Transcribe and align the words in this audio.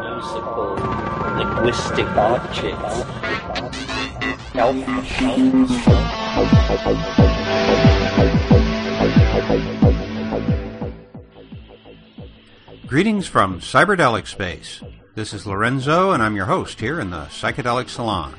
musical 0.00 0.74
linguistic 1.36 2.06
objects. 2.16 3.04
Greetings 12.86 13.26
from 13.26 13.60
Cyberdelic 13.60 14.26
Space. 14.26 14.82
This 15.14 15.34
is 15.34 15.46
Lorenzo, 15.46 16.12
and 16.12 16.22
I'm 16.22 16.36
your 16.36 16.46
host 16.46 16.80
here 16.80 16.98
in 17.00 17.10
the 17.10 17.26
Psychedelic 17.26 17.88
Salon. 17.88 18.34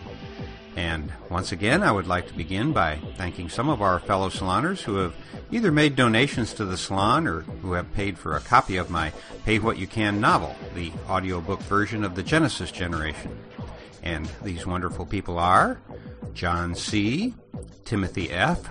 And 0.76 1.12
once 1.30 1.54
again, 1.54 1.84
I 1.84 1.92
would 1.92 2.08
like 2.08 2.28
to 2.28 2.34
begin 2.34 2.74
by 2.74 2.98
thanking 3.16 3.48
some 3.48 3.70
of 3.70 3.82
our 3.82 4.00
fellow 4.00 4.30
saloners 4.30 4.82
who 4.82 4.98
have 4.98 5.16
either 5.50 5.72
made 5.72 5.96
donations 5.96 6.54
to 6.56 6.66
the 6.66 6.78
salon 6.78 7.28
or 7.28 7.42
who 7.42 7.74
have 7.74 7.94
paid 7.94 8.18
for 8.18 8.36
a 8.36 8.42
copy 8.42 8.76
of 8.76 8.90
my 8.90 9.14
Pay 9.46 9.60
What 9.60 9.78
You 9.78 9.88
Can 9.88 10.20
novel, 10.20 10.54
the 10.74 10.92
audiobook 11.08 11.62
version 11.62 12.04
of 12.04 12.16
the 12.16 12.24
Genesis 12.24 12.72
generation. 12.72 13.38
And 14.04 14.30
these 14.44 14.68
wonderful 14.68 15.06
people 15.06 15.40
are 15.40 15.80
John 16.34 16.76
C., 16.76 17.34
Timothy 17.86 18.30
F., 18.32 18.70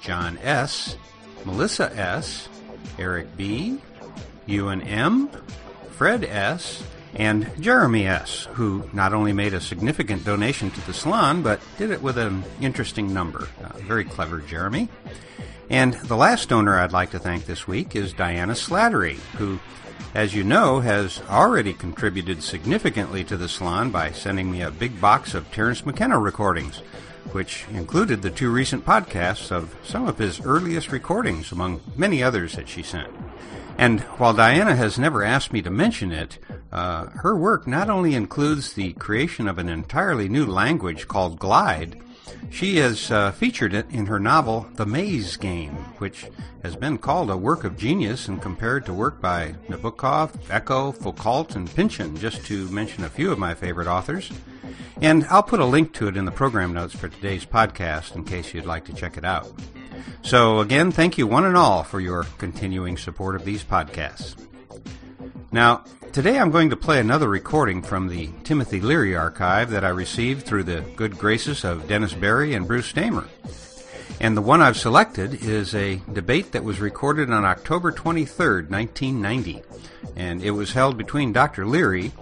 John 0.00 0.38
S., 0.42 0.96
Melissa 1.44 1.94
S., 1.94 2.48
Eric 2.98 3.36
B., 3.36 3.78
Ewan 4.46 4.80
M., 4.82 5.28
Fred 5.90 6.24
S., 6.24 6.82
and 7.14 7.50
Jeremy 7.60 8.06
S., 8.06 8.48
who 8.54 8.88
not 8.92 9.14
only 9.14 9.32
made 9.32 9.54
a 9.54 9.60
significant 9.60 10.24
donation 10.24 10.70
to 10.70 10.80
the 10.86 10.92
salon, 10.92 11.42
but 11.42 11.60
did 11.78 11.90
it 11.90 12.02
with 12.02 12.18
an 12.18 12.44
interesting 12.60 13.14
number. 13.14 13.48
Uh, 13.62 13.78
very 13.78 14.04
clever, 14.04 14.40
Jeremy. 14.40 14.88
And 15.70 15.94
the 15.94 16.16
last 16.16 16.48
donor 16.48 16.78
I'd 16.78 16.92
like 16.92 17.10
to 17.12 17.18
thank 17.18 17.46
this 17.46 17.66
week 17.66 17.96
is 17.96 18.12
Diana 18.12 18.52
Slattery, 18.52 19.16
who, 19.36 19.60
as 20.14 20.34
you 20.34 20.44
know, 20.44 20.80
has 20.80 21.22
already 21.30 21.72
contributed 21.72 22.42
significantly 22.42 23.24
to 23.24 23.36
the 23.36 23.48
salon 23.48 23.90
by 23.90 24.10
sending 24.10 24.50
me 24.50 24.62
a 24.62 24.70
big 24.70 25.00
box 25.00 25.34
of 25.34 25.50
Terence 25.50 25.86
McKenna 25.86 26.18
recordings, 26.18 26.78
which 27.32 27.64
included 27.72 28.22
the 28.22 28.30
two 28.30 28.50
recent 28.50 28.84
podcasts 28.84 29.50
of 29.50 29.74
some 29.84 30.06
of 30.06 30.18
his 30.18 30.40
earliest 30.44 30.92
recordings, 30.92 31.50
among 31.50 31.80
many 31.96 32.22
others 32.22 32.54
that 32.56 32.68
she 32.68 32.82
sent. 32.82 33.10
And 33.76 34.00
while 34.18 34.34
Diana 34.34 34.76
has 34.76 34.98
never 34.98 35.22
asked 35.22 35.52
me 35.52 35.62
to 35.62 35.70
mention 35.70 36.12
it, 36.12 36.38
uh, 36.72 37.06
her 37.06 37.36
work 37.36 37.66
not 37.66 37.90
only 37.90 38.14
includes 38.14 38.72
the 38.72 38.92
creation 38.94 39.48
of 39.48 39.58
an 39.58 39.68
entirely 39.68 40.28
new 40.28 40.46
language 40.46 41.08
called 41.08 41.38
Glide, 41.38 42.00
she 42.50 42.76
has 42.76 43.10
uh, 43.10 43.32
featured 43.32 43.74
it 43.74 43.86
in 43.90 44.06
her 44.06 44.20
novel 44.20 44.66
The 44.74 44.86
Maze 44.86 45.36
Game, 45.36 45.74
which 45.98 46.26
has 46.62 46.76
been 46.76 46.98
called 46.98 47.30
a 47.30 47.36
work 47.36 47.64
of 47.64 47.76
genius 47.76 48.28
and 48.28 48.40
compared 48.40 48.86
to 48.86 48.94
work 48.94 49.20
by 49.20 49.54
Nabokov, 49.68 50.32
Eco, 50.50 50.92
Foucault, 50.92 51.48
and 51.54 51.72
Pynchon, 51.74 52.16
just 52.16 52.46
to 52.46 52.68
mention 52.68 53.04
a 53.04 53.08
few 53.08 53.32
of 53.32 53.38
my 53.38 53.54
favorite 53.54 53.88
authors. 53.88 54.30
And 55.00 55.26
I'll 55.30 55.42
put 55.42 55.60
a 55.60 55.66
link 55.66 55.92
to 55.94 56.08
it 56.08 56.16
in 56.16 56.24
the 56.24 56.30
program 56.30 56.72
notes 56.72 56.94
for 56.94 57.08
today's 57.08 57.44
podcast 57.44 58.14
in 58.14 58.24
case 58.24 58.54
you'd 58.54 58.64
like 58.64 58.84
to 58.86 58.92
check 58.94 59.16
it 59.16 59.24
out. 59.24 59.52
So, 60.22 60.60
again, 60.60 60.90
thank 60.90 61.18
you 61.18 61.26
one 61.26 61.44
and 61.44 61.56
all 61.56 61.82
for 61.82 62.00
your 62.00 62.24
continuing 62.38 62.96
support 62.96 63.36
of 63.36 63.44
these 63.44 63.64
podcasts. 63.64 64.36
Now, 65.52 65.84
today 66.12 66.38
I'm 66.38 66.50
going 66.50 66.70
to 66.70 66.76
play 66.76 66.98
another 66.98 67.28
recording 67.28 67.82
from 67.82 68.08
the 68.08 68.30
Timothy 68.42 68.80
Leary 68.80 69.14
archive 69.14 69.70
that 69.70 69.84
I 69.84 69.90
received 69.90 70.44
through 70.46 70.64
the 70.64 70.80
good 70.96 71.18
graces 71.18 71.64
of 71.64 71.86
Dennis 71.86 72.14
Berry 72.14 72.54
and 72.54 72.66
Bruce 72.66 72.92
Damer. 72.92 73.28
And 74.20 74.36
the 74.36 74.42
one 74.42 74.62
I've 74.62 74.76
selected 74.76 75.44
is 75.44 75.74
a 75.74 76.00
debate 76.12 76.52
that 76.52 76.64
was 76.64 76.80
recorded 76.80 77.30
on 77.30 77.44
October 77.44 77.92
23rd, 77.92 78.70
1990. 78.70 79.62
And 80.16 80.42
it 80.42 80.52
was 80.52 80.72
held 80.72 80.96
between 80.96 81.32
Dr. 81.32 81.66
Leary 81.66 82.12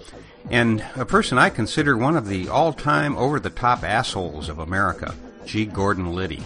and 0.51 0.85
a 0.97 1.05
person 1.05 1.39
I 1.39 1.51
consider 1.51 1.97
one 1.97 2.17
of 2.17 2.29
the 2.29 2.49
all 2.49 2.73
time 2.73 3.17
over 3.17 3.39
the 3.39 3.51
top 3.51 3.85
assholes 3.85 4.49
of 4.49 4.59
America, 4.59 5.15
G. 5.47 5.65
Gordon 5.65 6.15
Liddy. 6.15 6.43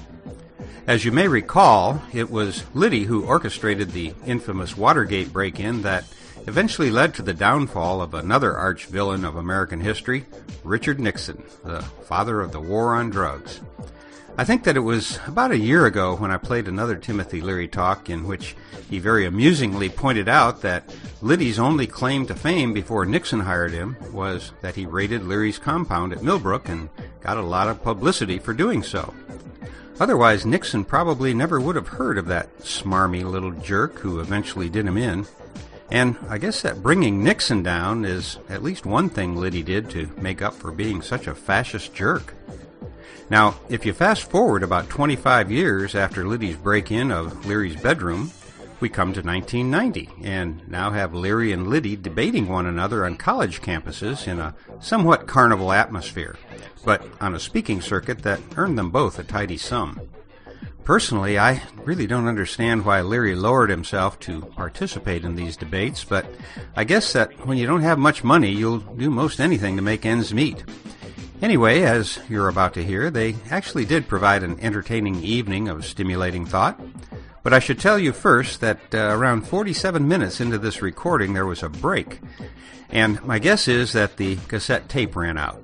As 0.86 1.04
you 1.04 1.10
may 1.10 1.26
recall, 1.26 2.00
it 2.12 2.30
was 2.30 2.62
Liddy 2.72 3.02
who 3.02 3.24
orchestrated 3.24 3.90
the 3.90 4.14
infamous 4.24 4.76
Watergate 4.76 5.32
break 5.32 5.58
in 5.58 5.82
that 5.82 6.04
eventually 6.46 6.92
led 6.92 7.12
to 7.14 7.22
the 7.22 7.34
downfall 7.34 8.00
of 8.00 8.14
another 8.14 8.56
arch 8.56 8.86
villain 8.86 9.24
of 9.24 9.34
American 9.34 9.80
history, 9.80 10.26
Richard 10.62 11.00
Nixon, 11.00 11.42
the 11.64 11.82
father 11.82 12.40
of 12.40 12.52
the 12.52 12.60
war 12.60 12.94
on 12.94 13.10
drugs. 13.10 13.60
I 14.38 14.44
think 14.44 14.62
that 14.62 14.76
it 14.76 14.80
was 14.80 15.18
about 15.26 15.50
a 15.50 15.58
year 15.58 15.86
ago 15.86 16.14
when 16.14 16.30
I 16.30 16.36
played 16.36 16.68
another 16.68 16.94
Timothy 16.94 17.40
Leary 17.40 17.66
talk 17.66 18.08
in 18.08 18.28
which 18.28 18.54
he 18.88 19.00
very 19.00 19.26
amusingly 19.26 19.88
pointed 19.88 20.28
out 20.28 20.62
that 20.62 20.94
Liddy's 21.20 21.58
only 21.58 21.88
claim 21.88 22.26
to 22.26 22.34
fame 22.36 22.72
before 22.72 23.06
Nixon 23.06 23.40
hired 23.40 23.72
him 23.72 23.96
was 24.12 24.52
that 24.60 24.76
he 24.76 24.86
raided 24.86 25.24
Leary's 25.24 25.58
compound 25.58 26.12
at 26.12 26.22
Millbrook 26.22 26.68
and 26.68 26.90
got 27.20 27.38
a 27.38 27.42
lot 27.42 27.66
of 27.66 27.82
publicity 27.82 28.38
for 28.38 28.52
doing 28.52 28.84
so. 28.84 29.12
Otherwise, 29.98 30.44
Nixon 30.44 30.84
probably 30.84 31.32
never 31.32 31.58
would 31.58 31.76
have 31.76 31.88
heard 31.88 32.18
of 32.18 32.26
that 32.26 32.58
smarmy 32.58 33.24
little 33.24 33.52
jerk 33.52 33.98
who 34.00 34.20
eventually 34.20 34.68
did 34.68 34.86
him 34.86 34.98
in. 34.98 35.26
And 35.90 36.16
I 36.28 36.36
guess 36.38 36.62
that 36.62 36.82
bringing 36.82 37.24
Nixon 37.24 37.62
down 37.62 38.04
is 38.04 38.38
at 38.48 38.62
least 38.62 38.84
one 38.84 39.08
thing 39.08 39.36
Liddy 39.36 39.62
did 39.62 39.88
to 39.90 40.10
make 40.18 40.42
up 40.42 40.54
for 40.54 40.70
being 40.70 41.00
such 41.00 41.26
a 41.26 41.34
fascist 41.34 41.94
jerk. 41.94 42.34
Now, 43.30 43.56
if 43.68 43.86
you 43.86 43.92
fast 43.92 44.30
forward 44.30 44.62
about 44.62 44.88
25 44.88 45.50
years 45.50 45.94
after 45.94 46.26
Liddy's 46.26 46.56
break 46.56 46.90
in 46.90 47.10
of 47.10 47.46
Leary's 47.46 47.80
bedroom, 47.80 48.30
we 48.80 48.88
come 48.88 49.12
to 49.12 49.22
1990 49.22 50.26
and 50.26 50.66
now 50.68 50.90
have 50.90 51.14
Leary 51.14 51.52
and 51.52 51.66
Liddy 51.66 51.96
debating 51.96 52.48
one 52.48 52.66
another 52.66 53.04
on 53.04 53.16
college 53.16 53.62
campuses 53.62 54.26
in 54.28 54.38
a 54.38 54.54
somewhat 54.80 55.26
carnival 55.26 55.72
atmosphere, 55.72 56.36
but 56.84 57.06
on 57.20 57.34
a 57.34 57.40
speaking 57.40 57.80
circuit 57.80 58.22
that 58.22 58.40
earned 58.56 58.78
them 58.78 58.90
both 58.90 59.18
a 59.18 59.24
tidy 59.24 59.56
sum. 59.56 60.00
Personally, 60.84 61.36
I 61.36 61.62
really 61.84 62.06
don't 62.06 62.28
understand 62.28 62.84
why 62.84 63.00
Leary 63.00 63.34
lowered 63.34 63.70
himself 63.70 64.20
to 64.20 64.42
participate 64.42 65.24
in 65.24 65.34
these 65.34 65.56
debates, 65.56 66.04
but 66.04 66.26
I 66.76 66.84
guess 66.84 67.12
that 67.12 67.44
when 67.44 67.58
you 67.58 67.66
don't 67.66 67.80
have 67.80 67.98
much 67.98 68.22
money, 68.22 68.52
you'll 68.52 68.78
do 68.78 69.10
most 69.10 69.40
anything 69.40 69.74
to 69.76 69.82
make 69.82 70.06
ends 70.06 70.32
meet. 70.32 70.62
Anyway, 71.42 71.82
as 71.82 72.20
you're 72.28 72.48
about 72.48 72.72
to 72.74 72.84
hear, 72.84 73.10
they 73.10 73.34
actually 73.50 73.84
did 73.84 74.08
provide 74.08 74.42
an 74.42 74.60
entertaining 74.60 75.22
evening 75.22 75.68
of 75.68 75.84
stimulating 75.84 76.46
thought. 76.46 76.80
But 77.46 77.54
I 77.54 77.60
should 77.60 77.78
tell 77.78 77.96
you 77.96 78.12
first 78.12 78.60
that 78.60 78.92
uh, 78.92 79.16
around 79.16 79.46
47 79.46 80.08
minutes 80.08 80.40
into 80.40 80.58
this 80.58 80.82
recording, 80.82 81.32
there 81.32 81.46
was 81.46 81.62
a 81.62 81.68
break. 81.68 82.18
And 82.90 83.22
my 83.22 83.38
guess 83.38 83.68
is 83.68 83.92
that 83.92 84.16
the 84.16 84.34
cassette 84.48 84.88
tape 84.88 85.14
ran 85.14 85.38
out. 85.38 85.62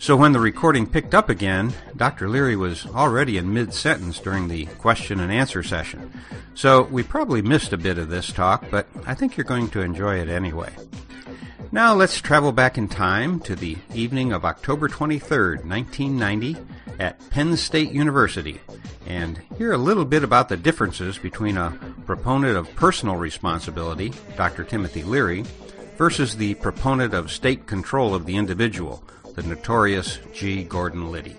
So 0.00 0.16
when 0.16 0.32
the 0.32 0.40
recording 0.40 0.88
picked 0.88 1.14
up 1.14 1.28
again, 1.28 1.72
Dr. 1.94 2.28
Leary 2.28 2.56
was 2.56 2.84
already 2.86 3.38
in 3.38 3.54
mid 3.54 3.72
sentence 3.72 4.18
during 4.18 4.48
the 4.48 4.66
question 4.80 5.20
and 5.20 5.30
answer 5.30 5.62
session. 5.62 6.12
So 6.56 6.82
we 6.82 7.04
probably 7.04 7.42
missed 7.42 7.72
a 7.72 7.78
bit 7.78 7.96
of 7.96 8.08
this 8.08 8.32
talk, 8.32 8.68
but 8.68 8.88
I 9.06 9.14
think 9.14 9.36
you're 9.36 9.44
going 9.44 9.68
to 9.70 9.82
enjoy 9.82 10.18
it 10.18 10.28
anyway. 10.28 10.72
Now 11.74 11.94
let's 11.94 12.20
travel 12.20 12.52
back 12.52 12.76
in 12.76 12.86
time 12.86 13.40
to 13.40 13.56
the 13.56 13.78
evening 13.94 14.34
of 14.34 14.44
October 14.44 14.90
23rd, 14.90 15.64
1990, 15.64 16.58
at 16.98 17.30
Penn 17.30 17.56
State 17.56 17.92
University, 17.92 18.60
and 19.06 19.40
hear 19.56 19.72
a 19.72 19.78
little 19.78 20.04
bit 20.04 20.22
about 20.22 20.50
the 20.50 20.58
differences 20.58 21.16
between 21.16 21.56
a 21.56 21.78
proponent 22.04 22.58
of 22.58 22.76
personal 22.76 23.16
responsibility, 23.16 24.12
Dr. 24.36 24.64
Timothy 24.64 25.02
Leary, 25.02 25.46
versus 25.96 26.36
the 26.36 26.52
proponent 26.56 27.14
of 27.14 27.32
state 27.32 27.66
control 27.66 28.14
of 28.14 28.26
the 28.26 28.36
individual, 28.36 29.02
the 29.34 29.42
notorious 29.42 30.18
G. 30.34 30.64
Gordon 30.64 31.10
Liddy. 31.10 31.36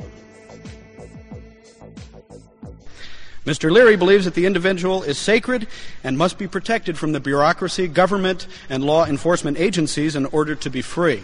Mr. 3.46 3.70
Leary 3.70 3.98
believes 3.98 4.24
that 4.24 4.36
the 4.36 4.46
individual 4.46 5.04
is 5.04 5.18
sacred 5.18 5.68
and 6.02 6.18
must 6.18 6.38
be 6.38 6.48
protected 6.48 6.98
from 6.98 7.12
the 7.12 7.20
bureaucracy, 7.20 7.90
government, 7.90 8.48
and 8.70 8.86
law 8.86 9.06
enforcement 9.06 9.58
agencies 9.58 10.16
in 10.16 10.26
order 10.28 10.56
to 10.56 10.70
be 10.70 10.82
free. 10.82 11.24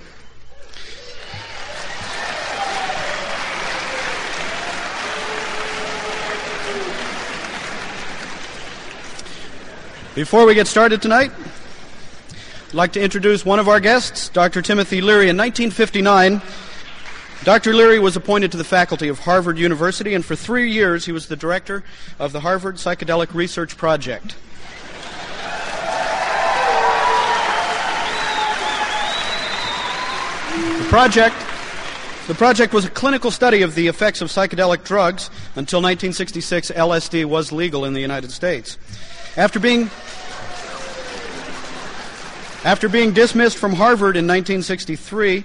Before 10.13 10.45
we 10.45 10.53
get 10.53 10.67
started 10.67 11.01
tonight, 11.01 11.31
I'd 12.67 12.73
like 12.73 12.91
to 12.93 13.01
introduce 13.01 13.45
one 13.45 13.59
of 13.59 13.69
our 13.69 13.79
guests, 13.79 14.27
Dr. 14.27 14.61
Timothy 14.61 14.99
Leary. 14.99 15.29
In 15.29 15.37
1959, 15.37 16.41
Dr. 17.43 17.73
Leary 17.73 17.99
was 17.99 18.17
appointed 18.17 18.51
to 18.51 18.57
the 18.57 18.65
faculty 18.65 19.07
of 19.07 19.19
Harvard 19.19 19.57
University, 19.57 20.13
and 20.13 20.25
for 20.25 20.35
three 20.35 20.71
years 20.71 21.05
he 21.05 21.11
was 21.11 21.27
the 21.27 21.37
director 21.37 21.83
of 22.19 22.33
the 22.33 22.41
Harvard 22.41 22.75
Psychedelic 22.75 23.33
Research 23.33 23.77
Project. 23.77 24.35
The 30.77 30.87
project 30.89 31.35
the 32.29 32.35
project 32.35 32.73
was 32.73 32.85
a 32.85 32.91
clinical 32.91 33.31
study 33.31 33.63
of 33.63 33.73
the 33.73 33.87
effects 33.87 34.21
of 34.21 34.29
psychedelic 34.29 34.83
drugs. 34.83 35.31
Until 35.55 35.79
1966, 35.79 36.69
LSD 36.69 37.25
was 37.25 37.51
legal 37.51 37.85
in 37.85 37.93
the 37.93 38.01
United 38.01 38.29
States. 38.29 38.77
After 39.35 39.59
being 39.59 39.89
After 42.63 42.87
being 42.87 43.13
dismissed 43.13 43.57
from 43.57 43.73
Harvard 43.73 44.15
in 44.15 44.27
1963, 44.27 45.43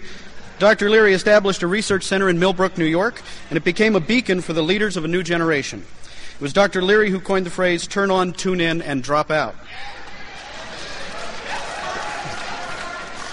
Dr. 0.59 0.89
Leary 0.89 1.15
established 1.15 1.63
a 1.63 1.67
research 1.67 2.05
center 2.05 2.29
in 2.29 2.39
Millbrook, 2.39 2.79
New 2.79 2.85
York, 2.85 3.21
and 3.51 3.57
it 3.57 3.65
became 3.65 3.97
a 3.97 4.01
beacon 4.01 4.41
for 4.41 4.53
the 4.53 4.63
leaders 4.63 4.97
of 4.97 5.05
a 5.05 5.09
new 5.09 5.23
generation. 5.23 5.85
It 6.35 6.41
was 6.41 6.53
Dr. 6.53 6.81
Leary 6.81 7.11
who 7.11 7.21
coined 7.21 7.47
the 7.47 7.51
phrase 7.51 7.87
turn 7.87 8.11
on, 8.11 8.33
tune 8.33 8.61
in, 8.61 8.81
and 8.81 9.03
drop 9.03 9.31
out. 9.31 9.57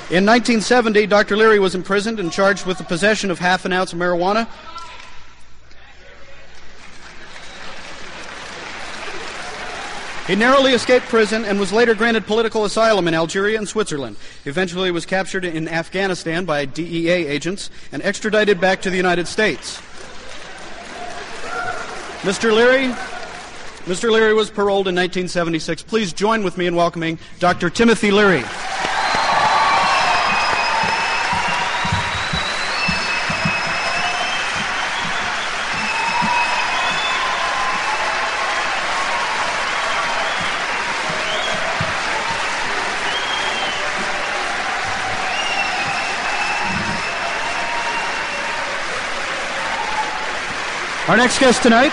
In 0.09 0.25
1970, 0.25 1.07
Dr. 1.07 1.38
Leary 1.38 1.59
was 1.59 1.73
imprisoned 1.73 2.19
and 2.19 2.31
charged 2.31 2.65
with 2.65 2.77
the 2.77 2.83
possession 2.83 3.31
of 3.31 3.39
half 3.39 3.63
an 3.63 3.71
ounce 3.71 3.94
of 3.94 4.00
marijuana. 4.00 4.45
He 10.27 10.35
narrowly 10.35 10.73
escaped 10.73 11.07
prison 11.07 11.44
and 11.45 11.59
was 11.59 11.73
later 11.73 11.95
granted 11.95 12.27
political 12.27 12.63
asylum 12.63 13.07
in 13.07 13.13
Algeria 13.13 13.57
and 13.57 13.68
Switzerland. 13.68 14.18
Eventually, 14.45 14.85
he 14.85 14.91
was 14.91 15.06
captured 15.06 15.44
in 15.44 15.68
Afghanistan 15.68 16.45
by 16.45 16.65
DEA 16.65 17.09
agents 17.27 17.69
and 17.91 18.03
extradited 18.03 18.62
back 18.62 18.81
to 18.83 18.89
the 18.89 18.97
United 18.97 19.27
States. 19.27 19.81
Mr. 22.21 22.53
Leary, 22.53 22.94
Mr. 23.85 24.12
Leary 24.12 24.35
was 24.35 24.51
paroled 24.51 24.88
in 24.88 24.94
1976. 24.94 25.81
Please 25.81 26.13
join 26.13 26.44
with 26.44 26.56
me 26.56 26.68
in 26.68 26.75
welcoming 26.75 27.18
Dr. 27.39 27.71
Timothy 27.71 28.12
Leary. 28.12 28.44
Our 51.12 51.18
next 51.18 51.40
guest 51.40 51.62
tonight. 51.62 51.92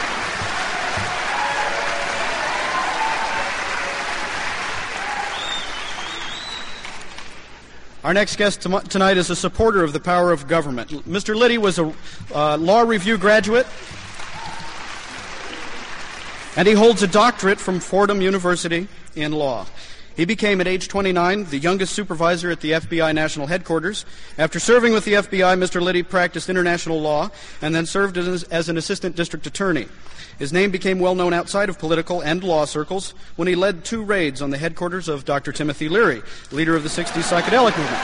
Our 8.04 8.14
next 8.14 8.36
guest 8.36 8.62
tonight 8.62 9.16
is 9.16 9.28
a 9.28 9.34
supporter 9.34 9.82
of 9.82 9.92
the 9.92 9.98
power 9.98 10.30
of 10.30 10.46
government. 10.46 10.90
Mr. 11.04 11.34
Liddy 11.34 11.58
was 11.58 11.80
a 11.80 11.92
uh, 12.32 12.58
law 12.58 12.82
review 12.82 13.18
graduate, 13.18 13.66
and 16.54 16.68
he 16.68 16.74
holds 16.74 17.02
a 17.02 17.08
doctorate 17.08 17.58
from 17.58 17.80
Fordham 17.80 18.20
University 18.20 18.86
in 19.16 19.32
law. 19.32 19.66
He 20.18 20.24
became, 20.24 20.60
at 20.60 20.66
age 20.66 20.88
29, 20.88 21.44
the 21.44 21.58
youngest 21.58 21.94
supervisor 21.94 22.50
at 22.50 22.60
the 22.60 22.72
FBI 22.72 23.14
national 23.14 23.46
headquarters. 23.46 24.04
After 24.36 24.58
serving 24.58 24.92
with 24.92 25.04
the 25.04 25.12
FBI, 25.12 25.56
Mr. 25.56 25.80
Liddy 25.80 26.02
practiced 26.02 26.50
international 26.50 27.00
law 27.00 27.30
and 27.62 27.72
then 27.72 27.86
served 27.86 28.18
as, 28.18 28.42
as 28.42 28.68
an 28.68 28.76
assistant 28.76 29.14
district 29.14 29.46
attorney. 29.46 29.86
His 30.40 30.52
name 30.52 30.72
became 30.72 30.98
well 30.98 31.14
known 31.14 31.32
outside 31.32 31.68
of 31.68 31.78
political 31.78 32.20
and 32.20 32.42
law 32.42 32.64
circles 32.64 33.14
when 33.36 33.46
he 33.46 33.54
led 33.54 33.84
two 33.84 34.02
raids 34.02 34.42
on 34.42 34.50
the 34.50 34.58
headquarters 34.58 35.06
of 35.06 35.24
Dr. 35.24 35.52
Timothy 35.52 35.88
Leary, 35.88 36.20
leader 36.50 36.74
of 36.74 36.82
the 36.82 36.88
60s 36.88 37.22
psychedelic 37.22 37.78
movement. 37.78 38.02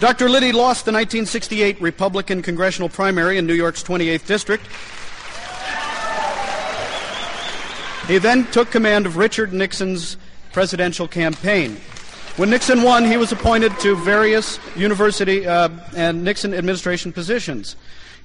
Dr. 0.00 0.30
Liddy 0.30 0.52
lost 0.52 0.86
the 0.86 0.92
1968 0.92 1.82
Republican 1.82 2.40
congressional 2.40 2.88
primary 2.88 3.36
in 3.36 3.46
New 3.46 3.54
York's 3.54 3.82
28th 3.82 4.26
district 4.26 4.66
He 8.06 8.18
then 8.18 8.44
took 8.50 8.70
command 8.70 9.06
of 9.06 9.16
Richard 9.16 9.54
Nixon's 9.54 10.18
presidential 10.52 11.08
campaign. 11.08 11.76
When 12.36 12.50
Nixon 12.50 12.82
won, 12.82 13.04
he 13.04 13.16
was 13.16 13.32
appointed 13.32 13.78
to 13.80 13.96
various 13.96 14.58
university 14.76 15.46
uh, 15.46 15.70
and 15.96 16.22
Nixon 16.22 16.52
administration 16.52 17.12
positions. 17.12 17.76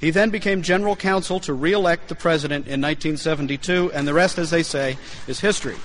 He 0.02 0.12
then 0.12 0.31
became 0.31 0.64
general 0.64 0.96
counsel 0.96 1.40
to 1.42 1.54
re-elect 1.54 2.10
the 2.10 2.16
president 2.16 2.66
in 2.68 2.81
1972, 2.81 3.92
and 3.94 4.08
the 4.08 4.14
rest, 4.14 4.38
as 4.38 4.50
they 4.50 4.64
say, 4.64 4.98
is 5.28 5.40
history. 5.40 5.76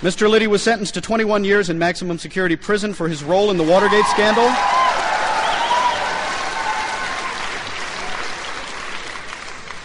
Mr. 0.00 0.28
Liddy 0.28 0.48
was 0.48 0.62
sentenced 0.62 0.94
to 0.94 1.00
21 1.00 1.44
years 1.44 1.70
in 1.70 1.78
maximum 1.78 2.18
security 2.18 2.56
prison 2.56 2.92
for 2.92 3.08
his 3.08 3.22
role 3.22 3.50
in 3.50 3.56
the 3.56 3.62
Watergate 3.62 4.04
scandal. 4.06 4.50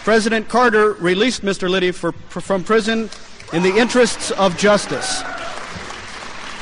President 0.04 0.48
Carter 0.48 0.94
released 0.94 1.42
Mr. 1.42 1.68
Liddy 1.68 1.92
for, 1.92 2.12
for, 2.12 2.40
from 2.40 2.64
prison 2.64 3.10
in 3.52 3.62
the 3.62 3.76
interests 3.76 4.30
of 4.32 4.56
justice. 4.56 5.22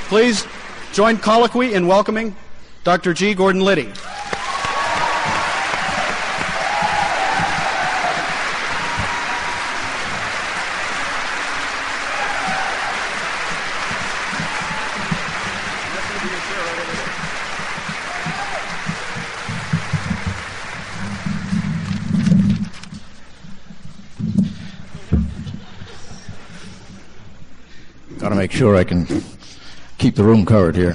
Please 0.08 0.44
join 0.92 1.18
colloquy 1.18 1.74
in 1.74 1.86
welcoming 1.86 2.34
Dr. 2.82 3.14
G. 3.14 3.34
Gordon 3.34 3.62
Liddy. 3.62 3.92
Got 28.28 28.34
to 28.34 28.40
make 28.40 28.52
sure 28.52 28.76
I 28.76 28.84
can 28.84 29.06
keep 29.96 30.14
the 30.14 30.22
room 30.22 30.44
covered 30.44 30.76
here. 30.76 30.94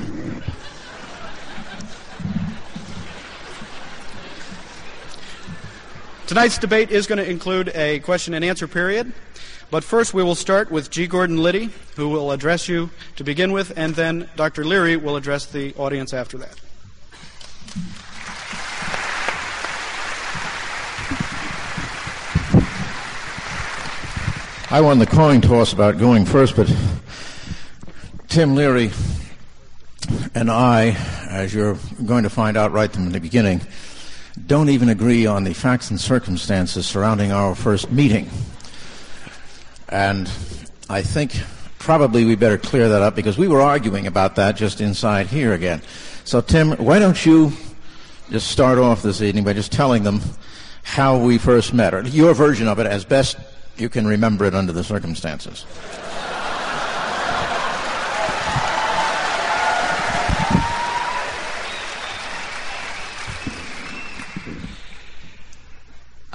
Tonight's 6.28 6.60
debate 6.60 6.92
is 6.92 7.08
going 7.08 7.18
to 7.18 7.28
include 7.28 7.70
a 7.70 8.02
question 8.02 8.36
and 8.36 8.46
answer 8.46 8.68
period. 8.68 9.14
But 9.72 9.84
first, 9.84 10.14
we 10.14 10.22
will 10.22 10.36
start 10.36 10.70
with 10.70 10.92
G. 10.92 11.08
Gordon 11.08 11.42
Liddy, 11.42 11.72
who 11.96 12.10
will 12.10 12.32
address 12.32 12.70
you 12.70 12.92
to 13.16 13.24
begin 13.24 13.52
with, 13.52 13.74
and 13.76 13.96
then 13.96 14.30
Dr. 14.36 14.64
Leary 14.64 14.96
will 14.96 15.16
address 15.16 15.48
the 15.48 15.74
audience 15.74 16.14
after 16.14 16.38
that. 16.38 16.60
I 24.70 24.82
won 24.82 25.00
the 25.00 25.08
coin 25.08 25.42
toss 25.42 25.74
about 25.74 25.98
going 25.98 26.26
first, 26.26 26.56
but 26.56 26.72
Tim 28.34 28.56
Leary 28.56 28.90
and 30.34 30.50
I, 30.50 30.98
as 31.30 31.54
you're 31.54 31.78
going 32.04 32.24
to 32.24 32.32
find 32.32 32.58
out 32.58 32.72
right 32.72 32.92
from 32.92 33.12
the 33.12 33.20
beginning, 33.20 33.62
don't 34.48 34.70
even 34.70 34.90
agree 34.90 35.28
on 35.28 35.44
the 35.44 35.54
facts 35.54 35.92
and 35.92 36.02
circumstances 36.02 36.88
surrounding 36.88 37.32
our 37.32 37.54
first 37.54 37.92
meeting. 37.92 38.32
And 39.88 40.28
I 40.90 41.04
think 41.04 41.36
probably 41.78 42.26
we 42.26 42.34
better 42.34 42.58
clear 42.58 42.90
that 42.90 43.04
up 43.04 43.16
because 43.16 43.38
we 43.38 43.48
were 43.48 43.62
arguing 43.62 44.08
about 44.08 44.34
that 44.38 44.56
just 44.56 44.82
inside 44.82 45.28
here 45.28 45.54
again. 45.54 45.84
So, 46.24 46.42
Tim, 46.42 46.72
why 46.72 46.98
don't 46.98 47.24
you 47.24 47.54
just 48.32 48.48
start 48.48 48.80
off 48.80 49.04
this 49.04 49.22
evening 49.22 49.44
by 49.44 49.54
just 49.54 49.72
telling 49.72 50.02
them 50.02 50.22
how 50.82 51.20
we 51.20 51.38
first 51.38 51.72
met, 51.72 51.94
or 51.94 52.02
your 52.02 52.34
version 52.34 52.68
of 52.68 52.80
it 52.80 52.88
as 52.88 53.06
best 53.06 53.38
you 53.78 53.90
can 53.90 54.08
remember 54.08 54.46
it 54.46 54.56
under 54.56 54.74
the 54.74 54.84
circumstances. 54.84 55.68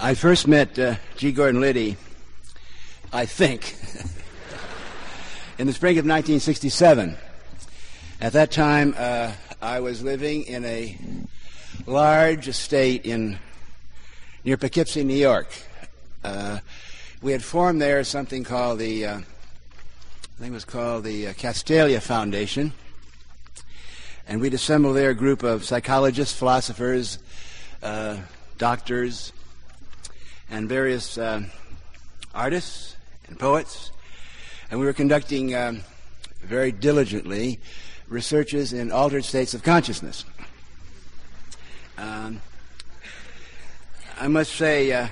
I 0.08 0.14
first 0.14 0.48
met 0.48 0.78
uh, 0.78 0.94
G. 1.18 1.32
Gordon 1.32 1.60
Liddy, 1.60 1.98
I 3.12 3.26
think, 3.26 3.76
in 5.58 5.66
the 5.66 5.74
spring 5.74 5.98
of 5.98 6.06
1967. 6.06 7.14
At 8.18 8.32
that 8.32 8.50
time, 8.50 8.94
uh, 8.96 9.32
I 9.60 9.80
was 9.80 10.02
living 10.02 10.44
in 10.44 10.64
a 10.64 10.96
large 11.84 12.48
estate 12.48 13.04
in 13.04 13.38
near 14.44 14.56
Poughkeepsie, 14.56 15.04
New 15.04 15.12
York. 15.12 15.52
Uh, 16.24 16.60
we 17.20 17.32
had 17.32 17.44
formed 17.44 17.82
there 17.82 18.02
something 18.02 18.44
called 18.44 18.78
the, 18.78 19.04
uh, 19.04 19.18
I 19.18 19.22
think 20.38 20.52
it 20.52 20.54
was 20.54 20.64
called 20.64 21.04
the 21.04 21.26
uh, 21.26 21.32
Castalia 21.34 22.00
Foundation, 22.00 22.72
and 24.26 24.40
we'd 24.40 24.54
assembled 24.54 24.96
there 24.96 25.10
a 25.10 25.14
group 25.14 25.42
of 25.42 25.66
psychologists, 25.66 26.34
philosophers, 26.34 27.18
uh, 27.82 28.16
doctors, 28.56 29.34
and 30.50 30.68
various 30.68 31.18
uh, 31.18 31.42
artists 32.34 32.96
and 33.28 33.38
poets, 33.38 33.90
and 34.70 34.80
we 34.80 34.86
were 34.86 34.92
conducting 34.92 35.54
um, 35.54 35.80
very 36.42 36.72
diligently 36.72 37.60
researches 38.08 38.72
in 38.72 38.90
altered 38.90 39.24
states 39.24 39.54
of 39.54 39.62
consciousness. 39.62 40.24
Um, 41.96 42.40
I 44.20 44.28
must 44.28 44.54
say, 44.54 44.92
uh, 44.92 45.08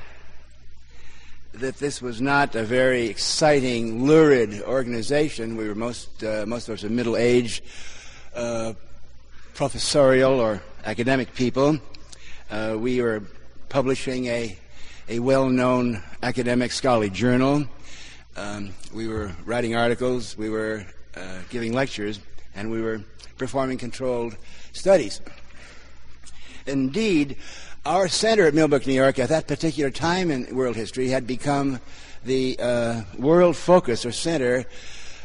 that 1.61 1.79
this 1.79 2.03
was 2.03 2.21
not 2.21 2.55
a 2.55 2.63
very 2.63 3.07
exciting, 3.07 4.05
lurid 4.05 4.63
organization. 4.63 5.57
We 5.57 5.69
were 5.69 5.75
most, 5.75 6.23
uh, 6.23 6.45
most 6.47 6.69
of 6.69 6.75
us 6.75 6.85
are 6.85 6.91
middle 6.91 7.17
aged, 7.17 7.65
uh, 8.35 8.75
professorial 9.55 10.39
or 10.39 10.63
academic 10.85 11.35
people. 11.35 11.79
Uh, 12.51 12.77
we 12.79 13.01
were 13.01 13.23
publishing 13.71 14.27
a, 14.27 14.59
a 15.09 15.19
well 15.19 15.49
known 15.49 16.03
academic 16.23 16.73
scholarly 16.73 17.11
journal. 17.11 17.65
Um, 18.37 18.71
we 18.93 19.09
were 19.09 19.33
writing 19.45 19.75
articles, 19.75 20.37
we 20.37 20.51
were 20.51 20.85
uh, 21.17 21.39
giving 21.49 21.73
lectures, 21.73 22.21
and 22.55 22.71
we 22.71 22.83
were 22.83 23.01
performing 23.39 23.79
controlled 23.79 24.37
studies. 24.73 25.21
Indeed, 26.67 27.37
our 27.85 28.09
center 28.09 28.47
at 28.47 28.55
Millbrook, 28.55 28.87
New 28.87 28.95
York, 28.95 29.19
at 29.19 29.29
that 29.29 29.47
particular 29.47 29.91
time 29.91 30.31
in 30.31 30.55
world 30.55 30.75
history, 30.75 31.09
had 31.09 31.27
become 31.27 31.81
the 32.25 32.59
uh, 32.59 33.03
world 33.17 33.57
focus 33.57 34.05
or 34.05 34.11
center 34.11 34.65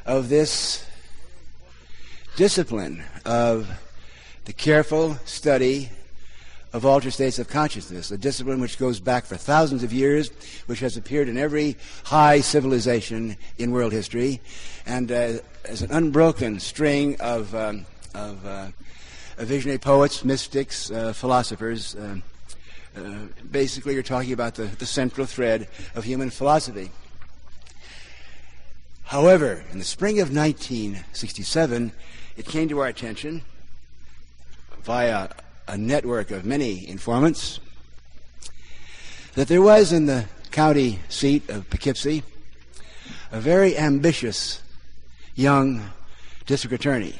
of 0.06 0.30
this 0.30 0.86
discipline 2.36 3.04
of 3.26 3.68
the 4.46 4.54
careful 4.54 5.16
study 5.26 5.90
of 6.74 6.86
altered 6.86 7.12
states 7.12 7.38
of 7.38 7.48
consciousness, 7.48 8.12
a 8.12 8.18
discipline 8.18 8.62
which 8.62 8.80
goes 8.80 9.00
back 9.00 9.26
for 9.26 9.36
thousands 9.36 9.84
of 9.84 9.92
years, 9.92 10.32
which 10.68 10.80
has 10.80 10.96
appeared 10.96 11.28
in 11.28 11.38
every 11.38 11.78
high 12.06 12.40
civilization 12.40 13.36
in 13.58 13.72
world 13.72 13.92
history, 13.92 14.40
and 14.86 15.12
uh, 15.12 15.34
as 15.66 15.82
an 15.82 15.92
unbroken 15.92 16.60
string 16.60 17.18
of, 17.20 17.54
um, 17.54 17.86
of 18.16 18.46
uh, 18.46 18.68
visionary 19.38 19.78
poets, 19.78 20.24
mystics, 20.24 20.90
uh, 20.92 21.14
philosophers. 21.14 21.96
Uh, 21.96 22.18
uh, 22.96 23.14
basically, 23.50 23.94
you're 23.94 24.04
talking 24.04 24.34
about 24.34 24.56
the, 24.56 24.64
the 24.64 24.86
central 24.86 25.26
thread 25.26 25.68
of 25.96 26.04
human 26.04 26.30
philosophy. 26.30 26.90
However, 29.04 29.64
in 29.72 29.80
the 29.80 29.86
spring 29.86 30.20
of 30.20 30.34
1967, 30.34 31.92
it 32.38 32.46
came 32.46 32.70
to 32.70 32.80
our 32.80 32.88
attention 32.88 33.44
via 34.84 35.30
a 35.68 35.78
network 35.78 36.32
of 36.32 36.46
many 36.46 36.88
informants 36.88 37.60
that 39.36 39.48
there 39.48 39.62
was 39.62 39.92
in 39.92 40.06
the 40.06 40.26
county 40.52 41.00
seat 41.08 41.50
of 41.50 41.70
Poughkeepsie 41.70 42.24
a 43.32 43.40
very 43.40 43.78
ambitious 43.78 44.62
young 45.36 45.92
district 46.46 46.74
attorney, 46.74 47.16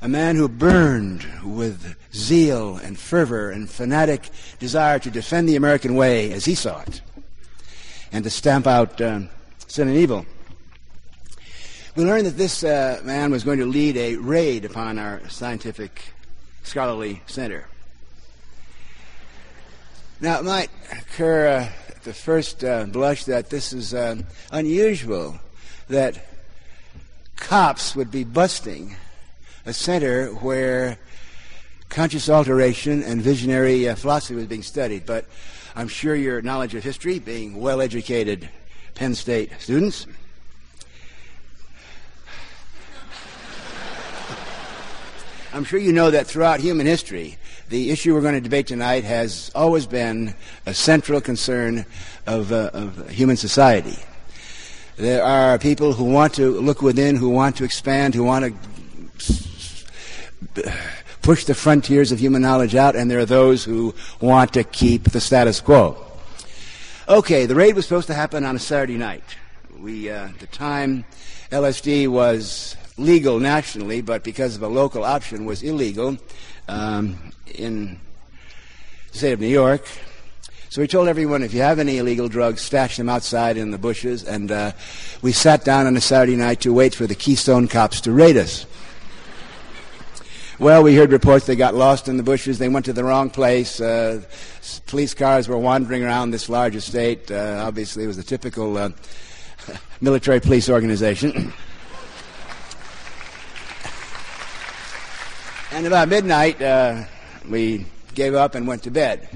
a 0.00 0.08
man 0.08 0.34
who 0.34 0.48
burned 0.48 1.24
with 1.44 1.94
zeal 2.12 2.76
and 2.78 2.98
fervor 2.98 3.50
and 3.50 3.70
fanatic 3.70 4.28
desire 4.58 4.98
to 4.98 5.10
defend 5.10 5.48
the 5.48 5.56
American 5.56 5.94
way 5.94 6.32
as 6.32 6.44
he 6.44 6.54
saw 6.54 6.80
it 6.82 7.00
and 8.10 8.24
to 8.24 8.30
stamp 8.30 8.66
out 8.66 9.00
um, 9.00 9.28
sin 9.68 9.88
and 9.88 9.96
evil. 9.96 10.26
We 11.94 12.04
learned 12.04 12.26
that 12.26 12.36
this 12.36 12.64
uh, 12.64 13.00
man 13.04 13.30
was 13.30 13.44
going 13.44 13.58
to 13.58 13.66
lead 13.66 13.96
a 13.96 14.16
raid 14.16 14.64
upon 14.64 14.98
our 14.98 15.28
scientific 15.28 16.11
scholarly 16.62 17.22
center. 17.26 17.66
Now, 20.20 20.38
it 20.38 20.44
might 20.44 20.70
occur 20.92 21.48
uh, 21.48 21.68
at 21.88 22.02
the 22.04 22.12
first 22.12 22.62
uh, 22.62 22.84
blush 22.84 23.24
that 23.24 23.50
this 23.50 23.72
is 23.72 23.92
uh, 23.92 24.16
unusual 24.52 25.40
that 25.88 26.24
cops 27.36 27.96
would 27.96 28.10
be 28.10 28.24
busting 28.24 28.94
a 29.66 29.72
center 29.72 30.28
where 30.28 30.98
conscious 31.88 32.28
alteration 32.28 33.02
and 33.02 33.20
visionary 33.20 33.88
uh, 33.88 33.94
philosophy 33.94 34.34
was 34.34 34.46
being 34.46 34.62
studied. 34.62 35.06
But 35.06 35.26
I'm 35.74 35.88
sure 35.88 36.14
your 36.14 36.40
knowledge 36.40 36.74
of 36.74 36.84
history, 36.84 37.18
being 37.18 37.60
well 37.60 37.80
educated 37.80 38.48
Penn 38.94 39.14
State 39.14 39.50
students, 39.58 40.06
I'm 45.54 45.64
sure 45.64 45.78
you 45.78 45.92
know 45.92 46.10
that 46.10 46.26
throughout 46.26 46.60
human 46.60 46.86
history, 46.86 47.36
the 47.68 47.90
issue 47.90 48.14
we're 48.14 48.22
going 48.22 48.34
to 48.34 48.40
debate 48.40 48.68
tonight 48.68 49.04
has 49.04 49.52
always 49.54 49.86
been 49.86 50.34
a 50.64 50.72
central 50.72 51.20
concern 51.20 51.84
of, 52.26 52.52
uh, 52.52 52.70
of 52.72 53.10
human 53.10 53.36
society. 53.36 53.98
There 54.96 55.22
are 55.22 55.58
people 55.58 55.92
who 55.92 56.04
want 56.04 56.32
to 56.34 56.58
look 56.58 56.80
within, 56.80 57.16
who 57.16 57.28
want 57.28 57.56
to 57.56 57.64
expand, 57.64 58.14
who 58.14 58.24
want 58.24 58.56
to 60.54 60.72
push 61.20 61.44
the 61.44 61.54
frontiers 61.54 62.12
of 62.12 62.18
human 62.18 62.40
knowledge 62.40 62.74
out, 62.74 62.96
and 62.96 63.10
there 63.10 63.18
are 63.18 63.26
those 63.26 63.62
who 63.62 63.94
want 64.22 64.54
to 64.54 64.64
keep 64.64 65.04
the 65.10 65.20
status 65.20 65.60
quo. 65.60 66.02
Okay, 67.10 67.44
the 67.44 67.54
raid 67.54 67.76
was 67.76 67.84
supposed 67.84 68.06
to 68.06 68.14
happen 68.14 68.46
on 68.46 68.56
a 68.56 68.58
Saturday 68.58 68.96
night. 68.96 69.36
We, 69.78 70.08
uh, 70.08 70.28
at 70.28 70.38
the 70.38 70.46
time, 70.46 71.04
LSD 71.50 72.08
was 72.08 72.74
legal 72.96 73.38
nationally, 73.38 74.00
but 74.00 74.22
because 74.22 74.56
of 74.56 74.62
a 74.62 74.68
local 74.68 75.04
option 75.04 75.44
was 75.44 75.62
illegal 75.62 76.16
um, 76.68 77.32
in 77.54 77.98
the 79.12 79.18
state 79.18 79.32
of 79.32 79.40
New 79.40 79.46
York. 79.46 79.86
So 80.68 80.80
we 80.80 80.86
told 80.86 81.08
everyone 81.08 81.42
if 81.42 81.52
you 81.52 81.60
have 81.60 81.78
any 81.78 81.98
illegal 81.98 82.28
drugs, 82.28 82.62
stash 82.62 82.96
them 82.96 83.10
outside 83.10 83.58
in 83.58 83.70
the 83.70 83.78
bushes. 83.78 84.24
And 84.24 84.50
uh, 84.50 84.72
we 85.20 85.32
sat 85.32 85.64
down 85.64 85.86
on 85.86 85.96
a 85.96 86.00
Saturday 86.00 86.36
night 86.36 86.62
to 86.62 86.72
wait 86.72 86.94
for 86.94 87.06
the 87.06 87.14
Keystone 87.14 87.68
cops 87.68 88.00
to 88.02 88.12
raid 88.12 88.38
us. 88.38 88.64
Well, 90.58 90.82
we 90.82 90.94
heard 90.94 91.12
reports 91.12 91.44
they 91.44 91.56
got 91.56 91.74
lost 91.74 92.08
in 92.08 92.16
the 92.16 92.22
bushes. 92.22 92.58
They 92.58 92.68
went 92.68 92.86
to 92.86 92.92
the 92.92 93.04
wrong 93.04 93.28
place. 93.28 93.80
Uh, 93.80 94.22
police 94.86 95.12
cars 95.12 95.48
were 95.48 95.58
wandering 95.58 96.04
around 96.04 96.30
this 96.30 96.48
large 96.48 96.76
estate. 96.76 97.30
Uh, 97.30 97.62
obviously, 97.66 98.04
it 98.04 98.06
was 98.06 98.16
a 98.16 98.22
typical 98.22 98.78
uh, 98.78 98.90
military 100.00 100.40
police 100.40 100.70
organization. 100.70 101.52
And 105.74 105.86
about 105.86 106.08
midnight, 106.08 106.60
uh, 106.60 107.04
we 107.48 107.86
gave 108.14 108.34
up 108.34 108.54
and 108.54 108.66
went 108.66 108.82
to 108.82 108.90
bed. 108.90 109.26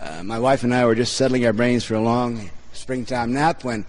Uh, 0.00 0.22
my 0.22 0.38
wife 0.38 0.64
and 0.64 0.74
I 0.74 0.86
were 0.86 0.94
just 0.94 1.18
settling 1.18 1.44
our 1.44 1.52
brains 1.52 1.84
for 1.84 1.96
a 1.96 2.00
long 2.00 2.48
springtime 2.72 3.34
nap 3.34 3.62
when 3.62 3.84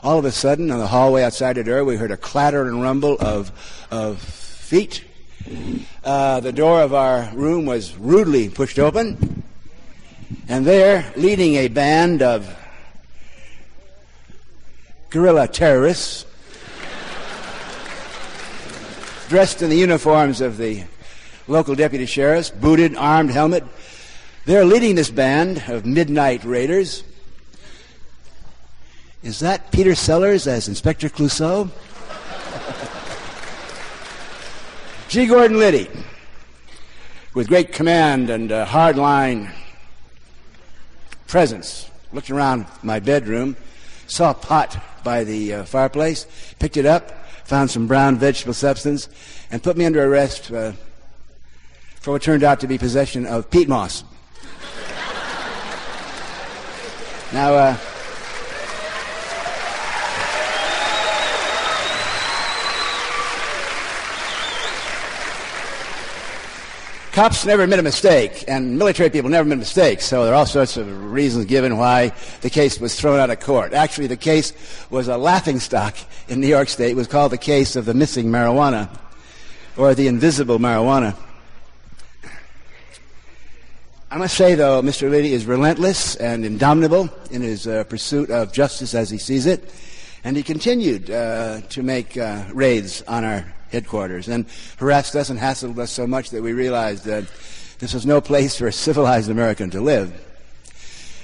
all 0.00 0.20
of 0.20 0.24
a 0.24 0.30
sudden, 0.30 0.70
on 0.70 0.78
the 0.78 0.86
hallway 0.86 1.24
outside 1.24 1.54
the 1.54 1.64
door, 1.64 1.84
we 1.84 1.96
heard 1.96 2.12
a 2.12 2.16
clatter 2.16 2.68
and 2.68 2.80
rumble 2.80 3.16
of, 3.18 3.50
of 3.90 4.20
feet. 4.20 5.02
Uh, 6.04 6.38
the 6.38 6.52
door 6.52 6.82
of 6.82 6.94
our 6.94 7.28
room 7.34 7.66
was 7.66 7.96
rudely 7.96 8.48
pushed 8.48 8.78
open, 8.78 9.42
and 10.48 10.64
there, 10.64 11.12
leading 11.16 11.56
a 11.56 11.66
band 11.66 12.22
of 12.22 12.48
guerrilla 15.10 15.48
terrorists, 15.48 16.26
dressed 19.28 19.62
in 19.62 19.68
the 19.68 19.76
uniforms 19.76 20.40
of 20.40 20.58
the 20.58 20.84
local 21.48 21.74
deputy 21.74 22.06
sheriffs, 22.06 22.50
booted, 22.50 22.94
armed, 22.94 23.30
helmet. 23.30 23.64
They're 24.44 24.64
leading 24.64 24.94
this 24.94 25.10
band 25.10 25.64
of 25.68 25.86
midnight 25.86 26.44
raiders. 26.44 27.02
Is 29.22 29.40
that 29.40 29.72
Peter 29.72 29.94
Sellers 29.94 30.46
as 30.46 30.68
Inspector 30.68 31.08
Clouseau? 31.08 31.68
G. 35.08 35.26
Gordon 35.26 35.58
Liddy, 35.58 35.88
with 37.34 37.48
great 37.48 37.72
command 37.72 38.30
and 38.30 38.52
uh, 38.52 38.64
hard 38.64 38.96
line 38.96 39.50
presence, 41.26 41.90
looked 42.12 42.30
around 42.30 42.66
my 42.82 43.00
bedroom, 43.00 43.56
saw 44.06 44.30
a 44.30 44.34
pot 44.34 44.82
by 45.02 45.24
the 45.24 45.54
uh, 45.54 45.64
fireplace, 45.64 46.26
picked 46.58 46.76
it 46.76 46.86
up, 46.86 47.26
found 47.46 47.70
some 47.70 47.86
brown 47.86 48.16
vegetable 48.16 48.54
substance, 48.54 49.08
and 49.50 49.62
put 49.62 49.76
me 49.76 49.84
under 49.84 50.04
arrest 50.04 50.52
uh, 50.52 50.72
for 52.00 52.12
what 52.12 52.22
turned 52.22 52.42
out 52.42 52.60
to 52.60 52.66
be 52.66 52.78
possession 52.78 53.26
of 53.26 53.50
peat 53.50 53.68
moss. 53.68 54.04
now, 57.32 57.52
uh, 57.54 57.76
cops 67.12 67.44
never 67.44 67.66
made 67.66 67.80
a 67.80 67.82
mistake, 67.82 68.44
and 68.46 68.78
military 68.78 69.10
people 69.10 69.28
never 69.28 69.48
made 69.48 69.58
mistakes, 69.58 70.04
so 70.04 70.24
there 70.24 70.32
are 70.32 70.36
all 70.36 70.46
sorts 70.46 70.76
of 70.76 71.12
reasons 71.12 71.46
given 71.46 71.76
why 71.76 72.12
the 72.42 72.50
case 72.50 72.78
was 72.78 72.94
thrown 72.94 73.18
out 73.18 73.28
of 73.28 73.40
court. 73.40 73.72
Actually, 73.72 74.06
the 74.06 74.16
case 74.16 74.52
was 74.88 75.08
a 75.08 75.16
laughingstock 75.16 75.96
in 76.28 76.40
New 76.40 76.46
York 76.46 76.68
State. 76.68 76.92
It 76.92 76.96
was 76.96 77.08
called 77.08 77.32
the 77.32 77.38
case 77.38 77.74
of 77.74 77.86
the 77.86 77.94
missing 77.94 78.26
marijuana, 78.26 78.88
or 79.76 79.94
the 79.94 80.06
invisible 80.06 80.60
marijuana. 80.60 81.16
I 84.10 84.16
must 84.16 84.38
say, 84.38 84.54
though, 84.54 84.80
Mr. 84.80 85.10
Liddy 85.10 85.34
is 85.34 85.44
relentless 85.44 86.16
and 86.16 86.42
indomitable 86.42 87.10
in 87.30 87.42
his 87.42 87.66
uh, 87.66 87.84
pursuit 87.84 88.30
of 88.30 88.54
justice 88.54 88.94
as 88.94 89.10
he 89.10 89.18
sees 89.18 89.44
it, 89.44 89.70
and 90.24 90.34
he 90.34 90.42
continued 90.42 91.10
uh, 91.10 91.60
to 91.68 91.82
make 91.82 92.16
uh, 92.16 92.44
raids 92.54 93.02
on 93.02 93.22
our 93.22 93.52
headquarters 93.70 94.28
and 94.28 94.46
harassed 94.78 95.14
us 95.14 95.28
and 95.28 95.38
hassled 95.38 95.78
us 95.78 95.90
so 95.90 96.06
much 96.06 96.30
that 96.30 96.42
we 96.42 96.54
realized 96.54 97.04
that 97.04 97.24
this 97.80 97.92
was 97.92 98.06
no 98.06 98.18
place 98.22 98.56
for 98.56 98.66
a 98.66 98.72
civilized 98.72 99.30
American 99.30 99.68
to 99.68 99.80
live. 99.82 100.10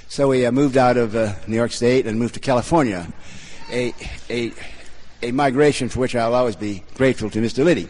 So 0.07 0.27
we 0.27 0.45
uh, 0.45 0.51
moved 0.51 0.77
out 0.77 0.95
of 0.95 1.15
uh, 1.15 1.33
New 1.47 1.55
York 1.55 1.71
State 1.71 2.05
and 2.05 2.19
moved 2.19 2.35
to 2.35 2.39
California, 2.39 3.11
a, 3.71 3.95
a, 4.29 4.53
a 5.23 5.31
migration 5.31 5.89
for 5.89 6.01
which 6.01 6.15
I'll 6.15 6.35
always 6.35 6.55
be 6.55 6.83
grateful 6.93 7.31
to 7.31 7.41
Mr. 7.41 7.65
Liddy. 7.65 7.89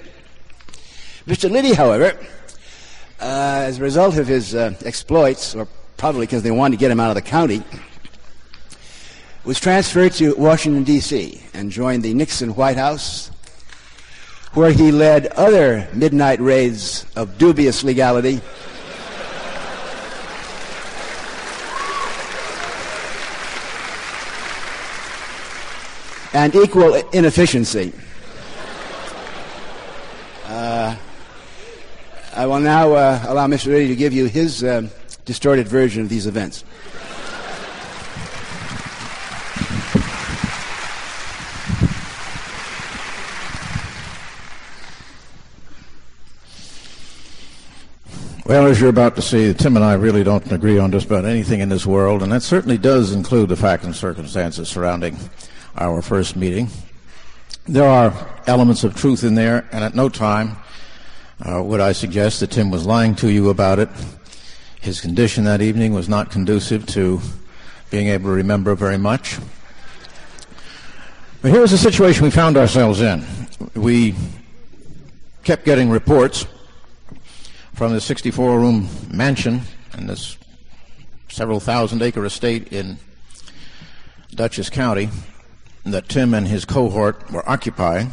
Mr. 1.27 1.51
Liddy, 1.51 1.73
however, 1.73 2.17
uh, 3.19 3.63
as 3.65 3.79
a 3.79 3.81
result 3.81 4.17
of 4.17 4.27
his 4.27 4.53
uh, 4.53 4.73
exploits, 4.85 5.55
or 5.55 5.67
probably 5.97 6.25
because 6.25 6.43
they 6.43 6.51
wanted 6.51 6.77
to 6.77 6.79
get 6.79 6.91
him 6.91 6.99
out 6.99 7.09
of 7.09 7.15
the 7.15 7.21
county, 7.21 7.63
was 9.43 9.59
transferred 9.59 10.11
to 10.13 10.35
Washington, 10.35 10.83
D.C., 10.83 11.41
and 11.53 11.71
joined 11.71 12.03
the 12.03 12.13
Nixon 12.13 12.55
White 12.55 12.77
House, 12.77 13.29
where 14.53 14.71
he 14.71 14.91
led 14.91 15.27
other 15.27 15.87
midnight 15.93 16.39
raids 16.39 17.05
of 17.15 17.37
dubious 17.37 17.83
legality. 17.83 18.41
and 26.33 26.53
equal 26.53 26.95
inefficiency. 27.13 27.93
Uh, 30.45 30.95
I 32.35 32.45
will 32.47 32.59
now 32.59 32.91
uh, 32.91 33.23
allow 33.27 33.47
Mr. 33.47 33.67
Liddy 33.67 33.87
to 33.87 33.95
give 33.95 34.11
you 34.11 34.25
his 34.25 34.61
uh, 34.61 34.89
distorted 35.23 35.69
version 35.69 36.01
of 36.01 36.09
these 36.09 36.27
events. 36.27 36.65
Well, 48.45 48.67
as 48.67 48.81
you're 48.81 48.89
about 48.89 49.15
to 49.15 49.21
see, 49.21 49.53
Tim 49.53 49.77
and 49.77 49.85
I 49.85 49.93
really 49.93 50.25
don't 50.25 50.51
agree 50.51 50.77
on 50.77 50.91
just 50.91 51.05
about 51.05 51.23
anything 51.23 51.61
in 51.61 51.69
this 51.69 51.85
world, 51.85 52.21
and 52.21 52.33
that 52.33 52.43
certainly 52.43 52.77
does 52.77 53.13
include 53.13 53.47
the 53.47 53.55
facts 53.55 53.85
and 53.85 53.95
circumstances 53.95 54.67
surrounding 54.67 55.17
our 55.77 56.01
first 56.01 56.35
meeting. 56.35 56.67
There 57.65 57.87
are 57.87 58.13
elements 58.45 58.83
of 58.83 58.93
truth 58.93 59.23
in 59.23 59.35
there, 59.35 59.67
and 59.71 59.85
at 59.85 59.95
no 59.95 60.09
time 60.09 60.57
uh, 61.43 61.61
would 61.61 61.81
I 61.81 61.91
suggest 61.91 62.39
that 62.39 62.51
Tim 62.51 62.69
was 62.71 62.85
lying 62.85 63.15
to 63.15 63.29
you 63.29 63.49
about 63.49 63.79
it. 63.79 63.89
His 64.79 65.01
condition 65.01 65.43
that 65.45 65.61
evening 65.61 65.93
was 65.93 66.07
not 66.07 66.31
conducive 66.31 66.85
to 66.87 67.19
being 67.89 68.07
able 68.07 68.25
to 68.25 68.35
remember 68.35 68.75
very 68.75 68.97
much. 68.97 69.37
But 71.41 71.51
here's 71.51 71.71
the 71.71 71.77
situation 71.77 72.23
we 72.23 72.31
found 72.31 72.57
ourselves 72.57 73.01
in. 73.01 73.25
We 73.75 74.15
kept 75.43 75.65
getting 75.65 75.89
reports 75.89 76.47
from 77.73 77.93
the 77.93 78.01
64 78.01 78.59
room 78.59 78.87
mansion 79.11 79.61
in 79.97 80.07
this 80.07 80.37
several 81.29 81.59
thousand 81.59 82.01
acre 82.01 82.25
estate 82.25 82.71
in 82.71 82.97
Dutchess 84.33 84.69
County 84.69 85.09
that 85.85 86.09
Tim 86.09 86.33
and 86.33 86.47
his 86.47 86.65
cohort 86.65 87.31
were 87.31 87.47
occupying, 87.47 88.11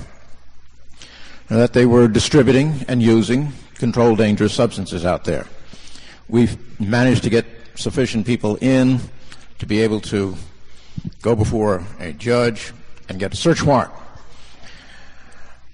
that 1.57 1.73
they 1.73 1.87
were 1.87 2.09
distributing 2.09 2.85
and 2.89 3.03
using 3.03 3.53
controlled 3.75 4.19
dangerous 4.19 4.55
substances 4.55 5.05
out 5.05 5.25
there. 5.25 5.47
We've 6.29 6.57
managed 6.81 7.25
to 7.25 7.31
get 7.31 7.47
sufficient 7.75 8.27
people 8.27 8.57
in 8.57 9.01
to 9.59 9.67
be 9.67 9.81
able 9.81 10.01
to 10.01 10.37
go 11.21 11.35
before 11.35 11.85
a 11.99 12.13
judge 12.13 12.73
and 13.09 13.19
get 13.19 13.33
a 13.33 13.37
search 13.37 13.63
warrant. 13.63 13.93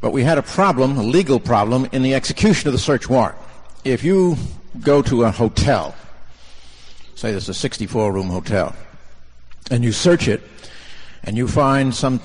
But 0.01 0.13
we 0.13 0.23
had 0.23 0.39
a 0.39 0.43
problem, 0.43 0.97
a 0.97 1.03
legal 1.03 1.41
problem, 1.41 1.89
in 1.93 2.03
the 2.03 2.15
execution 2.15 2.69
of 2.69 2.73
the 2.73 2.79
search 2.79 3.09
warrant 3.09 3.37
if 3.85 4.05
you 4.05 4.37
go 4.81 5.03
to 5.03 5.25
a 5.25 5.31
hotel, 5.31 5.95
say 7.15 7.31
there's 7.31 7.49
a 7.49 7.55
64 7.55 8.13
room 8.13 8.29
hotel, 8.29 8.75
and 9.71 9.85
you 9.85 9.93
search 9.93 10.29
it, 10.29 10.43
and 11.25 11.37
you 11.37 11.49
find 11.49 11.95
some 11.95 12.21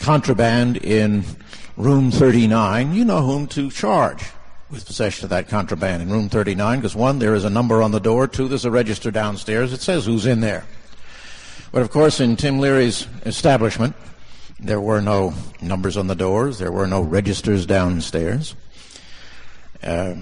contraband 0.00 0.78
in 0.78 1.24
room 1.76 2.10
39, 2.10 2.94
you 2.94 3.04
know 3.04 3.22
whom 3.22 3.46
to 3.48 3.70
charge 3.70 4.24
with 4.70 4.86
possession 4.86 5.24
of 5.24 5.30
that 5.30 5.48
contraband 5.48 6.02
in 6.02 6.10
room 6.10 6.28
39 6.28 6.78
because 6.78 6.96
one, 6.96 7.18
there 7.18 7.34
is 7.34 7.44
a 7.44 7.50
number 7.50 7.82
on 7.82 7.92
the 7.92 8.00
door, 8.00 8.26
two, 8.26 8.48
there's 8.48 8.64
a 8.64 8.70
register 8.70 9.10
downstairs 9.10 9.70
that 9.70 9.80
says 9.80 10.06
who's 10.06 10.26
in 10.26 10.40
there. 10.40 10.64
But 11.72 11.82
of 11.82 11.90
course, 11.90 12.20
in 12.20 12.36
Tim 12.36 12.58
Leary's 12.58 13.06
establishment, 13.24 13.94
there 14.58 14.80
were 14.80 15.00
no 15.00 15.34
numbers 15.60 15.96
on 15.96 16.06
the 16.06 16.14
doors, 16.14 16.58
there 16.58 16.72
were 16.72 16.86
no 16.86 17.02
registers 17.02 17.66
downstairs. 17.66 18.54
Uh, 19.82 20.16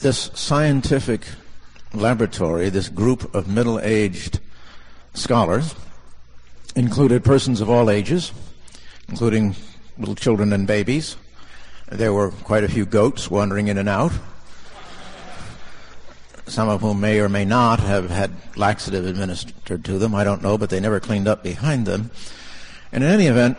this 0.00 0.30
scientific 0.34 1.26
laboratory, 1.92 2.70
this 2.70 2.88
group 2.88 3.34
of 3.34 3.48
middle 3.48 3.80
aged 3.80 4.40
scholars, 5.14 5.74
included 6.76 7.24
persons 7.24 7.60
of 7.60 7.68
all 7.68 7.90
ages, 7.90 8.32
including 9.08 9.54
little 10.00 10.14
children 10.14 10.52
and 10.52 10.66
babies. 10.66 11.16
There 11.90 12.12
were 12.12 12.30
quite 12.30 12.64
a 12.64 12.68
few 12.68 12.86
goats 12.86 13.30
wandering 13.30 13.68
in 13.68 13.78
and 13.78 13.88
out, 13.88 14.12
some 16.46 16.68
of 16.68 16.80
whom 16.80 17.00
may 17.00 17.20
or 17.20 17.28
may 17.28 17.44
not 17.44 17.80
have 17.80 18.10
had 18.10 18.32
laxative 18.56 19.06
administered 19.06 19.84
to 19.84 19.98
them. 19.98 20.14
I 20.14 20.24
don't 20.24 20.42
know, 20.42 20.56
but 20.56 20.70
they 20.70 20.80
never 20.80 21.00
cleaned 21.00 21.28
up 21.28 21.42
behind 21.42 21.86
them. 21.86 22.10
And 22.92 23.04
in 23.04 23.10
any 23.10 23.26
event, 23.26 23.58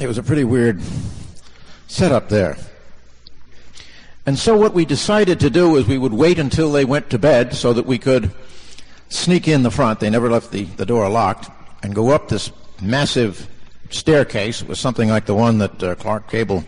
it 0.00 0.06
was 0.06 0.18
a 0.18 0.22
pretty 0.22 0.44
weird 0.44 0.80
setup 1.88 2.28
there. 2.28 2.56
And 4.26 4.38
so 4.38 4.56
what 4.56 4.72
we 4.72 4.84
decided 4.84 5.40
to 5.40 5.50
do 5.50 5.76
is 5.76 5.86
we 5.86 5.98
would 5.98 6.14
wait 6.14 6.38
until 6.38 6.72
they 6.72 6.84
went 6.84 7.10
to 7.10 7.18
bed 7.18 7.54
so 7.54 7.72
that 7.74 7.84
we 7.84 7.98
could 7.98 8.30
sneak 9.08 9.48
in 9.48 9.62
the 9.62 9.70
front. 9.70 10.00
They 10.00 10.10
never 10.10 10.30
left 10.30 10.50
the, 10.50 10.64
the 10.64 10.86
door 10.86 11.08
locked 11.10 11.50
and 11.82 11.94
go 11.94 12.10
up 12.10 12.28
this 12.28 12.50
massive 12.80 13.48
staircase. 13.94 14.62
It 14.62 14.68
was 14.68 14.80
something 14.80 15.08
like 15.08 15.26
the 15.26 15.34
one 15.34 15.58
that 15.58 15.82
uh, 15.82 15.94
Clark 15.94 16.30
Gable 16.30 16.64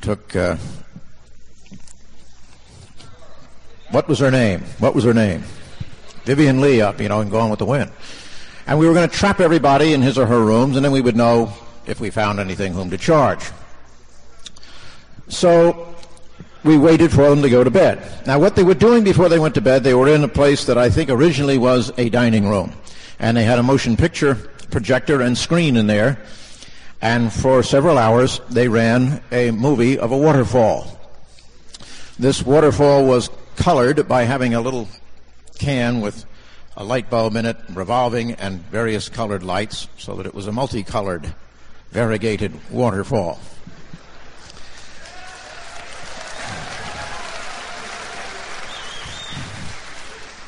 took. 0.00 0.34
Uh, 0.34 0.56
what 3.90 4.08
was 4.08 4.18
her 4.18 4.30
name? 4.30 4.60
What 4.78 4.94
was 4.94 5.04
her 5.04 5.14
name? 5.14 5.42
Vivien 6.24 6.60
Leigh 6.60 6.80
up, 6.80 7.00
you 7.00 7.08
know, 7.08 7.20
and 7.20 7.30
Gone 7.30 7.50
with 7.50 7.58
the 7.58 7.66
Wind. 7.66 7.90
And 8.66 8.78
we 8.78 8.86
were 8.86 8.94
going 8.94 9.08
to 9.08 9.16
trap 9.16 9.40
everybody 9.40 9.94
in 9.94 10.02
his 10.02 10.18
or 10.18 10.26
her 10.26 10.44
rooms, 10.44 10.76
and 10.76 10.84
then 10.84 10.92
we 10.92 11.00
would 11.00 11.16
know 11.16 11.52
if 11.86 11.98
we 11.98 12.10
found 12.10 12.38
anything 12.38 12.72
whom 12.72 12.90
to 12.90 12.98
charge. 12.98 13.50
So 15.28 15.94
we 16.62 16.76
waited 16.76 17.10
for 17.10 17.28
them 17.30 17.42
to 17.42 17.50
go 17.50 17.64
to 17.64 17.70
bed. 17.70 18.26
Now, 18.26 18.38
what 18.38 18.54
they 18.54 18.62
were 18.62 18.74
doing 18.74 19.02
before 19.02 19.28
they 19.28 19.38
went 19.38 19.54
to 19.54 19.60
bed, 19.60 19.82
they 19.82 19.94
were 19.94 20.08
in 20.08 20.22
a 20.22 20.28
place 20.28 20.66
that 20.66 20.76
I 20.76 20.90
think 20.90 21.10
originally 21.10 21.58
was 21.58 21.90
a 21.98 22.10
dining 22.10 22.48
room. 22.48 22.72
And 23.18 23.36
they 23.36 23.44
had 23.44 23.58
a 23.58 23.62
motion 23.62 23.96
picture 23.96 24.50
projector 24.70 25.20
and 25.20 25.36
screen 25.36 25.76
in 25.76 25.86
there. 25.86 26.18
And 27.02 27.32
for 27.32 27.62
several 27.62 27.96
hours, 27.96 28.40
they 28.50 28.68
ran 28.68 29.22
a 29.32 29.50
movie 29.50 29.98
of 29.98 30.12
a 30.12 30.16
waterfall. 30.16 31.00
This 32.18 32.44
waterfall 32.44 33.06
was 33.06 33.30
colored 33.56 34.06
by 34.06 34.24
having 34.24 34.54
a 34.54 34.60
little 34.60 34.88
can 35.58 36.00
with 36.00 36.26
a 36.76 36.84
light 36.84 37.10
bulb 37.10 37.36
in 37.36 37.46
it, 37.46 37.56
revolving, 37.70 38.32
and 38.32 38.60
various 38.70 39.08
colored 39.08 39.42
lights, 39.42 39.88
so 39.96 40.14
that 40.16 40.26
it 40.26 40.34
was 40.34 40.46
a 40.46 40.52
multicolored, 40.52 41.34
variegated 41.90 42.52
waterfall. 42.70 43.38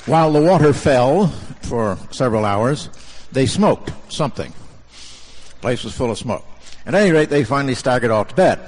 While 0.05 0.33
the 0.33 0.43
water 0.43 0.73
fell 0.73 1.29
for 1.63 1.97
several 2.11 2.45
hours, 2.45 2.89
they 3.33 3.47
smoked 3.47 3.93
something. 4.13 4.53
The 4.53 5.61
place 5.61 5.85
was 5.85 5.95
full 5.95 6.11
of 6.11 6.19
smoke. 6.19 6.45
At 6.87 6.95
any 6.95 7.11
rate, 7.13 7.31
they 7.31 7.45
finally 7.45 7.75
staggered 7.75 8.11
off 8.11 8.29
to 8.29 8.35
bed. 8.35 8.61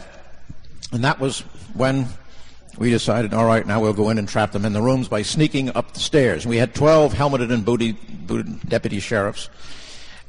And 0.92 1.02
that 1.04 1.18
was 1.18 1.40
when 1.74 2.06
we 2.78 2.90
decided, 2.90 3.34
all 3.34 3.44
right, 3.44 3.66
now 3.66 3.80
we'll 3.80 3.92
go 3.92 4.10
in 4.10 4.18
and 4.18 4.28
trap 4.28 4.52
them 4.52 4.64
in 4.64 4.72
the 4.72 4.82
rooms 4.82 5.08
by 5.08 5.22
sneaking 5.22 5.74
up 5.76 5.92
the 5.92 6.00
stairs. 6.00 6.46
We 6.46 6.56
had 6.56 6.74
12 6.74 7.12
helmeted 7.12 7.50
and 7.50 7.64
booted, 7.64 7.96
booted 8.26 8.68
deputy 8.68 9.00
sheriffs. 9.00 9.48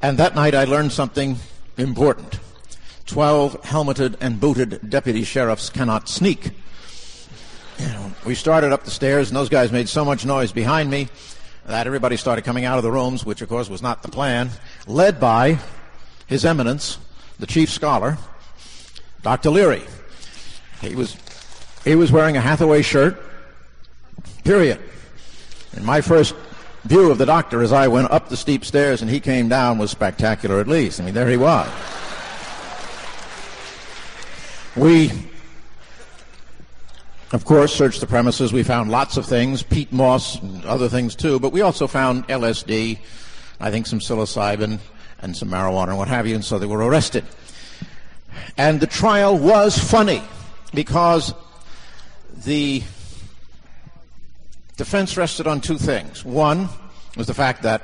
And 0.02 0.18
that 0.18 0.36
night 0.36 0.56
I 0.56 0.66
learned 0.66 0.92
something 0.92 1.38
important. 1.78 2.40
12 3.06 3.64
helmeted 3.64 4.18
and 4.20 4.40
booted 4.40 4.90
deputy 4.90 5.24
sheriffs 5.24 5.70
cannot 5.70 6.10
sneak. 6.10 6.52
You 7.80 7.88
know, 7.88 8.12
we 8.26 8.36
started 8.36 8.72
up 8.72 8.84
the 8.84 8.92
stairs, 8.92 9.30
and 9.30 9.38
those 9.38 9.50
guys 9.50 9.72
made 9.72 9.90
so 9.90 10.06
much 10.06 10.26
noise 10.26 10.52
behind 10.52 10.90
me 10.90 11.10
that 11.66 11.88
everybody 11.88 12.16
started 12.18 12.44
coming 12.44 12.66
out 12.66 12.78
of 12.78 12.84
the 12.84 12.92
rooms, 12.92 13.26
which 13.26 13.42
of 13.42 13.50
course 13.50 13.70
was 13.70 13.82
not 13.82 14.04
the 14.04 14.10
plan, 14.10 14.50
led 14.88 15.20
by 15.20 15.60
His 16.28 16.46
Eminence, 16.46 16.98
the 17.40 17.48
chief 17.48 17.70
scholar, 17.70 18.18
Dr. 19.24 19.50
Leary. 19.50 19.84
He 20.82 20.96
was, 20.96 21.18
he 21.84 21.96
was 21.96 22.12
wearing 22.12 22.38
a 22.38 22.42
Hathaway 22.42 22.82
shirt, 22.82 23.22
period. 24.44 24.80
And 25.76 25.84
my 25.84 26.02
first 26.02 26.36
view 26.84 27.10
of 27.10 27.18
the 27.18 27.26
doctor 27.26 27.64
as 27.64 27.74
I 27.74 27.88
went 27.88 28.12
up 28.12 28.30
the 28.30 28.38
steep 28.38 28.64
stairs 28.64 29.02
and 29.02 29.10
he 29.10 29.20
came 29.20 29.50
down 29.50 29.80
was 29.80 29.90
spectacular 29.90 30.60
at 30.60 30.68
least. 30.68 31.02
I 31.02 31.04
mean, 31.04 31.16
there 31.16 31.30
he 31.30 31.38
was. 31.38 31.68
We 34.76 35.12
of 37.36 37.44
course, 37.44 37.76
searched 37.76 38.00
the 38.00 38.08
premises. 38.08 38.54
We 38.54 38.64
found 38.64 38.90
lots 38.90 39.18
of 39.18 39.26
things, 39.26 39.62
peat 39.62 39.92
moss 39.92 40.42
and 40.42 40.64
other 40.66 40.88
things 40.88 41.16
too, 41.16 41.38
but 41.40 41.52
we 41.52 41.62
also 41.62 41.86
found 41.86 42.26
LSD, 42.30 42.98
I 43.60 43.72
think 43.72 43.88
some 43.88 44.00
psilocybin 44.00 44.80
and 45.20 45.36
some 45.36 45.50
marijuana 45.50 45.90
and 45.90 45.98
what 45.98 46.08
have 46.08 46.26
you, 46.26 46.36
and 46.36 46.46
so 46.46 46.58
they 46.58 46.66
were 46.66 46.80
arrested. 46.80 47.26
And 48.58 48.80
the 48.80 48.88
trial 48.88 49.38
was 49.38 49.78
funny 49.78 50.24
because 50.74 51.34
the 52.46 52.84
defense 54.78 55.18
rested 55.18 55.46
on 55.46 55.60
two 55.60 55.78
things. 55.78 56.24
One 56.24 56.70
was 57.18 57.28
the 57.28 57.34
fact 57.34 57.64
that 57.64 57.82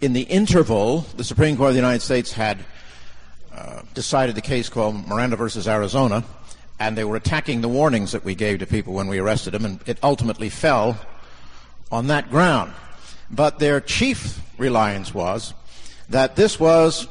in 0.00 0.14
the 0.14 0.22
interval, 0.22 1.00
the 1.16 1.24
Supreme 1.24 1.56
Court 1.56 1.68
of 1.68 1.74
the 1.74 1.80
United 1.80 2.00
States 2.00 2.32
had 2.32 2.64
uh, 3.52 3.82
decided 3.92 4.34
the 4.34 4.42
case 4.42 4.70
called 4.70 5.06
Miranda 5.06 5.36
versus 5.36 5.68
Arizona, 5.68 6.24
and 6.78 6.96
they 6.96 7.04
were 7.04 7.16
attacking 7.16 7.60
the 7.60 7.68
warnings 7.68 8.12
that 8.12 8.24
we 8.24 8.34
gave 8.34 8.58
to 8.58 8.66
people 8.66 8.94
when 8.94 9.06
we 9.08 9.18
arrested 9.18 9.52
them, 9.52 9.64
and 9.64 9.80
it 9.86 9.98
ultimately 10.02 10.48
fell 10.48 10.98
on 11.90 12.08
that 12.08 12.30
ground. 12.30 12.72
But 13.30 13.58
their 13.58 13.80
chief 13.80 14.40
reliance 14.58 15.14
was 15.14 15.54
that 16.08 16.36
this 16.36 16.58
was 16.58 17.08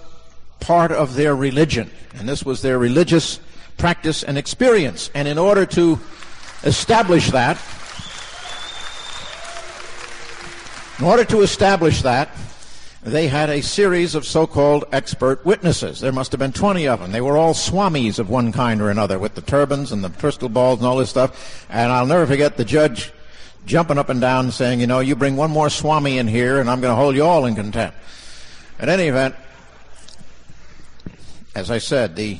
part 0.59 0.91
of 0.91 1.15
their 1.15 1.35
religion, 1.35 1.89
and 2.15 2.27
this 2.27 2.45
was 2.45 2.61
their 2.61 2.77
religious 2.77 3.39
practice 3.77 4.23
and 4.23 4.37
experience. 4.37 5.09
And 5.13 5.27
in 5.27 5.37
order 5.37 5.65
to 5.67 5.99
establish 6.63 7.31
that, 7.31 7.57
in 10.99 11.05
order 11.05 11.25
to 11.25 11.41
establish 11.41 12.01
that, 12.03 12.29
they 13.03 13.27
had 13.27 13.49
a 13.49 13.61
series 13.61 14.15
of 14.15 14.25
so-called 14.25 14.85
expert 14.91 15.45
witnesses. 15.45 15.99
There 15.99 16.11
must 16.11 16.31
have 16.31 16.39
been 16.39 16.53
20 16.53 16.87
of 16.87 16.99
them. 16.99 17.11
They 17.11 17.21
were 17.21 17.37
all 17.37 17.53
swamis 17.53 18.17
of 18.17 18.29
one 18.29 18.51
kind 18.51 18.81
or 18.81 18.89
another 18.89 19.19
with 19.19 19.35
the 19.35 19.41
turbans 19.41 19.91
and 19.91 20.03
the 20.03 20.09
crystal 20.09 20.49
balls 20.49 20.79
and 20.79 20.87
all 20.87 20.97
this 20.97 21.09
stuff. 21.09 21.65
And 21.69 21.91
I'll 21.91 22.05
never 22.05 22.25
forget 22.25 22.55
the 22.55 22.65
judge 22.65 23.11
jumping 23.65 23.97
up 23.97 24.09
and 24.09 24.21
down 24.21 24.51
saying, 24.51 24.79
you 24.79 24.87
know, 24.87 24.99
you 24.99 25.15
bring 25.15 25.35
one 25.35 25.51
more 25.51 25.69
swami 25.69 26.17
in 26.17 26.27
here 26.27 26.59
and 26.59 26.69
I'm 26.69 26.81
going 26.81 26.91
to 26.91 26.95
hold 26.95 27.15
you 27.15 27.23
all 27.23 27.45
in 27.45 27.55
contempt. 27.55 27.97
At 28.79 28.89
any 28.89 29.07
event, 29.07 29.35
as 31.55 31.69
I 31.69 31.77
said, 31.77 32.15
the, 32.15 32.37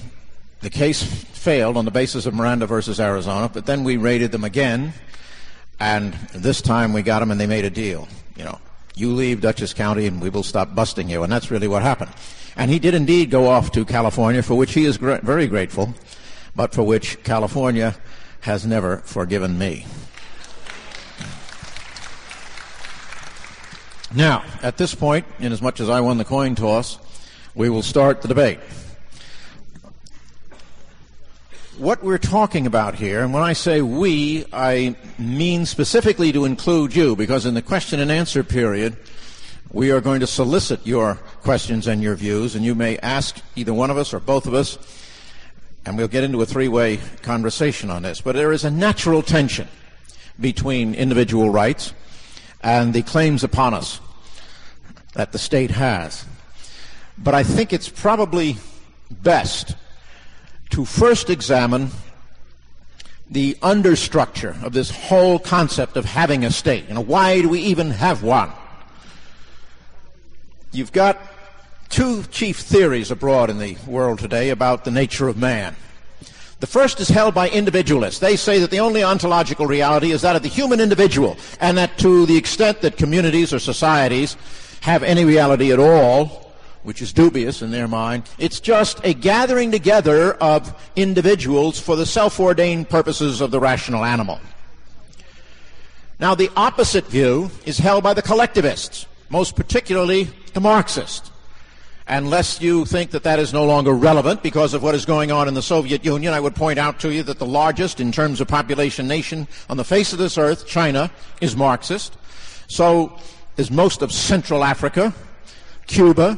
the 0.62 0.70
case 0.70 1.04
failed 1.04 1.78
on 1.78 1.86
the 1.86 1.92
basis 1.92 2.26
of 2.26 2.34
Miranda 2.34 2.66
versus 2.66 3.00
Arizona, 3.00 3.50
but 3.50 3.66
then 3.66 3.84
we 3.84 3.98
raided 3.98 4.32
them 4.32 4.44
again, 4.44 4.94
and 5.80 6.14
this 6.34 6.62
time 6.62 6.94
we 6.94 7.02
got 7.02 7.20
them 7.20 7.32
and 7.32 7.40
they 7.40 7.48
made 7.48 7.66
a 7.66 7.70
deal. 7.70 8.08
You 8.36 8.46
know, 8.46 8.60
you 8.96 9.14
leave 9.14 9.42
Dutchess 9.42 9.74
County 9.74 10.08
and 10.08 10.22
we 10.22 10.30
will 10.30 10.44
stop 10.44 10.76
busting 10.76 11.10
you. 11.10 11.24
And 11.24 11.32
that's 11.32 11.52
really 11.52 11.68
what 11.68 11.82
happened. 11.82 12.12
And 12.56 12.70
he 12.70 12.80
did 12.80 12.94
indeed 12.94 13.32
go 13.32 13.48
off 13.48 13.72
to 13.72 13.86
California, 13.86 14.44
for 14.44 14.56
which 14.56 14.74
he 14.74 14.86
is 14.86 14.98
very 14.98 15.48
grateful, 15.48 15.94
but 16.56 16.74
for 16.74 16.84
which 16.84 17.24
California 17.24 17.96
has 18.42 18.66
never 18.66 18.98
forgiven 18.98 19.58
me. 19.58 19.86
Now, 24.16 24.44
at 24.62 24.78
this 24.78 24.94
point, 24.94 25.26
inasmuch 25.40 25.80
as 25.80 25.90
I 25.90 26.02
won 26.02 26.20
the 26.20 26.26
coin 26.26 26.54
toss, 26.54 27.00
we 27.56 27.70
will 27.70 27.82
start 27.82 28.22
the 28.22 28.28
debate. 28.28 28.60
What 31.80 32.04
we're 32.04 32.20
talking 32.20 32.68
about 32.68 32.94
here, 32.94 33.24
and 33.24 33.34
when 33.34 33.42
I 33.42 33.54
say 33.54 33.82
we, 33.82 34.46
I 34.54 34.96
mean 35.18 35.66
specifically 35.66 36.32
to 36.32 36.46
include 36.46 36.96
you, 36.96 37.16
because 37.16 37.48
in 37.48 37.56
the 37.56 37.64
question 37.64 38.00
and 38.00 38.12
answer 38.12 38.44
period, 38.44 38.96
we 39.72 39.90
are 39.90 40.00
going 40.00 40.20
to 40.20 40.28
solicit 40.28 40.86
your 40.86 41.16
questions 41.42 41.88
and 41.88 42.04
your 42.04 42.14
views, 42.14 42.54
and 42.54 42.64
you 42.64 42.76
may 42.76 43.00
ask 43.00 43.42
either 43.56 43.74
one 43.74 43.90
of 43.90 43.98
us 43.98 44.14
or 44.14 44.20
both 44.20 44.46
of 44.46 44.54
us, 44.54 44.78
and 45.84 45.98
we'll 45.98 46.08
get 46.08 46.24
into 46.24 46.40
a 46.44 46.46
three-way 46.46 47.00
conversation 47.24 47.90
on 47.90 48.04
this. 48.04 48.22
But 48.22 48.36
there 48.36 48.52
is 48.52 48.64
a 48.64 48.72
natural 48.72 49.24
tension 49.24 49.68
between 50.40 50.94
individual 50.94 51.50
rights 51.50 51.92
and 52.62 52.94
the 52.94 53.02
claims 53.02 53.44
upon 53.44 53.74
us 53.74 54.00
that 55.14 55.32
the 55.32 55.40
state 55.40 55.72
has. 55.72 56.24
But 57.18 57.34
I 57.34 57.42
think 57.42 57.74
it's 57.74 57.90
probably 57.90 58.58
best 59.10 59.76
to 60.74 60.86
first 60.86 61.30
examine 61.30 61.92
the 63.30 63.54
understructure 63.62 64.62
of 64.64 64.74
this 64.74 64.90
whole 64.90 65.38
concept 65.38 65.98
of 65.98 66.04
having 66.04 66.44
a 66.44 66.50
state. 66.50 66.88
You 66.88 66.96
know, 66.96 67.02
why 67.02 67.42
do 67.42 67.50
we 67.50 67.60
even 67.60 67.92
have 67.92 68.24
one? 68.24 68.52
You've 70.72 70.92
got 70.92 71.20
two 71.90 72.24
chief 72.24 72.58
theories 72.58 73.12
abroad 73.12 73.52
in 73.52 73.60
the 73.60 73.78
world 73.86 74.18
today 74.18 74.50
about 74.50 74.84
the 74.84 74.90
nature 74.90 75.28
of 75.28 75.38
man. 75.38 75.76
The 76.60 76.66
first 76.66 77.00
is 77.00 77.10
held 77.10 77.36
by 77.36 77.50
individualists. 77.50 78.20
They 78.20 78.36
say 78.36 78.58
that 78.58 78.72
the 78.72 78.80
only 78.80 79.04
ontological 79.04 79.68
reality 79.68 80.10
is 80.10 80.24
that 80.24 80.36
of 80.36 80.42
the 80.42 80.50
human 80.50 80.80
individual, 80.80 81.38
and 81.60 81.78
that 81.78 82.00
to 82.00 82.26
the 82.26 82.38
extent 82.38 82.82
that 82.82 82.98
communities 82.98 83.54
or 83.54 83.60
societies 83.60 84.38
have 84.82 85.04
any 85.04 85.24
reality 85.24 85.72
at 85.72 85.78
all, 85.78 86.43
which 86.84 87.02
is 87.02 87.14
dubious 87.14 87.62
in 87.62 87.72
their 87.72 87.88
mind. 87.88 88.30
It's 88.38 88.60
just 88.60 89.00
a 89.04 89.14
gathering 89.14 89.72
together 89.72 90.34
of 90.36 90.74
individuals 90.96 91.80
for 91.80 91.96
the 91.96 92.06
self-ordained 92.06 92.90
purposes 92.90 93.42
of 93.42 93.52
the 93.52 93.60
rational 93.60 94.06
animal. 94.06 94.40
Now, 96.20 96.36
the 96.36 96.52
opposite 96.56 97.08
view 97.08 97.52
is 97.66 97.80
held 97.80 98.04
by 98.04 98.14
the 98.14 98.22
collectivists, 98.22 99.08
most 99.30 99.56
particularly 99.56 100.30
the 100.54 100.62
Marxists. 100.62 101.32
Unless 102.06 102.62
you 102.62 102.86
think 102.86 103.12
that 103.12 103.24
that 103.24 103.40
is 103.40 103.54
no 103.54 103.66
longer 103.66 103.94
relevant 103.94 104.44
because 104.44 104.74
of 104.74 104.84
what 104.84 104.94
is 104.94 105.06
going 105.06 105.32
on 105.32 105.48
in 105.48 105.54
the 105.54 105.62
Soviet 105.62 106.04
Union, 106.04 106.34
I 106.34 106.40
would 106.40 106.54
point 106.54 106.78
out 106.78 107.00
to 107.00 107.14
you 107.14 107.24
that 107.24 107.40
the 107.40 107.46
largest 107.46 108.02
in 108.02 108.12
terms 108.12 108.42
of 108.42 108.48
population 108.50 109.08
nation 109.08 109.48
on 109.70 109.78
the 109.78 109.86
face 109.86 110.12
of 110.12 110.20
this 110.20 110.38
earth, 110.38 110.68
China, 110.68 111.10
is 111.40 111.56
Marxist. 111.56 112.18
So 112.68 113.18
is 113.56 113.72
most 113.72 114.02
of 114.02 114.12
Central 114.12 114.66
Africa, 114.66 115.14
Cuba, 115.88 116.38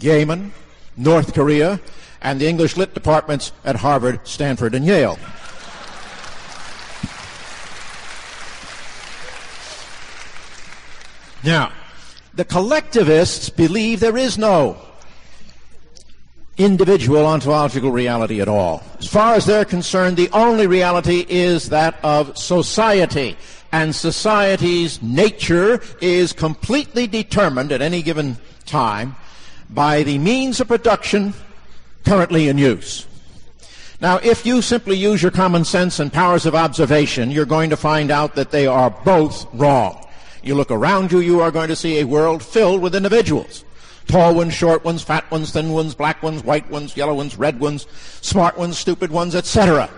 Yemen, 0.00 0.52
North 0.96 1.34
Korea, 1.34 1.80
and 2.20 2.40
the 2.40 2.48
English 2.48 2.76
Lit 2.76 2.94
departments 2.94 3.52
at 3.64 3.76
Harvard, 3.76 4.20
Stanford, 4.24 4.74
and 4.74 4.84
Yale. 4.84 5.18
Now, 11.44 11.72
the 12.32 12.44
collectivists 12.44 13.50
believe 13.50 14.00
there 14.00 14.16
is 14.16 14.38
no 14.38 14.78
individual 16.56 17.26
ontological 17.26 17.90
reality 17.90 18.40
at 18.40 18.48
all. 18.48 18.82
As 18.98 19.06
far 19.06 19.34
as 19.34 19.44
they're 19.44 19.64
concerned, 19.64 20.16
the 20.16 20.30
only 20.30 20.66
reality 20.66 21.26
is 21.28 21.68
that 21.68 21.98
of 22.02 22.38
society. 22.38 23.36
And 23.72 23.94
society's 23.94 25.02
nature 25.02 25.82
is 26.00 26.32
completely 26.32 27.06
determined 27.06 27.72
at 27.72 27.82
any 27.82 28.02
given 28.02 28.38
time 28.64 29.16
by 29.70 30.02
the 30.02 30.18
means 30.18 30.60
of 30.60 30.68
production 30.68 31.34
currently 32.04 32.48
in 32.48 32.58
use. 32.58 33.06
Now, 34.00 34.18
if 34.18 34.44
you 34.44 34.60
simply 34.60 34.96
use 34.96 35.22
your 35.22 35.30
common 35.30 35.64
sense 35.64 35.98
and 35.98 36.12
powers 36.12 36.46
of 36.46 36.54
observation, 36.54 37.30
you're 37.30 37.46
going 37.46 37.70
to 37.70 37.76
find 37.76 38.10
out 38.10 38.34
that 38.34 38.50
they 38.50 38.66
are 38.66 38.90
both 38.90 39.46
wrong. 39.54 40.06
You 40.42 40.54
look 40.54 40.70
around 40.70 41.10
you, 41.10 41.20
you 41.20 41.40
are 41.40 41.50
going 41.50 41.68
to 41.68 41.76
see 41.76 42.00
a 42.00 42.06
world 42.06 42.42
filled 42.42 42.82
with 42.82 42.94
individuals. 42.94 43.64
Tall 44.06 44.34
ones, 44.34 44.52
short 44.52 44.84
ones, 44.84 45.02
fat 45.02 45.30
ones, 45.30 45.52
thin 45.52 45.72
ones, 45.72 45.94
black 45.94 46.22
ones, 46.22 46.44
white 46.44 46.70
ones, 46.70 46.96
yellow 46.96 47.14
ones, 47.14 47.38
red 47.38 47.58
ones, 47.58 47.86
smart 48.20 48.58
ones, 48.58 48.76
stupid 48.76 49.10
ones, 49.10 49.34
etc. 49.34 49.88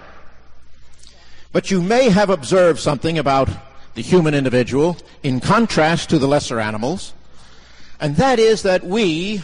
But 1.51 1.71
you 1.71 1.83
may 1.83 2.11
have 2.11 2.31
observed 2.31 2.79
something 2.79 3.19
about 3.19 3.49
the 3.95 4.03
human 4.03 4.35
individual 4.35 4.97
in 5.23 5.41
contrast 5.41 6.11
to 6.11 6.19
the 6.19 6.29
lesser 6.29 6.61
animals, 6.61 7.15
and 7.99 8.15
that 8.17 8.39
is 8.39 8.63
that 8.63 8.85
we 8.85 9.43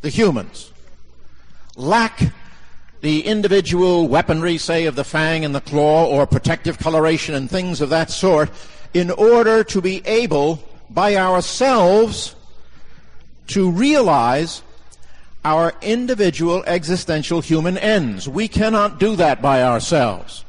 the 0.00 0.08
humans, 0.08 0.72
lack 1.76 2.32
the 3.00 3.24
individual 3.24 4.08
weaponry, 4.08 4.58
say, 4.58 4.86
of 4.86 4.94
the 4.94 5.04
fang 5.04 5.44
and 5.44 5.54
the 5.54 5.60
claw 5.60 6.06
or 6.06 6.26
protective 6.26 6.78
coloration 6.78 7.34
and 7.34 7.48
things 7.48 7.80
of 7.80 7.90
that 7.90 8.10
sort 8.10 8.50
in 8.92 9.10
order 9.10 9.64
to 9.64 9.80
be 9.80 10.02
able 10.06 10.62
by 10.90 11.16
ourselves 11.16 12.34
to 13.46 13.70
realize 13.70 14.62
our 15.44 15.72
individual 15.80 16.62
existential 16.66 17.40
human 17.40 17.78
ends. 17.78 18.28
We 18.28 18.48
cannot 18.48 19.00
do 19.00 19.16
that 19.16 19.40
by 19.40 19.62
ourselves. 19.62 20.44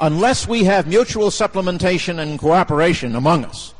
Unless 0.00 0.46
we 0.46 0.64
have 0.64 0.86
mutual 0.86 1.30
supplementation 1.30 2.20
and 2.20 2.38
cooperation 2.38 3.16
among 3.16 3.44
us, 3.44 3.74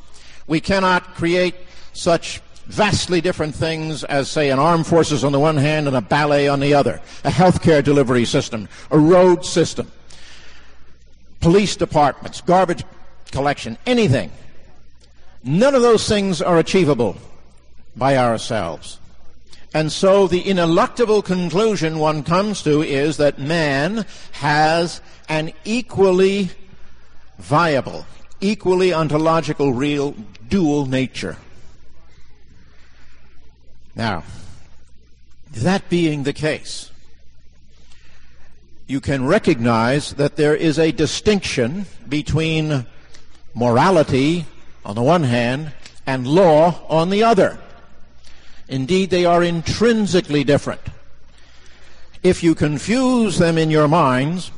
we 0.48 0.61
cannot 0.61 1.14
create 1.14 1.54
such 1.92 2.40
vastly 2.68 3.20
different 3.20 3.54
things 3.54 4.04
as, 4.04 4.31
say, 4.31 4.50
an 4.50 4.59
armed 4.59 4.87
forces 4.87 5.24
on 5.24 5.33
the 5.33 5.40
one 5.40 5.57
hand 5.57 5.88
and 5.88 5.96
a 5.96 6.00
ballet 6.00 6.48
on 6.48 6.61
the 6.61 6.74
other, 6.74 7.00
a 7.24 7.31
healthcare 7.31 7.83
delivery 7.83 8.24
system, 8.24 8.68
a 8.90 8.98
road 8.98 9.44
system, 9.44 9.90
police 11.40 11.76
departments, 11.76 12.40
garbage 12.42 12.85
collection, 13.31 13.76
anything. 13.87 14.31
None 15.42 15.74
of 15.74 15.83
those 15.83 16.07
things 16.07 16.42
are 16.42 16.59
achievable 16.59 17.16
by 17.96 18.16
ourselves. 18.16 18.98
And 19.74 19.90
so 19.90 20.26
the 20.26 20.42
ineluctable 20.42 21.24
conclusion 21.24 21.98
one 21.98 22.22
comes 22.22 22.62
to 22.62 22.83
is 22.83 23.16
that 23.16 23.38
man 23.38 24.07
has 24.33 25.00
an 25.28 25.52
equally 25.64 26.50
viable, 27.38 28.07
equally 28.40 28.92
ontological, 28.92 29.72
real, 29.72 30.14
dual 30.48 30.87
nature. 30.87 31.37
Now, 33.94 34.24
that 35.53 35.88
being 35.88 36.22
the 36.22 36.33
case, 36.33 36.90
you 38.87 39.01
can 39.01 39.27
recognize 39.27 40.14
that 40.14 40.37
there 40.37 40.55
is 40.55 40.79
a 40.79 40.92
distinction 40.92 41.87
between 42.09 42.87
morality 43.55 44.46
on 44.85 44.94
the 44.94 45.03
one 45.03 45.24
hand 45.24 45.72
and 46.07 46.27
law 46.27 46.81
on 46.88 47.11
the 47.11 47.22
other. 47.22 47.59
Indeed, 48.68 49.11
they 49.11 49.24
are 49.24 49.42
intrinsically 49.42 50.44
different. 50.44 50.81
If 52.22 52.42
you 52.42 52.55
confuse 52.55 53.38
them 53.38 53.59
in 53.59 53.70
your 53.70 53.88
minds, 53.88 54.51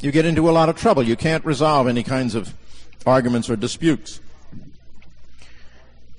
you 0.00 0.10
get 0.10 0.24
into 0.24 0.48
a 0.48 0.52
lot 0.52 0.68
of 0.68 0.76
trouble. 0.76 1.02
You 1.02 1.16
can't 1.16 1.44
resolve 1.44 1.86
any 1.86 2.02
kinds 2.02 2.34
of 2.34 2.52
arguments 3.06 3.48
or 3.48 3.56
disputes. 3.56 4.20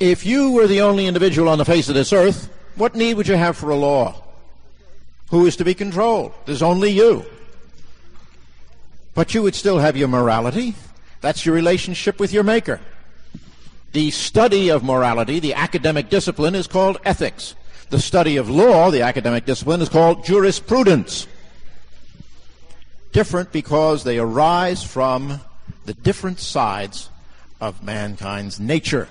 If 0.03 0.25
you 0.25 0.51
were 0.51 0.67
the 0.67 0.81
only 0.81 1.07
individual 1.07 1.47
on 1.47 1.57
the 1.57 1.63
face 1.63 1.87
of 1.87 1.95
this 1.95 2.11
earth, 2.11 2.49
what 2.75 2.93
need 2.93 3.13
would 3.13 3.29
you 3.29 3.37
have 3.37 3.55
for 3.55 3.69
a 3.69 3.77
law? 3.77 4.21
Who 5.29 5.45
is 5.45 5.55
to 5.55 5.63
be 5.63 5.73
controlled? 5.73 6.33
There's 6.45 6.61
only 6.61 6.89
you. 6.89 7.25
But 9.13 9.33
you 9.33 9.41
would 9.43 9.55
still 9.55 9.79
have 9.79 9.95
your 9.95 10.09
morality. 10.09 10.75
That's 11.21 11.45
your 11.45 11.55
relationship 11.55 12.19
with 12.19 12.33
your 12.33 12.43
Maker. 12.43 12.81
The 13.93 14.11
study 14.11 14.67
of 14.67 14.83
morality, 14.83 15.39
the 15.39 15.53
academic 15.53 16.09
discipline, 16.09 16.53
is 16.53 16.67
called 16.67 16.99
ethics. 17.05 17.55
The 17.89 17.99
study 18.01 18.35
of 18.35 18.49
law, 18.49 18.91
the 18.91 19.03
academic 19.03 19.45
discipline, 19.45 19.81
is 19.81 19.87
called 19.87 20.25
jurisprudence. 20.25 21.27
Different 23.13 23.53
because 23.53 24.03
they 24.03 24.19
arise 24.19 24.83
from 24.83 25.39
the 25.85 25.93
different 25.93 26.41
sides 26.41 27.09
of 27.61 27.81
mankind's 27.81 28.59
nature. 28.59 29.07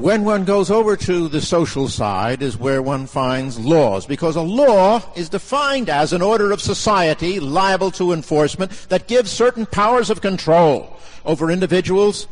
When 0.00 0.24
one 0.24 0.46
goes 0.46 0.70
over 0.70 0.96
to 0.96 1.28
the 1.28 1.42
social 1.42 1.86
side 1.86 2.40
is 2.40 2.56
where 2.56 2.80
one 2.80 3.06
finds 3.06 3.58
laws, 3.60 4.06
because 4.06 4.34
a 4.34 4.40
law 4.40 5.02
is 5.14 5.28
defined 5.28 5.90
as 5.90 6.14
an 6.14 6.22
order 6.22 6.52
of 6.52 6.62
society 6.62 7.38
liable 7.38 7.90
to 7.92 8.14
enforcement 8.14 8.70
that 8.88 9.08
gives 9.08 9.30
certain 9.30 9.66
powers 9.66 10.08
of 10.08 10.22
control 10.22 10.96
over 11.26 11.50
individuals 11.50 12.28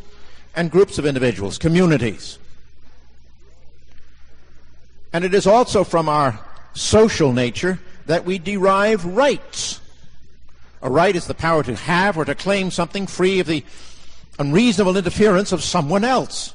and 0.56 0.70
groups 0.70 0.96
of 0.96 1.04
individuals, 1.04 1.58
communities. 1.58 2.38
And 5.12 5.22
it 5.22 5.34
is 5.34 5.46
also 5.46 5.84
from 5.84 6.08
our 6.08 6.40
social 6.72 7.34
nature 7.34 7.80
that 8.06 8.24
we 8.24 8.38
derive 8.38 9.04
rights. 9.04 9.78
A 10.80 10.88
right 10.88 11.14
is 11.14 11.26
the 11.26 11.34
power 11.34 11.62
to 11.64 11.74
have 11.74 12.16
or 12.16 12.24
to 12.24 12.34
claim 12.34 12.70
something 12.70 13.06
free 13.06 13.40
of 13.40 13.46
the 13.46 13.62
unreasonable 14.38 14.96
interference 14.96 15.52
of 15.52 15.62
someone 15.62 16.02
else. 16.02 16.54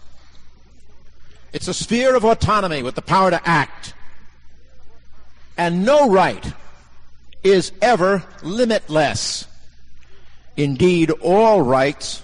It's 1.54 1.68
a 1.68 1.74
sphere 1.74 2.16
of 2.16 2.26
autonomy 2.26 2.82
with 2.82 2.96
the 2.96 3.02
power 3.02 3.30
to 3.30 3.48
act. 3.48 3.94
And 5.56 5.86
no 5.86 6.10
right 6.10 6.52
is 7.44 7.72
ever 7.82 8.24
limitless. 8.42 9.48
Indeed, 10.58 11.12
all 11.12 11.62
rights 11.62 12.24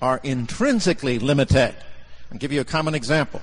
are 0.00 0.20
intrinsically 0.22 1.18
limited. 1.18 1.74
I'll 2.32 2.38
give 2.38 2.52
you 2.52 2.62
a 2.62 2.64
common 2.64 2.94
example. 2.94 3.42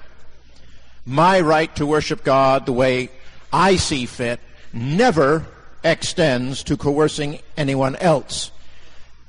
My 1.06 1.40
right 1.40 1.74
to 1.76 1.86
worship 1.86 2.24
God 2.24 2.66
the 2.66 2.74
way 2.74 3.10
I 3.54 3.76
see 3.76 4.08
fit 4.08 4.40
never 4.74 5.46
extends 5.84 6.64
to 6.64 6.78
coercing 6.78 7.40
anyone 7.56 7.96
else 7.98 8.52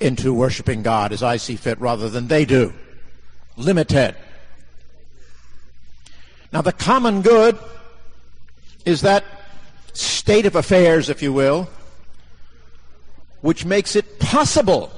into 0.00 0.32
worshiping 0.32 0.82
God 0.82 1.12
as 1.12 1.22
I 1.22 1.36
see 1.36 1.56
fit 1.56 1.78
rather 1.80 2.08
than 2.08 2.28
they 2.28 2.46
do. 2.46 2.72
Limited. 3.56 4.16
Now, 6.52 6.62
the 6.62 6.72
common 6.72 7.22
good 7.22 7.58
is 8.84 9.00
that 9.02 9.24
state 9.92 10.46
of 10.46 10.56
affairs, 10.56 11.08
if 11.08 11.22
you 11.22 11.32
will, 11.32 11.68
which 13.40 13.64
makes 13.64 13.96
it 13.96 14.18
possible 14.18 14.92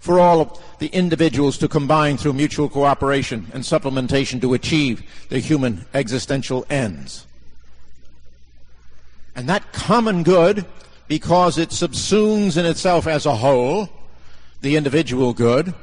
for 0.00 0.20
all 0.20 0.40
of 0.40 0.62
the 0.78 0.86
individuals 0.88 1.58
to 1.58 1.68
combine 1.68 2.16
through 2.16 2.32
mutual 2.32 2.68
cooperation 2.68 3.50
and 3.52 3.64
supplementation 3.64 4.40
to 4.40 4.54
achieve 4.54 5.02
their 5.30 5.40
human 5.40 5.84
existential 5.94 6.64
ends. 6.70 7.26
And 9.34 9.48
that 9.48 9.72
common 9.72 10.22
good, 10.22 10.64
because 11.08 11.58
it 11.58 11.70
subsumes 11.70 12.56
in 12.56 12.64
itself 12.64 13.06
as 13.06 13.26
a 13.26 13.36
whole 13.36 13.88
the 14.60 14.76
individual 14.76 15.32
good, 15.32 15.74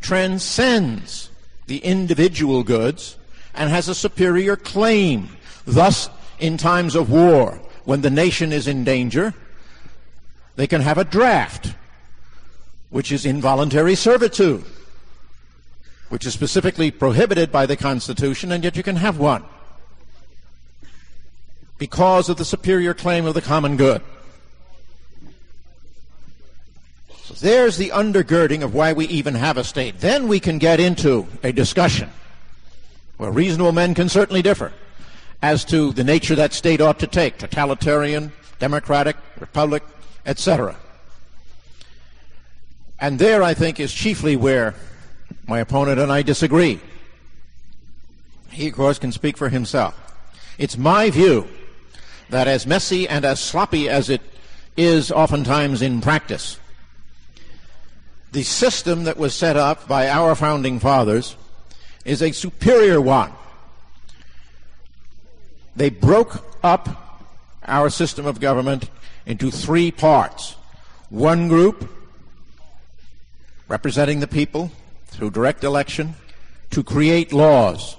transcends 0.00 1.28
the 1.66 1.78
individual 1.78 2.62
goods 2.62 3.17
and 3.58 3.68
has 3.68 3.88
a 3.88 3.94
superior 3.94 4.56
claim. 4.56 5.28
Thus, 5.66 6.08
in 6.38 6.56
times 6.56 6.94
of 6.94 7.10
war, 7.10 7.60
when 7.84 8.00
the 8.00 8.10
nation 8.10 8.52
is 8.52 8.68
in 8.68 8.84
danger, 8.84 9.34
they 10.56 10.66
can 10.66 10.80
have 10.80 10.96
a 10.96 11.04
draft, 11.04 11.74
which 12.90 13.12
is 13.12 13.26
involuntary 13.26 13.96
servitude, 13.96 14.64
which 16.08 16.24
is 16.24 16.32
specifically 16.32 16.90
prohibited 16.90 17.50
by 17.50 17.66
the 17.66 17.76
Constitution, 17.76 18.52
and 18.52 18.62
yet 18.62 18.76
you 18.76 18.82
can 18.82 18.96
have 18.96 19.18
one 19.18 19.44
because 21.76 22.28
of 22.28 22.36
the 22.36 22.44
superior 22.44 22.94
claim 22.94 23.24
of 23.24 23.34
the 23.34 23.42
common 23.42 23.76
good. 23.76 24.02
So 27.22 27.34
there's 27.34 27.76
the 27.76 27.90
undergirding 27.90 28.62
of 28.62 28.74
why 28.74 28.94
we 28.94 29.06
even 29.06 29.34
have 29.34 29.58
a 29.58 29.64
state. 29.64 30.00
Then 30.00 30.28
we 30.28 30.40
can 30.40 30.58
get 30.58 30.80
into 30.80 31.28
a 31.42 31.52
discussion 31.52 32.10
well, 33.18 33.30
reasonable 33.30 33.72
men 33.72 33.94
can 33.94 34.08
certainly 34.08 34.42
differ 34.42 34.72
as 35.42 35.64
to 35.66 35.92
the 35.92 36.04
nature 36.04 36.34
that 36.36 36.52
state 36.52 36.80
ought 36.80 36.98
to 37.00 37.06
take 37.06 37.38
totalitarian, 37.38 38.32
democratic, 38.58 39.16
republic, 39.38 39.82
etc. 40.24 40.76
And 43.00 43.18
there, 43.18 43.42
I 43.42 43.54
think, 43.54 43.78
is 43.78 43.92
chiefly 43.92 44.36
where 44.36 44.74
my 45.46 45.60
opponent 45.60 46.00
and 46.00 46.10
I 46.10 46.22
disagree. 46.22 46.80
He, 48.50 48.68
of 48.68 48.74
course, 48.74 48.98
can 48.98 49.12
speak 49.12 49.36
for 49.36 49.48
himself. 49.48 49.94
It's 50.58 50.76
my 50.76 51.10
view 51.10 51.46
that 52.30 52.48
as 52.48 52.66
messy 52.66 53.08
and 53.08 53.24
as 53.24 53.40
sloppy 53.40 53.88
as 53.88 54.10
it 54.10 54.20
is 54.76 55.10
oftentimes 55.12 55.82
in 55.82 56.00
practice, 56.00 56.58
the 58.32 58.42
system 58.42 59.04
that 59.04 59.16
was 59.16 59.34
set 59.34 59.56
up 59.56 59.88
by 59.88 60.08
our 60.08 60.34
founding 60.34 60.78
fathers 60.78 61.36
is 62.08 62.22
a 62.22 62.32
superior 62.32 63.00
one. 63.00 63.30
They 65.76 65.90
broke 65.90 66.42
up 66.64 66.88
our 67.64 67.90
system 67.90 68.24
of 68.24 68.40
government 68.40 68.88
into 69.26 69.50
three 69.50 69.90
parts. 69.90 70.56
One 71.10 71.48
group 71.48 71.88
representing 73.68 74.20
the 74.20 74.26
people 74.26 74.72
through 75.08 75.30
direct 75.30 75.62
election 75.64 76.14
to 76.70 76.82
create 76.82 77.32
laws. 77.32 77.96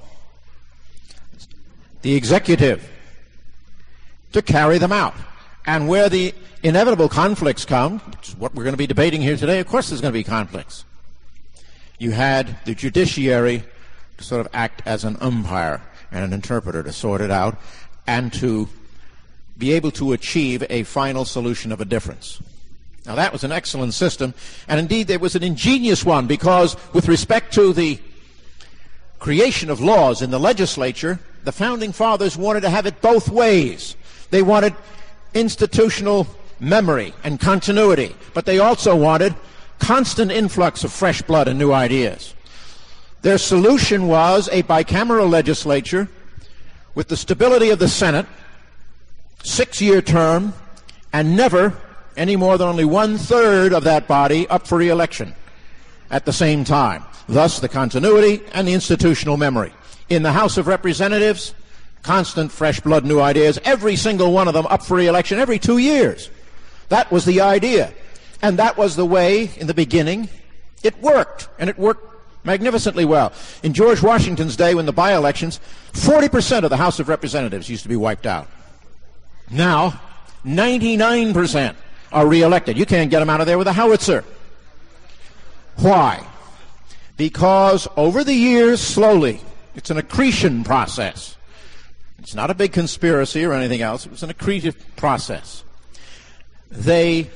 The 2.01 2.15
executive 2.15 2.89
to 4.31 4.41
carry 4.41 4.79
them 4.79 4.91
out. 4.91 5.13
And 5.67 5.87
where 5.87 6.09
the 6.09 6.33
inevitable 6.63 7.09
conflicts 7.09 7.63
come, 7.63 7.99
which 7.99 8.29
is 8.29 8.35
what 8.35 8.55
we're 8.55 8.63
going 8.63 8.73
to 8.73 8.77
be 8.77 8.87
debating 8.87 9.21
here 9.21 9.37
today, 9.37 9.59
of 9.59 9.67
course 9.67 9.89
there's 9.89 10.01
going 10.01 10.13
to 10.13 10.19
be 10.19 10.23
conflicts. 10.23 10.83
You 11.99 12.09
had 12.11 12.57
the 12.65 12.73
judiciary 12.73 13.63
to 14.19 14.25
sort 14.25 14.41
of 14.41 14.47
act 14.53 14.81
as 14.85 15.03
an 15.03 15.17
umpire 15.21 15.81
and 16.11 16.23
an 16.23 16.33
interpreter 16.33 16.83
to 16.83 16.93
sort 16.93 17.21
it 17.21 17.31
out 17.31 17.57
and 18.05 18.31
to 18.33 18.67
be 19.57 19.71
able 19.73 19.91
to 19.91 20.13
achieve 20.13 20.63
a 20.69 20.83
final 20.83 21.25
solution 21.25 21.71
of 21.71 21.81
a 21.81 21.85
difference. 21.85 22.41
Now, 23.05 23.15
that 23.15 23.33
was 23.33 23.43
an 23.43 23.51
excellent 23.51 23.93
system, 23.93 24.33
and 24.67 24.79
indeed, 24.79 25.09
it 25.09 25.21
was 25.21 25.35
an 25.35 25.43
ingenious 25.43 26.05
one 26.05 26.27
because, 26.27 26.75
with 26.93 27.07
respect 27.07 27.53
to 27.55 27.73
the 27.73 27.99
creation 29.19 29.69
of 29.69 29.81
laws 29.81 30.21
in 30.21 30.31
the 30.31 30.39
legislature, 30.39 31.19
the 31.43 31.51
founding 31.51 31.91
fathers 31.91 32.37
wanted 32.37 32.61
to 32.61 32.69
have 32.69 32.85
it 32.85 33.01
both 33.01 33.29
ways. 33.29 33.95
They 34.31 34.41
wanted 34.41 34.75
institutional 35.33 36.27
memory 36.59 37.13
and 37.23 37.39
continuity, 37.39 38.15
but 38.33 38.45
they 38.45 38.59
also 38.59 38.95
wanted 38.95 39.33
constant 39.79 40.31
influx 40.31 40.83
of 40.83 40.91
fresh 40.91 41.21
blood 41.21 41.47
and 41.47 41.57
new 41.57 41.71
ideas. 41.71 42.33
Their 43.21 43.37
solution 43.37 44.07
was 44.07 44.47
a 44.51 44.63
bicameral 44.63 45.29
legislature 45.29 46.07
with 46.95 47.09
the 47.09 47.17
stability 47.17 47.69
of 47.69 47.79
the 47.79 47.87
Senate, 47.87 48.25
six 49.43 49.81
year 49.81 50.01
term, 50.01 50.53
and 51.11 51.35
never 51.35 51.75
any 52.15 52.35
more 52.35 52.57
than 52.57 52.67
only 52.67 52.85
one 52.85 53.17
third 53.17 53.73
of 53.73 53.83
that 53.83 54.07
body 54.07 54.47
up 54.47 54.67
for 54.67 54.77
re 54.77 54.89
election 54.89 55.35
at 56.09 56.25
the 56.25 56.33
same 56.33 56.63
time. 56.63 57.03
Thus, 57.27 57.59
the 57.59 57.69
continuity 57.69 58.41
and 58.53 58.67
the 58.67 58.73
institutional 58.73 59.37
memory. 59.37 59.73
In 60.09 60.23
the 60.23 60.31
House 60.31 60.57
of 60.57 60.67
Representatives, 60.67 61.53
constant 62.03 62.51
fresh 62.51 62.79
blood, 62.79 63.05
new 63.05 63.19
ideas, 63.19 63.59
every 63.65 63.95
single 63.95 64.31
one 64.31 64.47
of 64.47 64.53
them 64.53 64.65
up 64.67 64.81
for 64.81 64.95
re 64.97 65.07
election 65.07 65.39
every 65.39 65.59
two 65.59 65.77
years. 65.77 66.29
That 66.87 67.11
was 67.11 67.25
the 67.25 67.41
idea. 67.41 67.93
And 68.41 68.57
that 68.57 68.77
was 68.77 68.95
the 68.95 69.05
way, 69.05 69.51
in 69.57 69.67
the 69.67 69.73
beginning, 69.73 70.29
it 70.81 70.99
worked. 71.01 71.49
And 71.59 71.69
it 71.69 71.77
worked 71.77 72.08
magnificently 72.43 73.05
well. 73.05 73.33
In 73.63 73.73
George 73.73 74.01
Washington's 74.01 74.55
day, 74.55 74.75
when 74.75 74.85
the 74.85 74.93
by 74.93 75.13
elections, 75.15 75.59
40% 75.93 76.63
of 76.63 76.69
the 76.69 76.77
House 76.77 76.99
of 76.99 77.09
Representatives 77.09 77.69
used 77.69 77.83
to 77.83 77.89
be 77.89 77.95
wiped 77.95 78.25
out. 78.25 78.47
Now, 79.49 79.99
99% 80.45 81.75
are 82.11 82.27
reelected. 82.27 82.77
You 82.77 82.85
can't 82.85 83.11
get 83.11 83.19
them 83.19 83.29
out 83.29 83.41
of 83.41 83.47
there 83.47 83.57
with 83.57 83.67
a 83.67 83.73
howitzer. 83.73 84.23
Why? 85.77 86.25
Because 87.17 87.87
over 87.97 88.23
the 88.23 88.33
years, 88.33 88.81
slowly, 88.81 89.41
it's 89.75 89.89
an 89.89 89.97
accretion 89.97 90.63
process. 90.63 91.35
It's 92.19 92.35
not 92.35 92.49
a 92.49 92.53
big 92.53 92.73
conspiracy 92.73 93.45
or 93.45 93.53
anything 93.53 93.81
else. 93.81 94.05
It 94.05 94.11
was 94.11 94.23
an 94.23 94.29
accretive 94.29 94.75
process. 94.95 95.63
They 96.69 97.29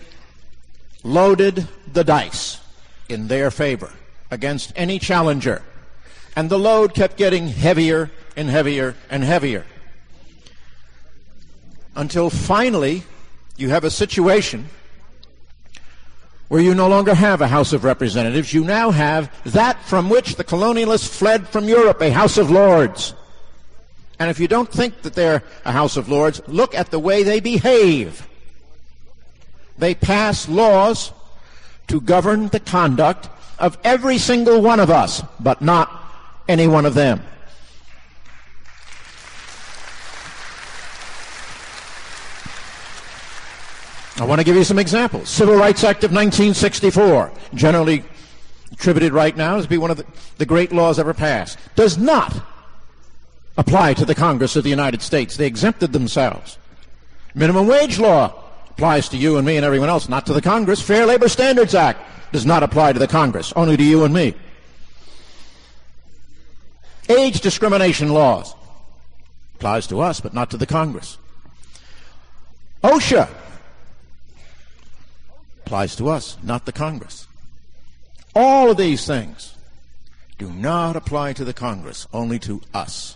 loaded 1.03 1.67
the 1.91 2.03
dice 2.03 2.59
in 3.09 3.27
their 3.27 3.51
favor 3.51 3.91
against 4.33 4.73
any 4.75 4.99
challenger. 4.99 5.61
And 6.35 6.49
the 6.49 6.59
load 6.59 6.93
kept 6.93 7.15
getting 7.15 7.47
heavier 7.47 8.11
and 8.35 8.49
heavier 8.49 8.95
and 9.09 9.23
heavier. 9.23 9.65
Until 11.95 12.29
finally, 12.29 13.03
you 13.55 13.69
have 13.69 13.83
a 13.83 13.91
situation 13.91 14.67
where 16.47 16.61
you 16.61 16.73
no 16.73 16.87
longer 16.87 17.13
have 17.13 17.41
a 17.41 17.47
House 17.47 17.71
of 17.71 17.83
Representatives. 17.83 18.53
You 18.53 18.63
now 18.63 18.91
have 18.91 19.31
that 19.53 19.83
from 19.85 20.09
which 20.09 20.35
the 20.35 20.43
colonialists 20.43 21.07
fled 21.07 21.47
from 21.47 21.67
Europe, 21.67 22.01
a 22.01 22.11
House 22.11 22.37
of 22.37 22.49
Lords. 22.49 23.13
And 24.19 24.29
if 24.29 24.39
you 24.39 24.47
don't 24.47 24.69
think 24.69 25.03
that 25.03 25.13
they're 25.13 25.43
a 25.65 25.71
House 25.71 25.97
of 25.97 26.09
Lords, 26.09 26.41
look 26.47 26.73
at 26.73 26.91
the 26.91 26.99
way 26.99 27.23
they 27.23 27.39
behave. 27.39 28.27
They 29.77 29.95
pass 29.95 30.47
laws 30.49 31.11
to 31.87 32.01
govern 32.01 32.47
the 32.49 32.59
conduct 32.59 33.29
of 33.63 33.77
every 33.85 34.17
single 34.17 34.61
one 34.61 34.81
of 34.81 34.89
us, 34.89 35.23
but 35.39 35.61
not 35.61 35.89
any 36.49 36.67
one 36.67 36.85
of 36.85 36.95
them. 36.95 37.21
I 44.17 44.25
want 44.25 44.39
to 44.39 44.43
give 44.43 44.57
you 44.57 44.65
some 44.65 44.77
examples. 44.77 45.29
Civil 45.29 45.55
Rights 45.55 45.85
Act 45.85 46.03
of 46.03 46.11
1964, 46.11 47.31
generally 47.53 48.03
attributed 48.73 49.13
right 49.13 49.35
now 49.35 49.55
as 49.55 49.65
being 49.65 49.79
one 49.79 49.91
of 49.91 49.97
the, 49.97 50.05
the 50.39 50.45
great 50.45 50.73
laws 50.73 50.99
ever 50.99 51.13
passed, 51.13 51.57
does 51.77 51.97
not 51.97 52.35
apply 53.57 53.93
to 53.93 54.03
the 54.03 54.13
Congress 54.13 54.57
of 54.57 54.65
the 54.65 54.69
United 54.69 55.01
States. 55.01 55.37
They 55.37 55.47
exempted 55.47 55.93
themselves. 55.93 56.57
Minimum 57.33 57.67
wage 57.67 57.97
law 57.97 58.43
applies 58.71 59.07
to 59.09 59.17
you 59.17 59.37
and 59.37 59.47
me 59.47 59.55
and 59.55 59.65
everyone 59.65 59.87
else, 59.87 60.09
not 60.09 60.25
to 60.25 60.33
the 60.33 60.41
Congress. 60.41 60.81
Fair 60.81 61.05
Labor 61.05 61.29
Standards 61.29 61.73
Act 61.73 62.01
does 62.33 62.45
not 62.45 62.63
apply 62.63 62.91
to 62.91 62.99
the 62.99 63.07
Congress, 63.07 63.53
only 63.55 63.77
to 63.77 63.83
you 63.83 64.03
and 64.03 64.13
me. 64.13 64.33
Age 67.07 67.39
discrimination 67.41 68.09
laws 68.09 68.55
applies 69.55 69.87
to 69.87 70.01
us, 70.01 70.19
but 70.19 70.33
not 70.33 70.49
to 70.49 70.57
the 70.57 70.65
Congress. 70.65 71.17
OSHA 72.83 73.29
applies 75.65 75.95
to 75.95 76.09
us, 76.09 76.37
not 76.43 76.65
the 76.65 76.71
Congress. 76.71 77.27
All 78.35 78.71
of 78.71 78.77
these 78.77 79.05
things 79.05 79.55
do 80.39 80.49
not 80.51 80.95
apply 80.95 81.33
to 81.33 81.45
the 81.45 81.53
Congress, 81.53 82.07
only 82.11 82.39
to 82.39 82.61
us. 82.73 83.15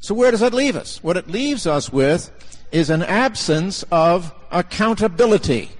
So 0.00 0.14
where 0.14 0.32
does 0.32 0.40
that 0.40 0.52
leave 0.52 0.74
us? 0.74 1.02
What 1.02 1.16
it 1.16 1.28
leaves 1.28 1.66
us 1.66 1.92
with 1.92 2.30
is 2.72 2.90
an 2.90 3.02
absence 3.02 3.84
of 3.92 4.34
accountability. 4.50 5.70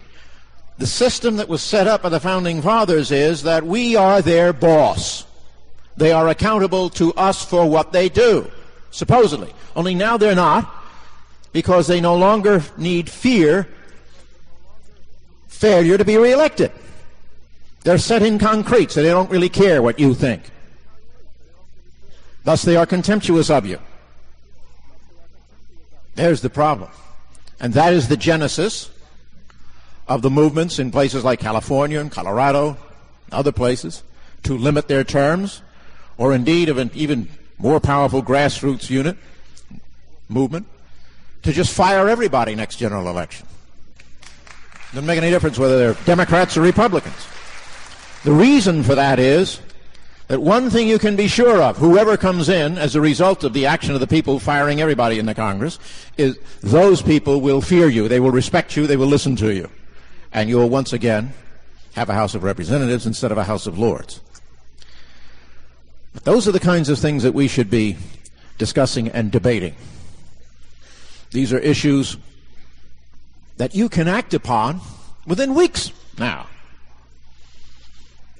The 0.78 0.86
system 0.86 1.36
that 1.36 1.48
was 1.48 1.62
set 1.62 1.86
up 1.86 2.02
by 2.02 2.10
the 2.10 2.20
founding 2.20 2.60
fathers 2.60 3.10
is 3.10 3.42
that 3.44 3.64
we 3.64 3.96
are 3.96 4.20
their 4.20 4.52
boss. 4.52 5.24
They 5.96 6.12
are 6.12 6.28
accountable 6.28 6.90
to 6.90 7.14
us 7.14 7.42
for 7.42 7.68
what 7.68 7.92
they 7.92 8.10
do, 8.10 8.50
supposedly. 8.90 9.52
Only 9.74 9.94
now 9.94 10.18
they're 10.18 10.34
not, 10.34 10.70
because 11.52 11.86
they 11.86 12.00
no 12.00 12.16
longer 12.16 12.62
need 12.76 13.08
fear 13.08 13.66
failure 15.48 15.96
to 15.96 16.04
be 16.04 16.18
reelected. 16.18 16.70
They're 17.82 17.96
set 17.96 18.22
in 18.22 18.38
concrete, 18.38 18.90
so 18.90 19.02
they 19.02 19.08
don't 19.08 19.30
really 19.30 19.48
care 19.48 19.80
what 19.80 19.98
you 19.98 20.12
think. 20.12 20.42
Thus, 22.44 22.62
they 22.62 22.76
are 22.76 22.84
contemptuous 22.84 23.48
of 23.48 23.64
you. 23.64 23.78
There's 26.14 26.42
the 26.42 26.50
problem. 26.50 26.90
And 27.58 27.72
that 27.72 27.94
is 27.94 28.08
the 28.08 28.16
genesis 28.16 28.90
of 30.08 30.22
the 30.22 30.30
movements 30.30 30.78
in 30.78 30.90
places 30.90 31.24
like 31.24 31.40
California 31.40 32.00
and 32.00 32.10
Colorado, 32.10 32.76
other 33.32 33.52
places, 33.52 34.02
to 34.44 34.56
limit 34.56 34.88
their 34.88 35.04
terms, 35.04 35.62
or 36.18 36.32
indeed 36.32 36.68
of 36.68 36.78
an 36.78 36.90
even 36.94 37.28
more 37.58 37.80
powerful 37.80 38.22
grassroots 38.22 38.88
unit, 38.88 39.16
movement, 40.28 40.66
to 41.42 41.52
just 41.52 41.72
fire 41.72 42.08
everybody 42.08 42.54
next 42.54 42.76
general 42.76 43.08
election. 43.08 43.46
Doesn't 44.92 45.06
make 45.06 45.18
any 45.18 45.30
difference 45.30 45.58
whether 45.58 45.78
they're 45.78 46.04
Democrats 46.04 46.56
or 46.56 46.60
Republicans. 46.60 47.26
The 48.24 48.32
reason 48.32 48.82
for 48.82 48.94
that 48.94 49.18
is 49.18 49.60
that 50.28 50.40
one 50.40 50.70
thing 50.70 50.88
you 50.88 50.98
can 50.98 51.16
be 51.16 51.28
sure 51.28 51.62
of, 51.62 51.76
whoever 51.76 52.16
comes 52.16 52.48
in 52.48 52.78
as 52.78 52.94
a 52.94 53.00
result 53.00 53.44
of 53.44 53.52
the 53.52 53.66
action 53.66 53.94
of 53.94 54.00
the 54.00 54.06
people 54.06 54.38
firing 54.40 54.80
everybody 54.80 55.18
in 55.18 55.26
the 55.26 55.34
Congress, 55.34 55.78
is 56.16 56.38
those 56.60 57.02
people 57.02 57.40
will 57.40 57.60
fear 57.60 57.88
you. 57.88 58.08
They 58.08 58.20
will 58.20 58.32
respect 58.32 58.76
you. 58.76 58.86
They 58.86 58.96
will 58.96 59.06
listen 59.06 59.36
to 59.36 59.54
you. 59.54 59.68
And 60.32 60.48
you 60.48 60.56
will 60.56 60.68
once 60.68 60.92
again 60.92 61.32
have 61.94 62.08
a 62.08 62.14
House 62.14 62.34
of 62.34 62.42
Representatives 62.42 63.06
instead 63.06 63.32
of 63.32 63.38
a 63.38 63.44
House 63.44 63.66
of 63.66 63.78
Lords. 63.78 64.20
But 66.12 66.24
those 66.24 66.48
are 66.48 66.52
the 66.52 66.60
kinds 66.60 66.88
of 66.88 66.98
things 66.98 67.22
that 67.22 67.34
we 67.34 67.48
should 67.48 67.70
be 67.70 67.96
discussing 68.58 69.08
and 69.08 69.30
debating. 69.30 69.74
These 71.30 71.52
are 71.52 71.58
issues 71.58 72.16
that 73.56 73.74
you 73.74 73.88
can 73.88 74.08
act 74.08 74.34
upon 74.34 74.80
within 75.26 75.54
weeks 75.54 75.92
now. 76.18 76.46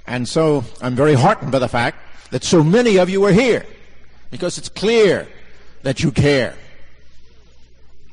And 0.07 0.29
so 0.29 0.65
I'm 0.81 0.95
very 0.95 1.15
heartened 1.15 1.53
by 1.53 1.59
the 1.59 1.69
fact 1.69 1.99
that 2.31 2.45
so 2.45 2.63
many 2.63 2.99
of 2.99 3.11
you 3.11 3.25
are 3.25 3.33
here 3.33 3.67
because 4.31 4.59
it's 4.59 4.69
clear 4.69 5.29
that 5.83 6.03
you 6.03 6.13
care. 6.13 6.55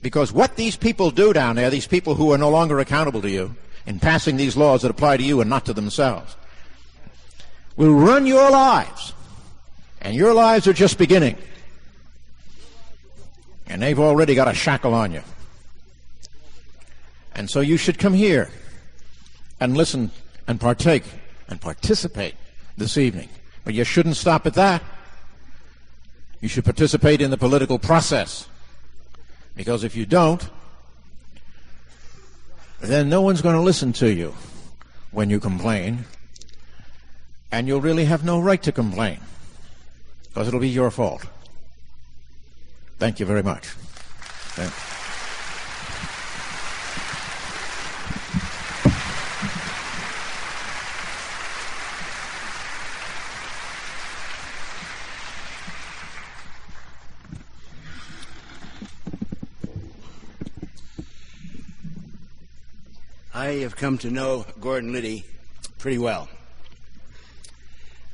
Because 0.03 0.33
what 0.33 0.57
these 0.57 0.75
people 0.75 1.09
do 1.11 1.31
down 1.31 1.55
there, 1.55 1.69
these 1.69 1.87
people 1.87 2.13
who 2.13 2.33
are 2.33 2.37
no 2.37 2.49
longer 2.49 2.79
accountable 2.79 3.21
to 3.21 3.29
you 3.29 3.55
in 3.85 3.99
passing 3.99 4.35
these 4.35 4.57
laws 4.57 4.81
that 4.81 4.91
apply 4.91 5.17
to 5.17 5.23
you 5.23 5.39
and 5.39 5.49
not 5.49 5.65
to 5.65 5.73
themselves, 5.73 6.35
will 7.77 7.93
run 7.93 8.27
your 8.27 8.51
lives. 8.51 9.13
And 10.01 10.13
your 10.13 10.33
lives 10.33 10.67
are 10.67 10.73
just 10.73 10.97
beginning. 10.97 11.37
And 13.67 13.81
they've 13.81 13.99
already 13.99 14.35
got 14.35 14.49
a 14.49 14.53
shackle 14.53 14.93
on 14.93 15.13
you. 15.13 15.23
And 17.33 17.49
so 17.49 17.61
you 17.61 17.77
should 17.77 17.97
come 17.97 18.13
here 18.13 18.51
and 19.61 19.77
listen 19.77 20.11
and 20.47 20.59
partake 20.59 21.05
and 21.47 21.61
participate 21.61 22.35
this 22.77 22.97
evening. 22.97 23.29
But 23.63 23.73
you 23.73 23.85
shouldn't 23.85 24.17
stop 24.17 24.45
at 24.45 24.53
that. 24.55 24.83
You 26.41 26.49
should 26.49 26.65
participate 26.65 27.21
in 27.21 27.31
the 27.31 27.37
political 27.37 27.79
process. 27.79 28.49
Because 29.55 29.83
if 29.83 29.95
you 29.95 30.05
don't, 30.05 30.49
then 32.81 33.09
no 33.09 33.21
one's 33.21 33.41
going 33.41 33.55
to 33.55 33.61
listen 33.61 33.93
to 33.93 34.11
you 34.11 34.33
when 35.11 35.29
you 35.29 35.39
complain. 35.39 36.05
And 37.51 37.67
you'll 37.67 37.81
really 37.81 38.05
have 38.05 38.23
no 38.23 38.39
right 38.39 38.61
to 38.63 38.71
complain. 38.71 39.19
Because 40.23 40.47
it'll 40.47 40.59
be 40.59 40.69
your 40.69 40.89
fault. 40.89 41.25
Thank 42.97 43.19
you 43.19 43.25
very 43.25 43.43
much. 43.43 43.69
I 63.35 63.61
have 63.61 63.75
come 63.75 63.97
to 63.99 64.11
know 64.11 64.45
Gordon 64.61 64.93
Liddy 64.93 65.25
pretty 65.79 65.97
well. 65.97 66.29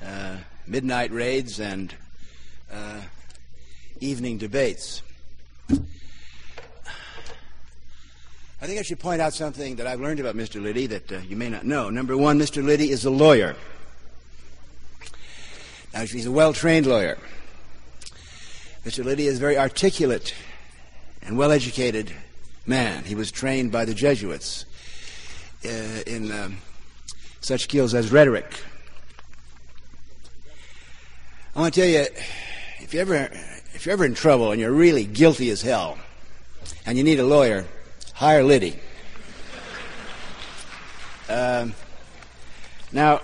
Uh, 0.02 0.38
midnight 0.66 1.12
raids 1.12 1.60
and 1.60 1.94
uh, 2.72 3.02
evening 4.00 4.38
debates. 4.38 5.02
I 5.70 5.76
think 8.62 8.80
I 8.80 8.82
should 8.82 9.00
point 9.00 9.20
out 9.20 9.34
something 9.34 9.76
that 9.76 9.88
I've 9.88 10.00
learned 10.00 10.22
about 10.22 10.36
Mr. 10.36 10.62
Liddy 10.62 10.86
that 10.88 11.12
uh, 11.12 11.18
you 11.28 11.36
may 11.36 11.50
not 11.50 11.66
know. 11.66 11.90
Number 11.90 12.16
one, 12.16 12.40
Mr. 12.40 12.64
Liddy 12.64 12.90
is 12.90 13.04
a 13.04 13.10
lawyer. 13.10 13.58
Now, 15.94 16.06
he's 16.06 16.28
a 16.28 16.32
well 16.32 16.54
trained 16.54 16.86
lawyer. 16.86 17.18
Mr. 18.86 19.04
Liddy 19.04 19.28
is 19.28 19.36
a 19.36 19.42
very 19.42 19.58
articulate 19.58 20.34
and 21.22 21.38
well 21.38 21.52
educated 21.52 22.14
man. 22.66 23.04
He 23.04 23.16
was 23.16 23.32
trained 23.32 23.74
by 23.74 23.84
the 23.84 23.94
Jesuits 23.94 24.64
in 25.64 26.32
um, 26.32 26.58
such 27.42 27.64
skills 27.64 27.94
as 27.94 28.12
rhetoric. 28.12 28.62
I 31.56 31.62
want 31.62 31.74
to 31.74 31.82
tell 31.82 31.90
you, 31.90 32.06
if 32.80 32.94
you 32.94 33.02
ever 33.02 33.30
if 33.74 33.86
you're 33.86 33.94
ever 33.94 34.06
in 34.06 34.14
trouble 34.14 34.52
and 34.52 34.60
you're 34.60 34.72
really 34.72 35.06
guilty 35.06 35.50
as 35.50 35.62
hell, 35.62 35.98
and 36.86 36.98
you 36.98 37.04
need 37.04 37.20
a 37.20 37.26
lawyer, 37.26 37.66
hire 38.14 38.44
Liddy. 38.44 38.80
Um, 41.32 41.76
now, 42.92 43.22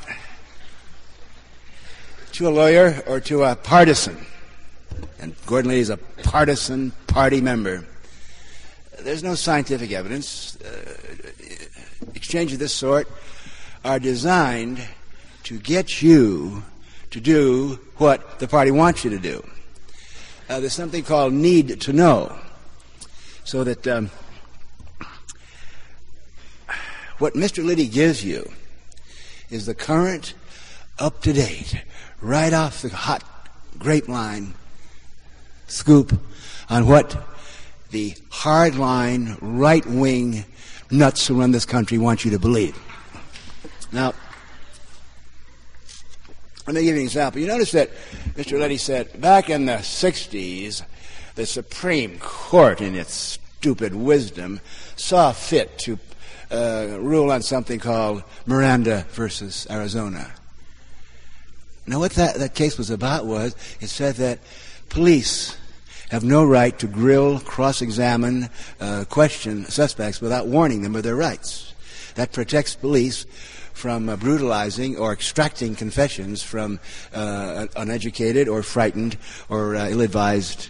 to 2.33 2.47
a 2.47 2.51
lawyer 2.51 3.01
or 3.07 3.19
to 3.21 3.43
a 3.45 3.55
partisan, 3.55 4.27
and 5.19 5.35
Gordon 5.47 5.69
Liddy 5.69 5.81
is 5.81 5.89
a 5.89 5.97
partisan 5.97 6.91
party 7.07 7.41
member, 7.41 7.83
there's 8.99 9.23
no 9.23 9.33
scientific 9.33 9.91
evidence. 9.91 10.55
Uh, 10.57 11.04
exchanges 12.35 12.55
of 12.55 12.59
this 12.59 12.73
sort 12.73 13.07
are 13.85 13.97
designed 13.97 14.85
to 15.43 15.57
get 15.57 16.01
you 16.01 16.63
to 17.09 17.21
do 17.21 17.79
what 17.95 18.39
the 18.39 18.47
party 18.47 18.71
wants 18.71 19.05
you 19.05 19.09
to 19.09 19.19
do. 19.19 19.41
Uh, 20.49 20.59
there's 20.59 20.73
something 20.73 21.01
called 21.01 21.31
need 21.31 21.79
to 21.79 21.93
know. 21.93 22.37
So 23.45 23.63
that 23.63 23.87
um, 23.87 24.11
what 27.19 27.35
Mr. 27.35 27.63
Liddy 27.63 27.87
gives 27.87 28.21
you 28.25 28.51
is 29.49 29.65
the 29.65 29.75
current, 29.75 30.33
up 30.99 31.21
to 31.21 31.31
date, 31.31 31.85
right 32.19 32.51
off 32.51 32.81
the 32.81 32.89
hot 32.89 33.23
grapevine 33.79 34.55
scoop 35.67 36.19
on 36.69 36.85
what 36.85 37.15
the 37.91 38.11
hardline, 38.29 39.37
right 39.39 39.85
wing 39.85 40.43
nuts 40.91 41.27
who 41.27 41.39
run 41.39 41.51
this 41.51 41.65
country 41.65 41.97
want 41.97 42.25
you 42.25 42.31
to 42.31 42.39
believe. 42.39 42.77
Now, 43.91 44.13
let 46.67 46.75
me 46.75 46.83
give 46.83 46.95
you 46.95 47.01
an 47.01 47.05
example. 47.05 47.41
You 47.41 47.47
notice 47.47 47.71
that 47.71 47.91
Mr. 48.35 48.59
Liddy 48.59 48.77
said 48.77 49.21
back 49.21 49.49
in 49.49 49.67
the 49.67 49.77
60s, 49.77 50.83
the 51.35 51.45
Supreme 51.45 52.17
Court, 52.19 52.81
in 52.81 52.95
its 52.95 53.13
stupid 53.13 53.93
wisdom, 53.93 54.59
saw 54.95 55.31
fit 55.31 55.77
to 55.79 55.99
uh, 56.51 56.97
rule 56.99 57.31
on 57.31 57.41
something 57.41 57.79
called 57.79 58.23
Miranda 58.45 59.05
versus 59.09 59.67
Arizona. 59.69 60.31
Now, 61.87 61.99
what 61.99 62.13
that, 62.13 62.37
that 62.37 62.55
case 62.55 62.77
was 62.77 62.89
about 62.89 63.25
was 63.25 63.55
it 63.79 63.87
said 63.87 64.15
that 64.15 64.39
police 64.89 65.55
have 66.15 66.23
no 66.23 66.45
right 66.45 66.79
to 66.79 66.87
grill, 66.87 67.41
cross 67.41 67.81
examine, 67.81 68.49
uh, 68.79 69.03
question 69.09 69.65
suspects 69.65 70.21
without 70.21 70.47
warning 70.47 70.81
them 70.81 70.95
of 70.95 71.03
their 71.03 71.15
rights. 71.15 71.73
That 72.15 72.31
protects 72.31 72.73
police 72.73 73.25
from 73.73 74.07
uh, 74.07 74.15
brutalizing 74.15 74.95
or 74.95 75.11
extracting 75.11 75.75
confessions 75.75 76.41
from 76.41 76.79
uh, 77.13 77.67
uneducated 77.75 78.47
or 78.47 78.63
frightened 78.63 79.17
or 79.49 79.75
uh, 79.75 79.89
ill 79.89 79.99
advised 79.99 80.69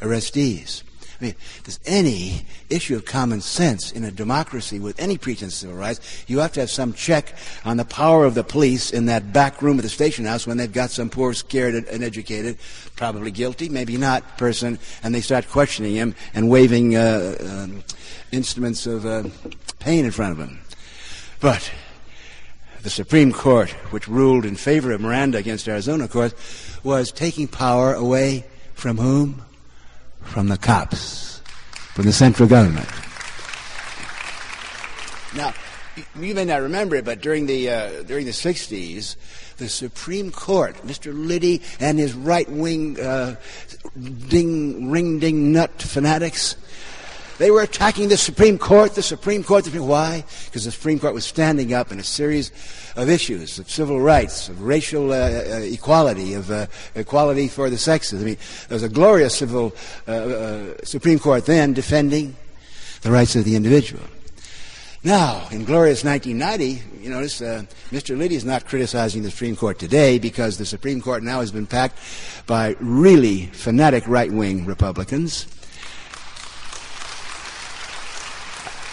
arrestees. 0.00 0.84
I 1.20 1.24
mean, 1.24 1.34
there's 1.62 1.80
any 1.86 2.44
issue 2.68 2.96
of 2.96 3.04
common 3.04 3.40
sense 3.40 3.92
in 3.92 4.04
a 4.04 4.10
democracy 4.10 4.78
with 4.78 4.98
any 4.98 5.16
pretense 5.16 5.54
of 5.54 5.58
civil 5.58 5.76
rights, 5.76 6.24
you 6.26 6.38
have 6.40 6.52
to 6.52 6.60
have 6.60 6.70
some 6.70 6.92
check 6.92 7.34
on 7.64 7.76
the 7.76 7.84
power 7.84 8.24
of 8.24 8.34
the 8.34 8.42
police 8.42 8.90
in 8.90 9.06
that 9.06 9.32
back 9.32 9.62
room 9.62 9.78
of 9.78 9.82
the 9.82 9.88
station 9.88 10.24
house 10.24 10.46
when 10.46 10.56
they've 10.56 10.72
got 10.72 10.90
some 10.90 11.08
poor, 11.08 11.32
scared, 11.32 11.74
uneducated, 11.74 12.58
probably 12.96 13.30
guilty, 13.30 13.68
maybe 13.68 13.96
not 13.96 14.38
person, 14.38 14.78
and 15.02 15.14
they 15.14 15.20
start 15.20 15.48
questioning 15.48 15.94
him 15.94 16.14
and 16.34 16.50
waving 16.50 16.96
uh, 16.96 17.36
um, 17.40 17.84
instruments 18.32 18.86
of 18.86 19.06
uh, 19.06 19.22
pain 19.78 20.04
in 20.04 20.10
front 20.10 20.32
of 20.32 20.38
him. 20.38 20.58
But 21.40 21.70
the 22.82 22.90
Supreme 22.90 23.32
Court, 23.32 23.70
which 23.90 24.08
ruled 24.08 24.44
in 24.44 24.56
favor 24.56 24.92
of 24.92 25.00
Miranda 25.00 25.38
against 25.38 25.68
Arizona, 25.68 26.04
of 26.04 26.10
course, 26.10 26.34
was 26.82 27.12
taking 27.12 27.48
power 27.48 27.94
away 27.94 28.44
from 28.74 28.98
whom? 28.98 29.42
From 30.24 30.48
the 30.48 30.58
cops, 30.58 31.40
from 31.94 32.06
the 32.06 32.12
central 32.12 32.48
government. 32.48 32.88
Now, 35.36 35.52
you 36.20 36.34
may 36.34 36.44
not 36.44 36.62
remember 36.62 36.96
it, 36.96 37.04
but 37.04 37.20
during 37.20 37.46
the 37.46 37.70
uh, 37.70 38.02
during 38.02 38.24
the 38.26 38.32
'60s, 38.32 39.16
the 39.56 39.68
Supreme 39.68 40.30
Court, 40.30 40.76
Mr. 40.86 41.12
Liddy 41.14 41.62
and 41.78 41.98
his 41.98 42.14
right-wing 42.14 43.00
uh, 43.00 43.36
ding 44.28 44.90
ring 44.90 45.18
ding 45.18 45.52
nut 45.52 45.70
fanatics, 45.80 46.56
they 47.38 47.50
were 47.50 47.62
attacking 47.62 48.08
the 48.08 48.16
Supreme 48.16 48.58
Court. 48.58 48.94
The 48.94 49.02
Supreme 49.02 49.42
Court. 49.42 49.66
Why? 49.66 50.24
Because 50.46 50.64
the 50.64 50.70
Supreme 50.70 50.98
Court 50.98 51.14
was 51.14 51.24
standing 51.24 51.74
up 51.74 51.90
in 51.90 51.98
a 51.98 52.04
series 52.04 52.52
of 52.96 53.08
issues 53.08 53.58
of 53.58 53.68
civil 53.68 54.00
rights, 54.00 54.48
of 54.48 54.62
racial 54.62 55.12
uh, 55.12 55.16
uh, 55.16 55.60
equality, 55.62 56.34
of 56.34 56.50
uh, 56.50 56.66
equality 56.94 57.48
for 57.48 57.70
the 57.70 57.78
sexes. 57.78 58.22
I 58.22 58.24
mean, 58.24 58.36
there 58.68 58.76
was 58.76 58.82
a 58.82 58.88
glorious 58.88 59.36
civil 59.36 59.74
uh, 60.06 60.12
uh, 60.12 60.74
Supreme 60.84 61.18
Court 61.18 61.46
then 61.46 61.72
defending 61.72 62.36
the 63.02 63.10
rights 63.10 63.36
of 63.36 63.44
the 63.44 63.56
individual. 63.56 64.02
Now, 65.02 65.46
in 65.50 65.66
glorious 65.66 66.02
1990, 66.02 67.02
you 67.02 67.10
notice 67.10 67.42
uh, 67.42 67.64
Mr. 67.90 68.16
Liddy 68.16 68.36
is 68.36 68.44
not 68.46 68.64
criticizing 68.64 69.22
the 69.22 69.30
Supreme 69.30 69.54
Court 69.54 69.78
today 69.78 70.18
because 70.18 70.56
the 70.56 70.64
Supreme 70.64 71.02
Court 71.02 71.22
now 71.22 71.40
has 71.40 71.52
been 71.52 71.66
packed 71.66 71.98
by 72.46 72.74
really 72.80 73.46
fanatic 73.46 74.08
right 74.08 74.32
wing 74.32 74.64
Republicans. 74.64 75.46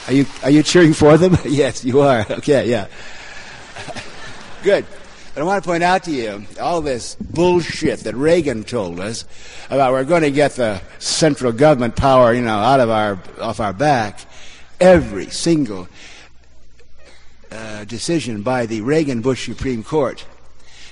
Are 0.07 0.13
you, 0.13 0.25
are 0.43 0.49
you 0.49 0.63
cheering 0.63 0.93
for 0.93 1.17
them? 1.17 1.37
yes, 1.45 1.85
you 1.85 2.01
are. 2.01 2.25
Okay, 2.29 2.69
yeah. 2.69 2.87
Good. 4.63 4.85
But 5.33 5.41
I 5.41 5.43
want 5.45 5.63
to 5.63 5.67
point 5.67 5.83
out 5.83 6.03
to 6.03 6.11
you 6.11 6.45
all 6.59 6.81
this 6.81 7.15
bullshit 7.15 8.01
that 8.01 8.15
Reagan 8.15 8.63
told 8.63 8.99
us 8.99 9.23
about 9.69 9.93
we're 9.93 10.03
going 10.03 10.23
to 10.23 10.31
get 10.31 10.53
the 10.53 10.81
central 10.99 11.53
government 11.53 11.95
power, 11.95 12.33
you 12.33 12.41
know, 12.41 12.57
out 12.57 12.81
of 12.81 12.89
our 12.89 13.17
off 13.39 13.61
our 13.61 13.71
back. 13.71 14.19
Every 14.79 15.27
single 15.27 15.87
uh, 17.49 17.85
decision 17.85 18.41
by 18.41 18.65
the 18.65 18.81
Reagan 18.81 19.21
Bush 19.21 19.45
Supreme 19.45 19.83
Court 19.83 20.25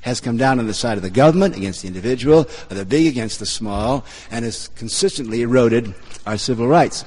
has 0.04 0.22
come 0.22 0.38
down 0.38 0.60
on 0.60 0.68
the 0.68 0.74
side 0.74 0.98
of 0.98 1.04
the 1.04 1.10
government 1.10 1.58
against 1.58 1.82
the 1.82 1.88
individual, 1.88 2.42
of 2.42 2.70
the 2.70 2.86
big 2.86 3.08
against 3.08 3.40
the 3.40 3.46
small, 3.46 4.06
and 4.32 4.46
has 4.46 4.70
consistently 4.70 5.42
eroded 5.42 5.94
our 6.26 6.38
civil 6.38 6.68
rights. 6.68 7.04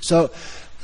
So 0.00 0.32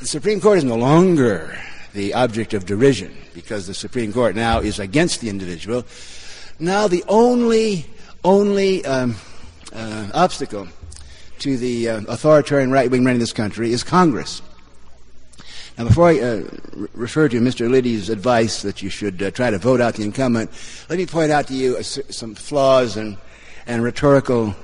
the 0.01 0.07
Supreme 0.07 0.41
Court 0.41 0.59
is 0.59 0.65
no 0.65 0.77
longer 0.77 1.59
the 1.93 2.15
object 2.15 2.55
of 2.55 2.67
derision 2.67 3.17
because 3.35 3.67
the 3.67 3.75
Supreme 3.75 4.13
Court 4.13 4.37
now 4.37 4.61
is 4.61 4.79
against 4.79 5.21
the 5.21 5.29
individual. 5.29 5.85
Now 6.61 6.87
the 6.87 7.05
only 7.09 7.87
only 8.25 8.85
um, 8.85 9.17
uh, 9.73 10.09
obstacle 10.15 10.69
to 11.41 11.57
the 11.57 11.89
uh, 11.89 12.01
authoritarian 12.09 12.71
right 12.71 12.91
wing 12.91 13.05
running 13.05 13.21
this 13.21 13.33
country 13.33 13.73
is 13.73 13.83
Congress. 13.83 14.43
Now, 15.77 15.85
before 15.85 16.09
I 16.09 16.19
uh, 16.19 16.43
refer 16.93 17.29
to 17.29 17.41
Mr. 17.41 17.71
Liddy's 17.71 18.11
advice 18.11 18.63
that 18.63 18.83
you 18.83 18.91
should 18.91 19.23
uh, 19.23 19.31
try 19.31 19.51
to 19.51 19.59
vote 19.59 19.81
out 19.81 19.95
the 19.95 20.03
incumbent, 20.03 20.51
let 20.89 20.99
me 20.99 21.07
point 21.07 21.31
out 21.31 21.47
to 21.47 21.55
you 21.55 21.77
uh, 21.77 21.83
some 21.83 22.35
flaws 22.35 22.97
and, 22.97 23.17
and 23.69 23.85
rhetorical 23.85 24.57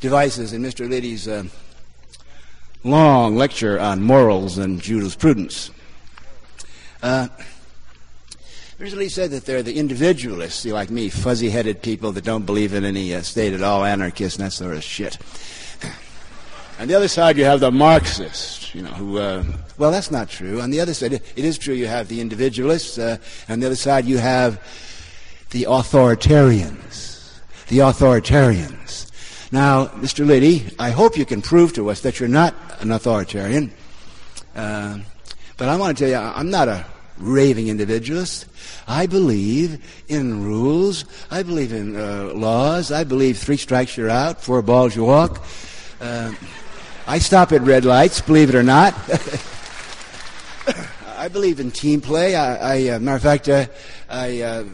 devices 0.00 0.52
in 0.52 0.60
Mr. 0.60 0.86
Liddy's 0.86 1.26
uh, 1.26 1.44
long 2.84 3.36
lecture 3.36 3.78
on 3.78 4.02
morals 4.02 4.58
and 4.58 4.80
jurisprudence. 4.80 5.70
Uh, 7.02 7.28
originally 8.80 9.08
said 9.08 9.30
that 9.30 9.44
they're 9.44 9.62
the 9.62 9.78
individualists, 9.78 10.64
like 10.64 10.90
me, 10.90 11.08
fuzzy-headed 11.08 11.82
people 11.82 12.12
that 12.12 12.24
don't 12.24 12.44
believe 12.44 12.74
in 12.74 12.84
any 12.84 13.14
uh, 13.14 13.22
state 13.22 13.52
at 13.52 13.62
all, 13.62 13.84
anarchists 13.84 14.38
and 14.38 14.46
that 14.46 14.50
sort 14.50 14.76
of 14.76 14.82
shit. 14.82 15.18
On 16.80 16.88
the 16.88 16.94
other 16.94 17.08
side, 17.08 17.36
you 17.36 17.44
have 17.44 17.60
the 17.60 17.70
Marxists, 17.70 18.74
you 18.74 18.82
know, 18.82 18.90
who, 18.90 19.18
uh, 19.18 19.44
well, 19.78 19.92
that's 19.92 20.10
not 20.10 20.28
true. 20.28 20.60
On 20.60 20.70
the 20.70 20.80
other 20.80 20.94
side, 20.94 21.12
it 21.12 21.22
is 21.36 21.58
true 21.58 21.74
you 21.74 21.86
have 21.86 22.08
the 22.08 22.20
individualists. 22.20 22.98
Uh, 22.98 23.18
on 23.48 23.60
the 23.60 23.66
other 23.66 23.76
side, 23.76 24.04
you 24.04 24.18
have 24.18 24.60
the 25.50 25.64
authoritarians. 25.64 27.38
The 27.68 27.78
authoritarians. 27.78 29.11
Now, 29.52 29.88
Mr. 29.88 30.26
Liddy, 30.26 30.64
I 30.78 30.92
hope 30.92 31.18
you 31.18 31.26
can 31.26 31.42
prove 31.42 31.74
to 31.74 31.90
us 31.90 32.00
that 32.00 32.18
you're 32.18 32.28
not 32.28 32.54
an 32.80 32.90
authoritarian. 32.90 33.70
Uh, 34.56 35.00
but 35.58 35.68
I 35.68 35.76
want 35.76 35.94
to 35.94 36.02
tell 36.02 36.10
you, 36.10 36.16
I'm 36.16 36.48
not 36.48 36.68
a 36.68 36.86
raving 37.18 37.68
individualist. 37.68 38.46
I 38.88 39.04
believe 39.04 39.84
in 40.08 40.42
rules. 40.42 41.04
I 41.30 41.42
believe 41.42 41.74
in 41.74 41.96
uh, 41.96 42.32
laws. 42.34 42.90
I 42.90 43.04
believe 43.04 43.36
three 43.36 43.58
strikes 43.58 43.94
you're 43.94 44.08
out, 44.08 44.40
four 44.40 44.62
balls 44.62 44.96
you 44.96 45.04
walk. 45.04 45.44
Uh, 46.00 46.32
I 47.06 47.18
stop 47.18 47.52
at 47.52 47.60
red 47.60 47.84
lights, 47.84 48.22
believe 48.22 48.48
it 48.48 48.54
or 48.54 48.62
not. 48.62 48.94
I 51.18 51.28
believe 51.28 51.60
in 51.60 51.70
team 51.70 52.00
play. 52.00 52.36
I, 52.36 52.56
I 52.56 52.88
uh, 52.88 52.98
matter 53.00 53.16
of 53.16 53.22
fact, 53.22 53.50
uh, 53.50 53.66
I, 54.08 54.40
uh, 54.40 54.64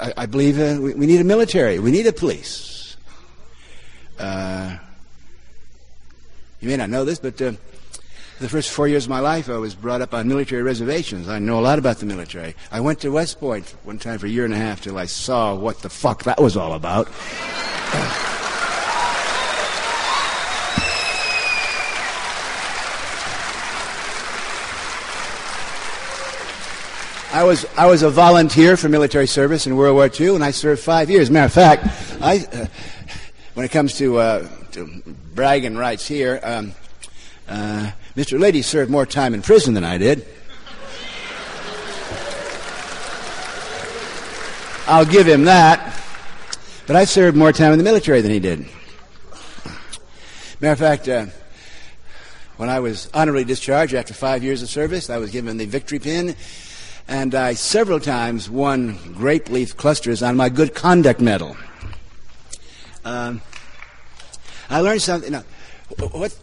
I, 0.00 0.12
I, 0.18 0.26
believe 0.26 0.56
we, 0.56 0.94
we, 0.94 1.06
need 1.06 1.20
a 1.20 1.24
military. 1.24 1.80
We 1.80 1.90
need 1.90 2.06
a 2.06 2.12
police. 2.12 2.79
Uh, 4.20 4.76
you 6.60 6.68
may 6.68 6.76
not 6.76 6.90
know 6.90 7.06
this, 7.06 7.18
but 7.18 7.40
uh, 7.40 7.52
the 8.38 8.48
first 8.48 8.70
four 8.70 8.86
years 8.86 9.04
of 9.04 9.10
my 9.10 9.20
life, 9.20 9.48
I 9.48 9.56
was 9.56 9.74
brought 9.74 10.02
up 10.02 10.12
on 10.12 10.28
military 10.28 10.62
reservations. 10.62 11.26
I 11.26 11.38
know 11.38 11.58
a 11.58 11.62
lot 11.62 11.78
about 11.78 11.98
the 11.98 12.06
military. 12.06 12.54
I 12.70 12.80
went 12.80 13.00
to 13.00 13.08
West 13.08 13.40
Point 13.40 13.74
one 13.84 13.98
time 13.98 14.18
for 14.18 14.26
a 14.26 14.28
year 14.28 14.44
and 14.44 14.52
a 14.52 14.58
half 14.58 14.82
till 14.82 14.98
I 14.98 15.06
saw 15.06 15.54
what 15.54 15.80
the 15.80 15.88
fuck 15.88 16.24
that 16.24 16.38
was 16.38 16.54
all 16.54 16.74
about. 16.74 17.08
I 27.32 27.44
was 27.44 27.64
I 27.76 27.86
was 27.86 28.02
a 28.02 28.10
volunteer 28.10 28.76
for 28.76 28.88
military 28.88 29.28
service 29.28 29.66
in 29.66 29.76
World 29.76 29.94
War 29.94 30.10
II, 30.12 30.34
and 30.34 30.44
I 30.44 30.50
served 30.50 30.82
five 30.82 31.08
years. 31.08 31.30
Matter 31.30 31.46
of 31.46 31.52
fact, 31.52 31.86
I 32.20 32.44
uh, 32.52 32.66
when 33.60 33.66
it 33.66 33.72
comes 33.72 33.98
to, 33.98 34.16
uh, 34.16 34.48
to 34.72 34.86
bragging 35.34 35.76
rights 35.76 36.08
here, 36.08 36.40
um, 36.42 36.72
uh, 37.46 37.90
Mr. 38.16 38.38
Liddy 38.38 38.62
served 38.62 38.90
more 38.90 39.04
time 39.04 39.34
in 39.34 39.42
prison 39.42 39.74
than 39.74 39.84
I 39.84 39.98
did. 39.98 40.26
I'll 44.86 45.04
give 45.04 45.28
him 45.28 45.44
that. 45.44 45.94
But 46.86 46.96
I 46.96 47.04
served 47.04 47.36
more 47.36 47.52
time 47.52 47.72
in 47.72 47.78
the 47.78 47.84
military 47.84 48.22
than 48.22 48.30
he 48.30 48.40
did. 48.40 48.60
Matter 50.60 50.72
of 50.72 50.78
fact, 50.78 51.06
uh, 51.06 51.26
when 52.56 52.70
I 52.70 52.80
was 52.80 53.10
honorably 53.12 53.44
discharged 53.44 53.92
after 53.92 54.14
five 54.14 54.42
years 54.42 54.62
of 54.62 54.70
service, 54.70 55.10
I 55.10 55.18
was 55.18 55.30
given 55.32 55.58
the 55.58 55.66
victory 55.66 55.98
pin 55.98 56.34
and 57.06 57.34
I 57.34 57.52
several 57.52 58.00
times 58.00 58.48
won 58.48 58.96
grape 59.12 59.50
leaf 59.50 59.76
clusters 59.76 60.22
on 60.22 60.34
my 60.34 60.48
good 60.48 60.74
conduct 60.74 61.20
medal. 61.20 61.58
Um, 63.04 63.42
I 64.70 64.80
learned 64.80 65.02
something. 65.02 65.32
Know, 65.32 65.42
what 66.12 66.38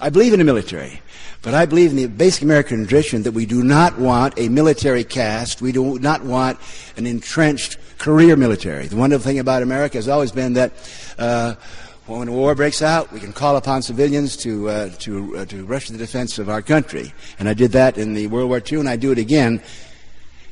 I 0.00 0.08
believe 0.08 0.32
in 0.32 0.38
the 0.38 0.44
military, 0.44 1.02
but 1.42 1.52
I 1.52 1.66
believe 1.66 1.90
in 1.90 1.96
the 1.96 2.06
basic 2.06 2.42
American 2.42 2.86
tradition 2.86 3.24
that 3.24 3.32
we 3.32 3.44
do 3.44 3.62
not 3.62 3.98
want 3.98 4.38
a 4.38 4.48
military 4.48 5.04
caste. 5.04 5.60
We 5.60 5.70
do 5.70 5.98
not 5.98 6.24
want 6.24 6.58
an 6.96 7.06
entrenched 7.06 7.76
career 7.98 8.36
military. 8.36 8.86
The 8.86 8.96
wonderful 8.96 9.24
thing 9.24 9.38
about 9.38 9.62
America 9.62 9.98
has 9.98 10.08
always 10.08 10.32
been 10.32 10.54
that. 10.54 10.72
Uh, 11.18 11.54
when 12.06 12.26
a 12.26 12.32
war 12.32 12.54
breaks 12.56 12.82
out, 12.82 13.12
we 13.12 13.20
can 13.20 13.32
call 13.32 13.56
upon 13.56 13.80
civilians 13.80 14.36
to 14.38 14.68
uh, 14.68 14.88
to 14.98 15.36
uh, 15.36 15.44
to 15.44 15.64
rush 15.64 15.86
to 15.86 15.92
the 15.92 15.98
defense 15.98 16.38
of 16.38 16.48
our 16.48 16.60
country, 16.60 17.14
and 17.38 17.48
I 17.48 17.54
did 17.54 17.72
that 17.72 17.96
in 17.96 18.12
the 18.12 18.26
World 18.26 18.48
War 18.48 18.60
II, 18.60 18.80
and 18.80 18.88
I 18.88 18.96
do 18.96 19.12
it 19.12 19.18
again 19.18 19.62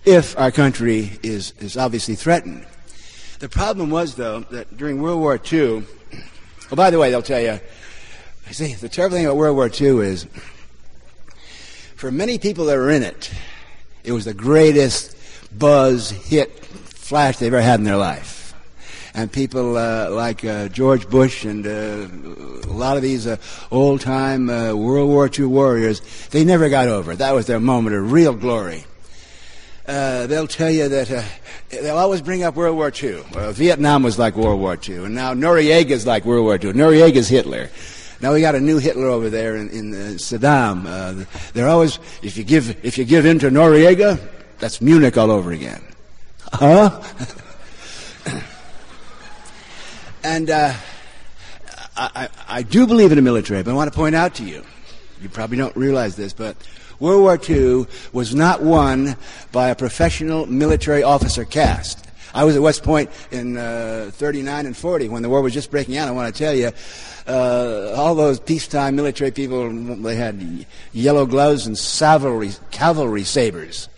if 0.05 0.39
our 0.39 0.53
country 0.53 1.19
is 1.25 1.53
is 1.59 1.77
obviously 1.77 2.15
threatened. 2.15 2.67
The 3.41 3.49
problem 3.49 3.91
was, 3.91 4.15
though, 4.15 4.41
that 4.51 4.77
during 4.77 5.03
World 5.03 5.19
War 5.21 5.41
II. 5.53 5.85
Oh, 6.73 6.77
by 6.77 6.91
the 6.91 6.99
way, 6.99 7.11
they'll 7.11 7.23
tell 7.23 7.41
you. 7.41 7.61
See, 8.51 8.75
the 8.75 8.89
terrible 8.89 9.17
thing 9.17 9.27
about 9.27 9.37
World 9.37 9.57
War 9.57 9.69
II 9.69 10.07
is, 10.07 10.27
for 11.97 12.11
many 12.11 12.39
people 12.39 12.67
that 12.67 12.77
were 12.77 12.91
in 12.91 13.03
it, 13.03 13.31
it 14.05 14.13
was 14.13 14.25
the 14.25 14.35
greatest 14.35 15.17
buzz 15.57 16.11
hit 16.11 16.65
flash 16.65 17.39
they've 17.39 17.53
ever 17.53 17.63
had 17.63 17.81
in 17.81 17.85
their 17.85 17.97
life 17.97 18.41
and 19.15 19.31
people 19.31 19.77
uh, 19.77 20.11
like 20.11 20.45
uh, 20.45 20.69
George 20.69 21.09
Bush 21.09 21.45
and 21.45 21.67
uh, 21.67 22.69
a 22.69 22.73
lot 22.73 22.97
of 22.97 23.03
these 23.03 23.27
uh, 23.27 23.37
old 23.71 24.01
time 24.01 24.49
uh, 24.49 24.75
World 24.75 25.09
War 25.09 25.29
II 25.33 25.47
warriors, 25.47 26.01
they 26.29 26.45
never 26.45 26.69
got 26.69 26.89
over 26.89 27.13
it. 27.13 27.19
That 27.19 27.35
was 27.35 27.47
their 27.47 27.61
moment 27.61 27.97
of 27.97 28.13
real 28.13 28.35
glory. 28.35 28.85
Uh, 29.91 30.29
they'll 30.29 30.47
tell 30.47 30.71
you 30.71 30.89
that 30.89 31.27
they'll 31.71 31.99
always 31.99 32.23
bring 32.23 32.45
up 32.45 32.55
World 32.55 32.77
War 32.77 32.93
II. 32.95 33.25
Well, 33.35 33.51
Vietnam 33.51 34.05
was 34.05 34.21
like 34.21 34.37
World 34.37 34.61
War 34.61 34.79
II, 34.81 35.07
and 35.07 35.17
now 35.17 35.35
Noriega 35.35 35.91
is 35.91 36.07
like 36.07 36.25
World 36.25 36.45
War 36.45 36.55
II. 36.55 36.75
Noriega's 36.75 37.29
Hitler. 37.29 37.69
Now 38.21 38.33
we 38.33 38.41
got 38.41 38.55
a 38.55 38.61
new 38.61 38.79
Hitler 38.79 39.09
over 39.09 39.31
there 39.31 39.57
in, 39.57 39.69
in 39.71 39.91
Saddam. 40.15 41.27
they're 41.55 41.69
always 41.69 41.99
if 42.23 42.37
you 42.37 42.45
give 42.45 42.85
if 42.85 42.99
you 42.99 43.05
give 43.05 43.27
in 43.27 43.41
to 43.41 43.51
Noriega, 43.51 44.21
that's 44.61 44.81
Munich 44.81 45.19
all 45.19 45.33
over 45.33 45.51
again. 45.51 45.83
Huh? 46.53 47.03
And 50.23 50.51
uh, 50.51 50.75
I, 51.97 52.29
I, 52.47 52.63
do 52.63 52.87
believe 52.87 53.11
in 53.11 53.17
the 53.17 53.23
military, 53.23 53.63
but 53.63 53.71
I 53.71 53.75
want 53.75 53.91
to 53.91 53.97
point 53.97 54.15
out 54.15 54.35
to 54.35 54.45
you, 54.45 54.63
you 55.23 55.31
probably 55.31 55.57
don't 55.57 55.75
realize 55.75 56.15
this, 56.15 56.35
but 56.35 56.57
World 57.01 57.23
War 57.23 57.41
II 57.49 57.87
was 58.13 58.35
not 58.35 58.63
won 58.63 59.17
by 59.53 59.71
a 59.71 59.75
professional 59.75 60.45
military 60.45 61.03
officer 61.03 61.47
caste. 61.47 62.07
I 62.35 62.45
was 62.45 62.55
at 62.55 62.63
West 62.63 62.85
Point 62.85 63.11
in 63.33 63.57
uh, 63.57 64.11
39 64.13 64.67
and 64.67 64.77
40 64.77 65.09
when 65.09 65.23
the 65.23 65.29
war 65.29 65.41
was 65.41 65.55
just 65.55 65.71
breaking 65.71 65.97
out. 65.97 66.09
I 66.09 66.13
want 66.13 66.33
to 66.33 66.39
tell 66.39 66.55
you, 66.55 66.71
uh, 67.27 67.95
all 67.97 68.15
those 68.15 68.39
peacetime 68.39 68.97
military 68.97 69.31
people, 69.31 69.69
they 69.97 70.15
had 70.15 70.67
yellow 70.93 71.27
gloves 71.27 71.67
and 71.67 71.77
cavalry, 71.77 72.51
cavalry 72.71 73.25
sabers. 73.25 73.89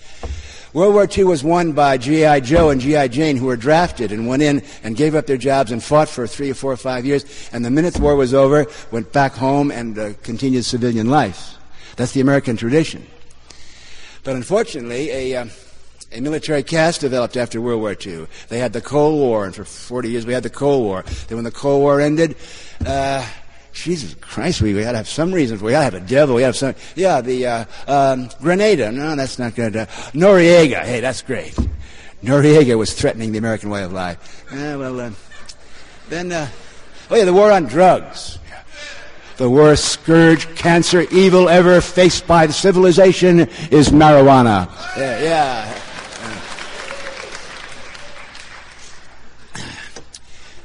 World 0.72 0.94
War 0.94 1.06
II 1.06 1.24
was 1.24 1.44
won 1.44 1.72
by 1.72 1.98
G.I. 1.98 2.40
Joe 2.40 2.70
and 2.70 2.80
G.I. 2.80 3.08
Jane 3.08 3.36
who 3.36 3.46
were 3.46 3.56
drafted 3.56 4.10
and 4.12 4.26
went 4.26 4.42
in 4.42 4.62
and 4.82 4.96
gave 4.96 5.14
up 5.14 5.26
their 5.26 5.36
jobs 5.36 5.70
and 5.70 5.82
fought 5.82 6.08
for 6.08 6.26
three 6.26 6.50
or 6.50 6.54
four 6.54 6.72
or 6.72 6.78
five 6.78 7.04
years. 7.04 7.50
And 7.52 7.64
the 7.64 7.70
minute 7.70 7.94
the 7.94 8.00
war 8.00 8.16
was 8.16 8.32
over, 8.32 8.66
went 8.90 9.12
back 9.12 9.32
home 9.32 9.70
and 9.70 9.98
uh, 9.98 10.12
continued 10.22 10.64
civilian 10.64 11.10
life. 11.10 11.58
That's 11.96 12.12
the 12.12 12.20
American 12.20 12.56
tradition. 12.56 13.06
But 14.24 14.36
unfortunately, 14.36 15.10
a, 15.10 15.36
uh, 15.36 15.46
a 16.12 16.20
military 16.20 16.62
caste 16.62 17.00
developed 17.00 17.36
after 17.36 17.60
World 17.60 17.80
War 17.80 17.96
II. 18.04 18.26
They 18.48 18.58
had 18.58 18.72
the 18.72 18.80
Cold 18.80 19.14
War, 19.14 19.44
and 19.44 19.54
for 19.54 19.64
40 19.64 20.10
years 20.10 20.26
we 20.26 20.32
had 20.32 20.42
the 20.42 20.50
Cold 20.50 20.84
War. 20.84 21.02
Then 21.28 21.38
when 21.38 21.44
the 21.44 21.50
Cold 21.50 21.80
War 21.80 22.00
ended, 22.00 22.36
uh, 22.86 23.26
Jesus 23.72 24.14
Christ, 24.20 24.60
we, 24.60 24.74
we 24.74 24.82
got 24.82 24.92
to 24.92 24.98
have 24.98 25.08
some 25.08 25.32
reasons. 25.32 25.62
We 25.62 25.72
got 25.72 25.78
to 25.78 25.84
have 25.84 25.94
a 25.94 26.06
devil. 26.06 26.36
We 26.36 26.42
have 26.42 26.56
some. 26.56 26.74
Yeah, 26.94 27.20
the 27.20 27.46
uh, 27.46 27.64
um, 27.88 28.28
Grenada. 28.40 28.92
No, 28.92 29.16
that's 29.16 29.38
not 29.38 29.54
good. 29.54 29.76
Uh, 29.76 29.86
Noriega. 30.12 30.84
Hey, 30.84 31.00
that's 31.00 31.22
great. 31.22 31.56
Noriega 32.22 32.78
was 32.78 32.92
threatening 32.92 33.32
the 33.32 33.38
American 33.38 33.70
way 33.70 33.82
of 33.82 33.92
life. 33.92 34.44
Uh, 34.52 34.76
well, 34.78 35.00
uh, 35.00 35.10
then, 36.08 36.30
uh, 36.30 36.48
oh 37.10 37.16
yeah, 37.16 37.24
the 37.24 37.32
war 37.32 37.50
on 37.50 37.64
drugs. 37.64 38.38
The 39.42 39.50
worst 39.50 39.86
scourge, 39.86 40.46
cancer, 40.54 41.00
evil 41.10 41.48
ever 41.48 41.80
faced 41.80 42.28
by 42.28 42.46
the 42.46 42.52
civilization 42.52 43.40
is 43.72 43.88
marijuana. 43.88 44.70
Yeah, 44.96 45.20
yeah. 45.20 45.78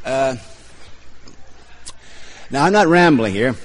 Uh, 0.05 0.36
now, 2.51 2.65
I'm 2.65 2.73
not 2.73 2.86
rambling 2.86 3.34
here. 3.34 3.55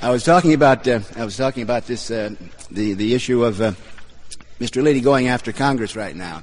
I 0.00 0.08
was 0.08 0.24
talking 0.24 0.54
about 0.54 0.88
uh, 0.88 1.00
I 1.14 1.26
was 1.26 1.36
talking 1.36 1.62
about 1.62 1.86
this 1.86 2.10
uh, 2.10 2.30
the 2.70 2.94
the 2.94 3.12
issue 3.12 3.44
of 3.44 3.60
uh, 3.60 3.72
Mr. 4.58 4.82
Liddy 4.82 5.02
going 5.02 5.28
after 5.28 5.52
Congress 5.52 5.94
right 5.94 6.16
now. 6.16 6.42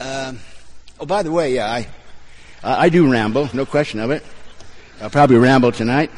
Um, 0.00 0.40
oh, 0.98 1.06
by 1.06 1.22
the 1.22 1.30
way, 1.30 1.54
yeah, 1.54 1.70
I 1.70 1.86
I 2.66 2.88
do 2.88 3.10
ramble, 3.10 3.48
no 3.54 3.64
question 3.64 4.00
of 4.00 4.10
it. 4.10 4.24
I'll 5.00 5.08
probably 5.08 5.36
ramble 5.36 5.70
tonight. 5.70 6.10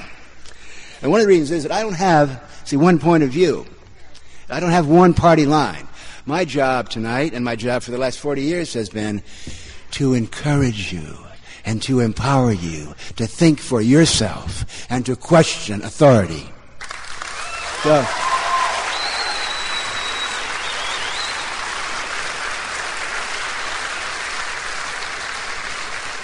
And 1.02 1.10
one 1.10 1.20
of 1.20 1.26
the 1.26 1.28
reasons 1.28 1.50
is 1.50 1.62
that 1.64 1.72
I 1.72 1.82
don't 1.82 1.92
have 1.92 2.42
see 2.64 2.76
one 2.76 2.98
point 2.98 3.22
of 3.22 3.30
view. 3.30 3.66
I 4.48 4.58
don't 4.58 4.70
have 4.70 4.88
one 4.88 5.12
party 5.12 5.44
line. 5.44 5.86
My 6.24 6.46
job 6.46 6.88
tonight 6.88 7.34
and 7.34 7.44
my 7.44 7.54
job 7.54 7.82
for 7.82 7.90
the 7.90 7.98
last 7.98 8.18
40 8.18 8.42
years 8.42 8.72
has 8.72 8.88
been 8.88 9.22
to 9.92 10.14
encourage 10.14 10.90
you 10.92 11.18
and 11.66 11.82
to 11.82 12.00
empower 12.00 12.52
you 12.52 12.94
to 13.16 13.26
think 13.26 13.60
for 13.60 13.82
yourself 13.82 14.86
and 14.90 15.04
to 15.04 15.16
question 15.16 15.82
authority. 15.82 16.48
So, 17.82 18.06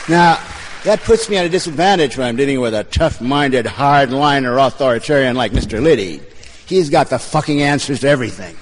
now, 0.09 0.39
that 0.85 1.01
puts 1.01 1.31
me 1.31 1.39
at 1.39 1.47
a 1.47 1.49
disadvantage 1.49 2.19
when 2.19 2.27
I'm 2.27 2.37
dealing 2.37 2.61
with 2.61 2.75
a 2.75 2.85
tough-minded, 2.85 3.65
hardliner 3.65 4.67
authoritarian 4.67 5.35
like 5.35 5.53
Mr. 5.53 5.83
Liddy. 5.83 6.21
He's 6.67 6.91
got 6.91 7.09
the 7.09 7.19
fucking 7.19 7.63
answers 7.63 8.01
to 8.01 8.09
everything. 8.09 8.55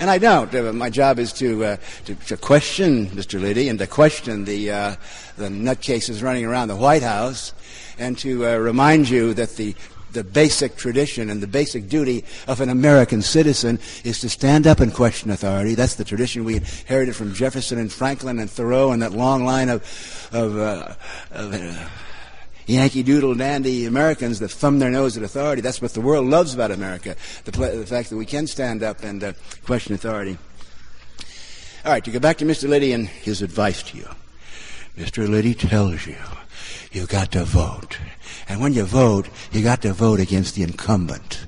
And 0.00 0.10
I 0.10 0.18
don't. 0.18 0.54
Uh, 0.54 0.72
my 0.72 0.88
job 0.90 1.18
is 1.18 1.32
to, 1.34 1.64
uh, 1.64 1.76
to, 2.06 2.14
to, 2.14 2.36
question 2.36 3.06
Mr. 3.08 3.40
Liddy 3.40 3.68
and 3.68 3.78
to 3.78 3.86
question 3.86 4.44
the, 4.44 4.70
uh, 4.70 4.96
the 5.36 5.48
nutcases 5.48 6.22
running 6.22 6.46
around 6.46 6.68
the 6.68 6.76
White 6.76 7.02
House 7.02 7.52
and 7.98 8.16
to 8.18 8.46
uh, 8.46 8.56
remind 8.56 9.08
you 9.08 9.34
that 9.34 9.56
the, 9.56 9.74
the 10.14 10.24
basic 10.24 10.76
tradition 10.76 11.28
and 11.28 11.42
the 11.42 11.46
basic 11.46 11.88
duty 11.88 12.24
of 12.46 12.60
an 12.60 12.68
American 12.68 13.20
citizen 13.20 13.78
is 14.04 14.20
to 14.20 14.28
stand 14.28 14.66
up 14.66 14.80
and 14.80 14.94
question 14.94 15.30
authority. 15.30 15.74
That's 15.74 15.96
the 15.96 16.04
tradition 16.04 16.44
we 16.44 16.56
inherited 16.56 17.14
from 17.14 17.34
Jefferson 17.34 17.78
and 17.78 17.92
Franklin 17.92 18.38
and 18.38 18.50
Thoreau 18.50 18.92
and 18.92 19.02
that 19.02 19.12
long 19.12 19.44
line 19.44 19.68
of, 19.68 19.82
of, 20.32 20.56
uh, 20.56 20.94
of 21.30 21.54
uh, 21.54 21.88
Yankee 22.66 23.02
Doodle 23.02 23.34
dandy 23.34 23.84
Americans 23.84 24.38
that 24.38 24.50
thumb 24.50 24.78
their 24.78 24.90
nose 24.90 25.16
at 25.16 25.22
authority. 25.22 25.60
That's 25.60 25.82
what 25.82 25.92
the 25.92 26.00
world 26.00 26.26
loves 26.26 26.54
about 26.54 26.70
America 26.70 27.16
the, 27.44 27.52
pl- 27.52 27.76
the 27.76 27.86
fact 27.86 28.10
that 28.10 28.16
we 28.16 28.26
can 28.26 28.46
stand 28.46 28.82
up 28.82 29.02
and 29.02 29.22
uh, 29.22 29.32
question 29.64 29.94
authority. 29.94 30.38
All 31.84 31.92
right, 31.92 32.04
to 32.04 32.10
go 32.10 32.18
back 32.18 32.38
to 32.38 32.46
Mr. 32.46 32.66
Liddy 32.66 32.92
and 32.92 33.06
his 33.06 33.42
advice 33.42 33.82
to 33.82 33.98
you. 33.98 34.08
Mr. 34.96 35.28
Liddy 35.28 35.54
tells 35.54 36.06
you 36.06 36.16
you 36.92 37.06
got 37.06 37.32
to 37.32 37.44
vote. 37.44 37.98
And 38.48 38.60
when 38.60 38.74
you 38.74 38.84
vote, 38.84 39.28
you 39.52 39.62
got 39.62 39.82
to 39.82 39.92
vote 39.92 40.20
against 40.20 40.54
the 40.54 40.62
incumbent. 40.62 41.46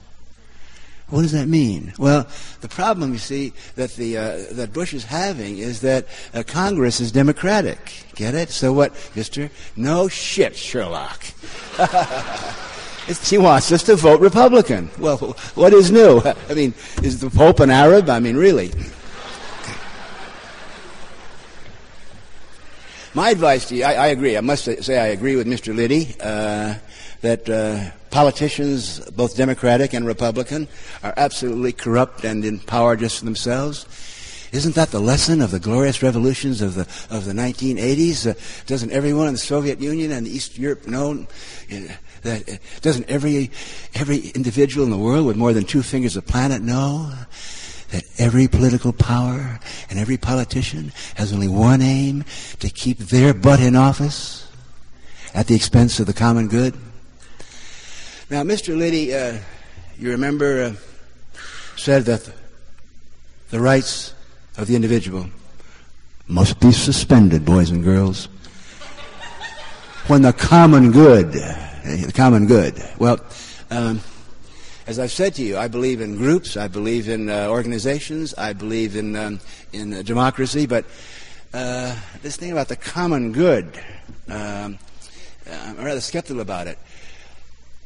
What 1.08 1.22
does 1.22 1.32
that 1.32 1.46
mean? 1.46 1.92
Well, 1.98 2.26
the 2.62 2.68
problem 2.68 3.12
you 3.12 3.18
see 3.18 3.52
that 3.76 3.94
the 3.94 4.18
uh, 4.18 4.38
that 4.52 4.72
Bush 4.72 4.92
is 4.92 5.04
having 5.04 5.58
is 5.58 5.80
that 5.82 6.06
uh, 6.34 6.42
Congress 6.44 7.00
is 7.00 7.12
Democratic. 7.12 7.78
Get 8.16 8.34
it? 8.34 8.50
So 8.50 8.72
what, 8.72 8.92
Mister? 9.14 9.50
No 9.76 10.08
shit, 10.08 10.56
Sherlock. 10.56 11.22
he 13.28 13.38
wants 13.38 13.70
us 13.70 13.84
to 13.84 13.94
vote 13.94 14.20
Republican. 14.20 14.90
Well, 14.98 15.18
what 15.54 15.72
is 15.72 15.92
new? 15.92 16.20
I 16.50 16.54
mean, 16.54 16.74
is 17.04 17.20
the 17.20 17.30
Pope 17.30 17.60
an 17.60 17.70
Arab? 17.70 18.10
I 18.10 18.18
mean, 18.18 18.36
really? 18.36 18.72
My 23.16 23.30
advice 23.30 23.66
to 23.70 23.76
you, 23.76 23.84
I, 23.84 23.94
I, 23.94 24.06
agree. 24.08 24.36
I 24.36 24.42
must 24.42 24.64
say 24.84 24.98
I 24.98 25.06
agree 25.06 25.36
with 25.36 25.46
Mr. 25.46 25.74
Liddy 25.74 26.14
uh, 26.20 26.74
that 27.22 27.48
uh, 27.48 27.90
politicians, 28.10 29.00
both 29.08 29.38
Democratic 29.38 29.94
and 29.94 30.06
Republican, 30.06 30.68
are 31.02 31.14
absolutely 31.16 31.72
corrupt 31.72 32.24
and 32.24 32.44
in 32.44 32.58
power 32.58 32.94
just 32.94 33.20
for 33.20 33.24
themselves. 33.24 33.86
Isn't 34.52 34.74
that 34.74 34.90
the 34.90 35.00
lesson 35.00 35.40
of 35.40 35.50
the 35.50 35.58
glorious 35.58 36.02
revolutions 36.02 36.60
of 36.60 36.74
the 36.74 36.82
of 37.08 37.24
the 37.24 37.32
1980s? 37.32 38.30
Uh, 38.30 38.34
doesn't 38.66 38.90
everyone 38.90 39.28
in 39.28 39.32
the 39.32 39.38
Soviet 39.38 39.80
Union 39.80 40.12
and 40.12 40.28
East 40.28 40.58
Europe 40.58 40.86
know 40.86 41.26
uh, 41.72 41.76
that? 42.20 42.46
Uh, 42.46 42.56
doesn't 42.82 43.08
every 43.08 43.50
every 43.94 44.28
individual 44.34 44.84
in 44.84 44.90
the 44.90 44.98
world 44.98 45.24
with 45.24 45.36
more 45.36 45.54
than 45.54 45.64
two 45.64 45.82
fingers 45.82 46.18
of 46.18 46.26
planet 46.26 46.60
know 46.60 47.14
that 47.90 48.04
every 48.18 48.48
political 48.48 48.92
power 48.92 49.60
and 49.88 49.98
every 49.98 50.16
politician 50.16 50.92
has 51.14 51.32
only 51.32 51.48
one 51.48 51.82
aim 51.82 52.24
to 52.60 52.68
keep 52.68 52.98
their 52.98 53.32
butt 53.32 53.60
in 53.60 53.76
office 53.76 54.50
at 55.34 55.46
the 55.46 55.54
expense 55.54 56.00
of 56.00 56.06
the 56.06 56.12
common 56.12 56.48
good? 56.48 56.74
Now, 58.28 58.42
Mr. 58.42 58.76
Liddy, 58.76 59.14
uh, 59.14 59.38
you 59.98 60.10
remember, 60.10 60.64
uh, 60.64 60.72
said 61.76 62.06
that 62.06 62.28
the 63.50 63.60
rights 63.60 64.14
of 64.56 64.66
the 64.66 64.74
individual 64.74 65.26
must 66.26 66.58
be 66.58 66.72
suspended, 66.72 67.44
boys 67.44 67.70
and 67.70 67.84
girls. 67.84 68.28
When 70.08 70.22
the 70.22 70.32
common 70.32 70.92
good, 70.92 71.36
eh, 71.36 72.06
the 72.06 72.12
common 72.12 72.46
good. 72.46 72.82
Well, 72.98 73.20
um, 73.70 74.00
as 74.86 75.00
I've 75.00 75.10
said 75.10 75.34
to 75.34 75.42
you, 75.42 75.58
I 75.58 75.66
believe 75.66 76.00
in 76.00 76.16
groups, 76.16 76.56
I 76.56 76.68
believe 76.68 77.08
in 77.08 77.28
uh, 77.28 77.48
organizations, 77.48 78.34
I 78.34 78.52
believe 78.52 78.94
in 78.94 79.16
um, 79.16 79.40
in 79.72 79.92
uh, 79.92 80.02
democracy, 80.02 80.66
but 80.66 80.84
uh, 81.52 81.96
this 82.22 82.36
thing 82.36 82.52
about 82.52 82.68
the 82.68 82.76
common 82.76 83.32
good, 83.32 83.66
um, 84.28 84.78
I'm 85.50 85.76
rather 85.76 86.00
skeptical 86.00 86.40
about 86.40 86.68
it. 86.68 86.78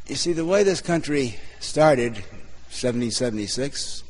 You 0.09 0.15
see, 0.15 0.33
the 0.35 0.45
way 0.45 0.63
this 0.63 0.81
country 0.81 1.37
started, 1.61 2.13
1776, 2.69 4.03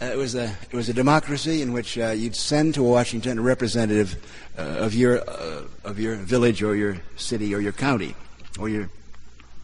uh, 0.00 0.04
it 0.06 0.16
was 0.16 0.34
a 0.34 0.44
it 0.70 0.74
was 0.74 0.88
a 0.88 0.94
democracy 0.94 1.60
in 1.60 1.72
which 1.72 1.98
uh, 1.98 2.08
you'd 2.08 2.36
send 2.36 2.74
to 2.74 2.82
Washington 2.82 3.38
a 3.38 3.42
representative 3.42 4.16
uh, 4.58 4.62
of 4.62 4.94
your 4.94 5.20
uh, 5.28 5.64
of 5.84 5.98
your 5.98 6.16
village 6.16 6.62
or 6.62 6.74
your 6.74 6.96
city 7.16 7.54
or 7.54 7.60
your 7.60 7.72
county 7.72 8.14
or 8.58 8.70
your 8.70 8.88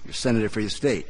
your 0.05 0.13
senator 0.13 0.51
for 0.51 0.61
your 0.61 0.71
state. 0.71 1.07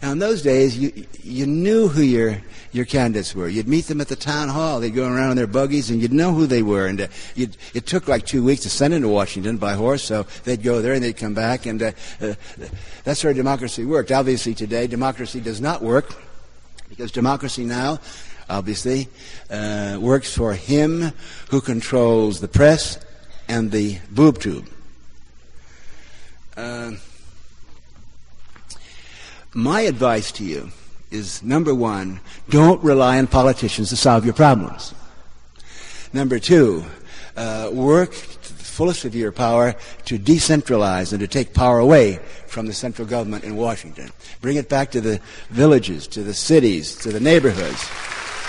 Now, 0.00 0.12
in 0.12 0.20
those 0.20 0.42
days, 0.42 0.78
you, 0.78 0.92
you 1.22 1.44
knew 1.44 1.88
who 1.88 2.02
your, 2.02 2.40
your 2.70 2.84
candidates 2.84 3.34
were. 3.34 3.48
You'd 3.48 3.66
meet 3.66 3.86
them 3.86 4.00
at 4.00 4.06
the 4.06 4.14
town 4.16 4.48
hall. 4.48 4.78
They'd 4.78 4.94
go 4.94 5.12
around 5.12 5.32
in 5.32 5.36
their 5.36 5.48
buggies, 5.48 5.90
and 5.90 6.00
you'd 6.00 6.12
know 6.12 6.32
who 6.32 6.46
they 6.46 6.62
were. 6.62 6.86
And 6.86 7.00
uh, 7.00 7.08
it 7.34 7.86
took 7.86 8.06
like 8.06 8.24
two 8.24 8.44
weeks 8.44 8.62
to 8.62 8.70
send 8.70 8.92
them 8.92 9.02
to 9.02 9.08
Washington 9.08 9.56
by 9.56 9.74
horse, 9.74 10.04
so 10.04 10.24
they'd 10.44 10.62
go 10.62 10.80
there 10.80 10.92
and 10.92 11.02
they'd 11.02 11.16
come 11.16 11.34
back. 11.34 11.66
And 11.66 11.82
uh, 11.82 11.92
uh, 12.20 12.34
that's 13.02 13.24
where 13.24 13.34
democracy 13.34 13.84
worked. 13.84 14.12
Obviously, 14.12 14.54
today, 14.54 14.86
democracy 14.86 15.40
does 15.40 15.60
not 15.60 15.82
work 15.82 16.14
because 16.88 17.10
democracy 17.10 17.64
now, 17.64 17.98
obviously, 18.48 19.08
uh, 19.50 19.98
works 20.00 20.32
for 20.32 20.54
him 20.54 21.12
who 21.50 21.60
controls 21.60 22.40
the 22.40 22.48
press 22.48 22.98
and 23.48 23.72
the 23.72 23.98
boob 24.10 24.38
tube. 24.38 24.68
My 29.54 29.80
advice 29.82 30.30
to 30.32 30.44
you 30.44 30.70
is 31.10 31.42
number 31.42 31.74
one, 31.74 32.20
don't 32.50 32.82
rely 32.84 33.18
on 33.18 33.26
politicians 33.26 33.88
to 33.88 33.96
solve 33.96 34.24
your 34.24 34.34
problems. 34.34 34.94
Number 36.12 36.38
two, 36.38 36.84
uh, 37.34 37.70
work 37.72 38.12
to 38.12 38.52
the 38.54 38.64
fullest 38.64 39.06
of 39.06 39.14
your 39.14 39.32
power 39.32 39.74
to 40.04 40.18
decentralize 40.18 41.12
and 41.12 41.20
to 41.20 41.26
take 41.26 41.54
power 41.54 41.78
away 41.78 42.20
from 42.46 42.66
the 42.66 42.74
central 42.74 43.08
government 43.08 43.44
in 43.44 43.56
Washington. 43.56 44.10
Bring 44.42 44.56
it 44.56 44.68
back 44.68 44.90
to 44.90 45.00
the 45.00 45.20
villages, 45.48 46.06
to 46.08 46.22
the 46.22 46.34
cities, 46.34 46.96
to 46.96 47.10
the 47.10 47.20
neighborhoods. 47.20 47.88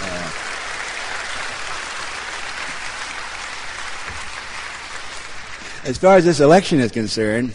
Uh, 0.02 0.32
as 5.86 5.98
far 5.98 6.18
as 6.18 6.26
this 6.26 6.42
election 6.42 6.80
is 6.80 6.92
concerned, 6.92 7.54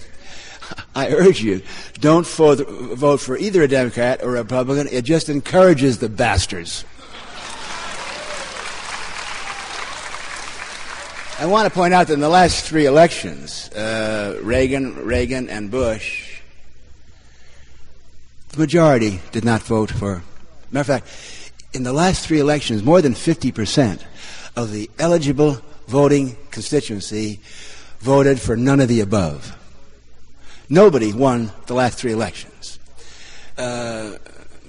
I 0.95 1.09
urge 1.09 1.43
you, 1.43 1.63
don't 2.01 2.27
vote 2.27 3.21
for 3.21 3.37
either 3.37 3.63
a 3.63 3.69
Democrat 3.69 4.23
or 4.23 4.37
a 4.37 4.43
Republican. 4.43 4.89
It 4.93 5.03
just 5.03 5.29
encourages 5.29 5.99
the 5.99 6.09
bastards. 6.09 6.85
I 11.37 11.47
want 11.47 11.67
to 11.67 11.75
point 11.75 11.93
out 11.93 12.07
that 12.07 12.15
in 12.15 12.21
the 12.21 12.29
last 12.29 12.65
three 12.65 12.87
elections, 12.87 13.69
uh, 13.71 14.39
Reagan, 14.41 15.05
Reagan, 15.05 15.49
and 15.49 15.69
Bush, 15.69 16.41
the 18.51 18.59
majority 18.59 19.21
did 19.33 19.45
not 19.45 19.63
vote 19.63 19.91
for. 19.91 20.23
Matter 20.71 20.81
of 20.81 21.03
fact, 21.03 21.53
in 21.73 21.83
the 21.83 21.93
last 21.93 22.25
three 22.25 22.39
elections, 22.39 22.85
more 22.85 23.03
than 23.03 23.15
50% 23.15 24.01
of 24.55 24.71
the 24.71 24.89
eligible 25.01 25.61
voting 25.89 26.37
constituency 26.53 27.41
voted 27.99 28.41
for 28.41 28.57
none 28.57 28.79
of 28.79 28.87
the 28.87 29.01
above. 29.01 29.57
Nobody 30.69 31.13
won 31.13 31.53
the 31.67 31.75
last 31.75 31.99
three 31.99 32.13
elections. 32.13 32.79
Uh, 33.59 34.17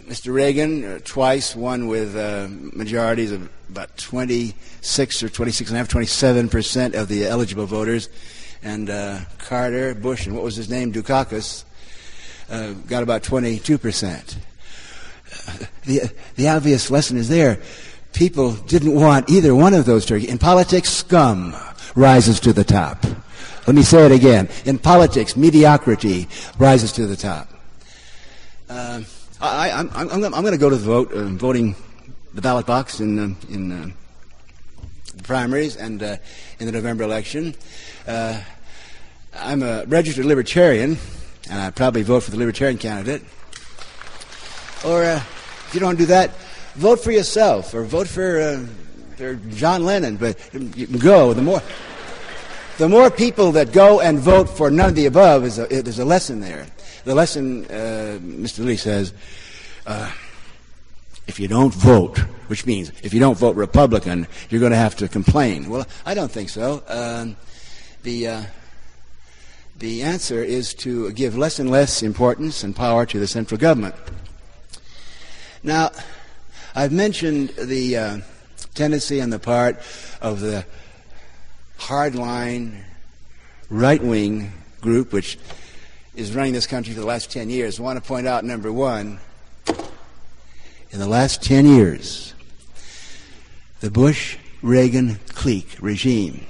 Mr. 0.07 0.33
Reagan 0.33 0.83
uh, 0.83 0.99
twice 1.03 1.55
won 1.55 1.87
with 1.87 2.15
uh, 2.15 2.47
majorities 2.49 3.31
of 3.31 3.49
about 3.69 3.95
26 3.97 5.23
or 5.23 5.29
26 5.29 5.69
and 5.69 5.77
a 5.77 5.79
half, 5.79 5.87
27 5.87 6.49
percent 6.49 6.95
of 6.95 7.07
the 7.07 7.25
eligible 7.25 7.65
voters, 7.65 8.09
and 8.61 8.89
uh, 8.89 9.19
Carter, 9.39 9.95
Bush, 9.95 10.27
and 10.27 10.35
what 10.35 10.43
was 10.43 10.55
his 10.55 10.69
name, 10.69 10.93
Dukakis, 10.93 11.63
uh, 12.49 12.73
got 12.87 13.01
about 13.01 13.23
22 13.23 13.77
percent. 13.77 14.37
The 15.85 16.11
the 16.35 16.49
obvious 16.49 16.91
lesson 16.91 17.17
is 17.17 17.29
there. 17.29 17.59
People 18.13 18.53
didn't 18.53 18.93
want 18.93 19.29
either 19.29 19.55
one 19.55 19.73
of 19.73 19.85
those 19.85 20.05
turkeys. 20.05 20.29
In 20.29 20.37
politics, 20.37 20.89
scum 20.89 21.55
rises 21.95 22.39
to 22.41 22.53
the 22.53 22.63
top. 22.63 23.05
Let 23.67 23.75
me 23.75 23.81
say 23.81 24.05
it 24.05 24.11
again. 24.11 24.47
In 24.65 24.77
politics, 24.77 25.35
mediocrity 25.35 26.27
rises 26.59 26.91
to 26.93 27.07
the 27.07 27.15
top. 27.15 27.49
Uh, 28.69 29.01
I, 29.41 29.69
am 29.69 29.89
going 29.89 30.51
to 30.51 30.57
go 30.57 30.69
to 30.69 30.75
the 30.75 30.85
vote, 30.85 31.11
uh, 31.11 31.23
voting 31.23 31.75
the 32.35 32.41
ballot 32.41 32.67
box 32.67 32.99
in, 32.99 33.17
uh, 33.17 33.35
in 33.49 33.71
uh, 33.71 33.87
the 35.15 35.23
primaries 35.23 35.77
and 35.77 36.03
uh, 36.03 36.17
in 36.59 36.67
the 36.67 36.71
November 36.71 37.03
election. 37.03 37.55
Uh, 38.07 38.39
I'm 39.33 39.63
a 39.63 39.85
registered 39.85 40.25
libertarian, 40.25 40.97
and 41.49 41.59
I 41.59 41.71
probably 41.71 42.03
vote 42.03 42.21
for 42.21 42.31
the 42.31 42.37
libertarian 42.37 42.77
candidate. 42.77 43.23
Or 44.85 45.03
if 45.03 45.71
you 45.73 45.79
don't 45.79 45.97
do 45.97 46.05
that, 46.05 46.35
vote 46.75 46.99
for 46.99 47.11
yourself 47.11 47.73
or 47.73 47.83
vote 47.83 48.07
for, 48.07 48.63
for 49.15 49.35
John 49.49 49.85
Lennon. 49.85 50.17
But 50.17 50.37
go. 50.99 51.33
The 51.33 51.41
more 51.41 51.63
the 52.77 52.89
more 52.89 53.09
people 53.09 53.51
that 53.53 53.71
go 53.71 54.01
and 54.01 54.19
vote 54.19 54.49
for 54.49 54.69
none 54.69 54.89
of 54.89 54.95
the 54.95 55.05
above, 55.05 55.45
is 55.45 55.59
a, 55.59 55.67
there's 55.67 55.99
a 55.99 56.05
lesson 56.05 56.39
there. 56.39 56.67
The 57.05 57.15
lesson, 57.15 57.65
uh, 57.65 58.19
Mr. 58.21 58.65
Lee 58.65 58.75
says, 58.75 59.13
uh, 59.85 60.11
if 61.27 61.39
you 61.39 61.47
don't 61.47 61.73
vote, 61.73 62.19
which 62.47 62.65
means 62.65 62.91
if 63.01 63.13
you 63.13 63.19
don't 63.19 63.37
vote 63.37 63.55
Republican, 63.55 64.27
you're 64.49 64.59
going 64.59 64.71
to 64.71 64.77
have 64.77 64.95
to 64.97 65.07
complain. 65.07 65.69
Well, 65.69 65.87
I 66.05 66.13
don't 66.13 66.31
think 66.31 66.49
so. 66.49 66.83
Um, 66.87 67.35
the 68.03 68.27
uh, 68.27 68.43
the 69.77 70.03
answer 70.03 70.43
is 70.43 70.73
to 70.75 71.11
give 71.11 71.37
less 71.37 71.59
and 71.59 71.69
less 71.69 72.01
importance 72.01 72.63
and 72.63 72.75
power 72.75 73.05
to 73.07 73.19
the 73.19 73.27
central 73.27 73.57
government. 73.57 73.95
Now, 75.63 75.91
I've 76.75 76.93
mentioned 76.93 77.49
the 77.49 77.97
uh, 77.97 78.17
tendency 78.73 79.21
on 79.21 79.31
the 79.31 79.39
part 79.39 79.81
of 80.21 80.39
the 80.39 80.65
hardline, 81.77 82.83
right 83.69 84.01
wing 84.01 84.51
group, 84.81 85.11
which 85.11 85.37
is 86.15 86.33
running 86.33 86.53
this 86.53 86.67
country 86.67 86.93
for 86.93 86.99
the 86.99 87.05
last 87.05 87.31
10 87.31 87.49
years. 87.49 87.79
I 87.79 87.83
want 87.83 88.01
to 88.01 88.07
point 88.07 88.27
out 88.27 88.43
number 88.43 88.71
one, 88.71 89.19
in 90.91 90.99
the 90.99 91.07
last 91.07 91.43
10 91.43 91.65
years, 91.65 92.33
the 93.81 93.91
Bush 93.91 94.37
Reagan 94.61 95.19
clique 95.27 95.77
regime 95.81 96.45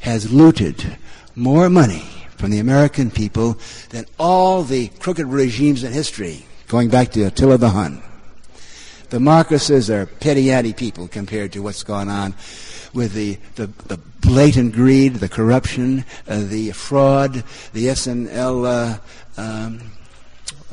has 0.00 0.32
looted 0.32 0.96
more 1.34 1.68
money 1.68 2.04
from 2.36 2.50
the 2.50 2.58
American 2.58 3.10
people 3.10 3.58
than 3.90 4.06
all 4.18 4.62
the 4.62 4.88
crooked 4.98 5.26
regimes 5.26 5.84
in 5.84 5.92
history, 5.92 6.44
going 6.68 6.88
back 6.88 7.10
to 7.12 7.22
Attila 7.22 7.58
the 7.58 7.70
Hun. 7.70 8.02
The 9.10 9.18
Marcoses 9.18 9.90
are 9.90 10.06
petty 10.06 10.48
petty 10.48 10.72
people 10.72 11.06
compared 11.06 11.52
to 11.52 11.62
what's 11.62 11.82
gone 11.82 12.08
on 12.08 12.32
with 12.94 13.14
the, 13.14 13.38
the, 13.54 13.66
the 13.86 13.98
blatant 14.20 14.74
greed, 14.74 15.14
the 15.14 15.28
corruption, 15.28 16.04
uh, 16.28 16.40
the 16.40 16.70
fraud, 16.72 17.44
the 17.72 17.88
S&L 17.88 18.66
uh, 18.66 18.98
um, 19.36 19.80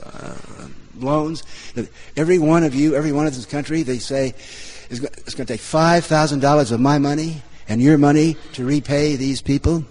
uh, 0.03 0.35
loans. 0.97 1.43
Every 2.15 2.39
one 2.39 2.63
of 2.63 2.75
you, 2.75 2.95
every 2.95 3.11
one 3.11 3.27
of 3.27 3.35
this 3.35 3.45
country, 3.45 3.83
they 3.83 3.99
say, 3.99 4.33
is 4.89 5.03
it's 5.03 5.35
going 5.35 5.47
to 5.47 5.53
take 5.53 5.61
$5,000 5.61 6.71
of 6.71 6.79
my 6.79 6.97
money 6.97 7.41
and 7.67 7.81
your 7.81 7.97
money 7.97 8.35
to 8.53 8.65
repay 8.65 9.15
these 9.15 9.41
people. 9.41 9.85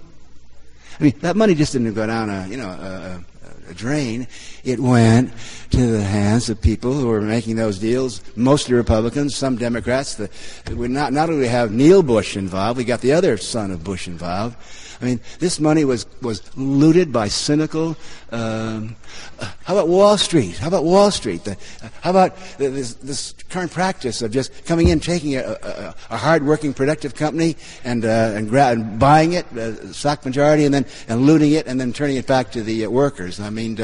I 0.99 1.05
mean, 1.05 1.15
that 1.21 1.37
money 1.37 1.55
just 1.55 1.73
didn't 1.73 1.95
go 1.95 2.07
down 2.07 2.29
a, 2.29 2.47
you 2.49 2.57
know, 2.57 2.69
a, 2.69 3.25
a 3.69 3.75
drain. 3.75 4.27
It 4.65 4.81
went 4.81 5.33
to 5.71 5.87
the 5.87 6.03
hands 6.03 6.49
of 6.49 6.61
people 6.61 6.93
who 6.93 7.07
were 7.07 7.21
making 7.21 7.57
those 7.57 7.79
deals, 7.79 8.23
mostly 8.37 8.75
Republicans, 8.75 9.35
some 9.35 9.57
Democrats. 9.57 10.15
The, 10.15 10.31
we 10.75 10.89
not, 10.89 11.13
not 11.13 11.31
only 11.31 11.49
have 11.49 11.73
Neil 11.73 12.03
Bush 12.03 12.37
involved, 12.37 12.79
we 12.79 12.85
got 12.85 13.01
the 13.01 13.13
other 13.13 13.37
son 13.37 13.71
of 13.71 13.85
Bush 13.85 14.07
involved. 14.09 14.57
I 15.01 15.05
mean, 15.05 15.21
this 15.39 15.61
money 15.61 15.85
was, 15.85 16.07
was 16.23 16.43
looted 16.57 17.13
by 17.13 17.29
cynical. 17.29 17.97
Um, 18.33 18.97
uh, 19.39 19.51
how 19.65 19.75
about 19.75 19.89
Wall 19.89 20.19
Street? 20.19 20.59
How 20.59 20.69
about 20.69 20.85
Wall 20.85 21.11
Street? 21.13 21.45
The, 21.45 21.53
uh, 21.53 21.89
how 22.01 22.11
about 22.11 22.37
this, 22.59 22.95
this, 22.95 23.35
current 23.49 23.71
practice 23.71 24.21
of 24.23 24.31
just 24.33 24.67
coming 24.67 24.89
in, 24.89 25.01
taking 25.01 25.37
a, 25.37 25.57
a, 25.63 25.95
a 26.11 26.17
hard-working, 26.17 26.75
productive 26.75 27.15
company 27.15 27.57
and, 27.85 28.05
uh, 28.05 28.33
and, 28.35 28.51
gra- 28.51 28.71
and, 28.71 28.99
buying 28.99 29.35
it, 29.35 29.47
uh, 29.57 29.93
stock 29.93 30.25
majority, 30.25 30.65
and 30.65 30.75
then 30.75 30.85
and 31.09 31.23
looting 31.23 31.53
it, 31.53 31.67
and 31.67 31.81
then 31.81 31.93
turning 31.93 32.17
it 32.17 32.27
back 32.27 32.51
to 32.53 32.63
the 32.63 32.85
uh, 32.85 32.91
workers? 32.91 33.41
I 33.41 33.51
mean, 33.51 33.81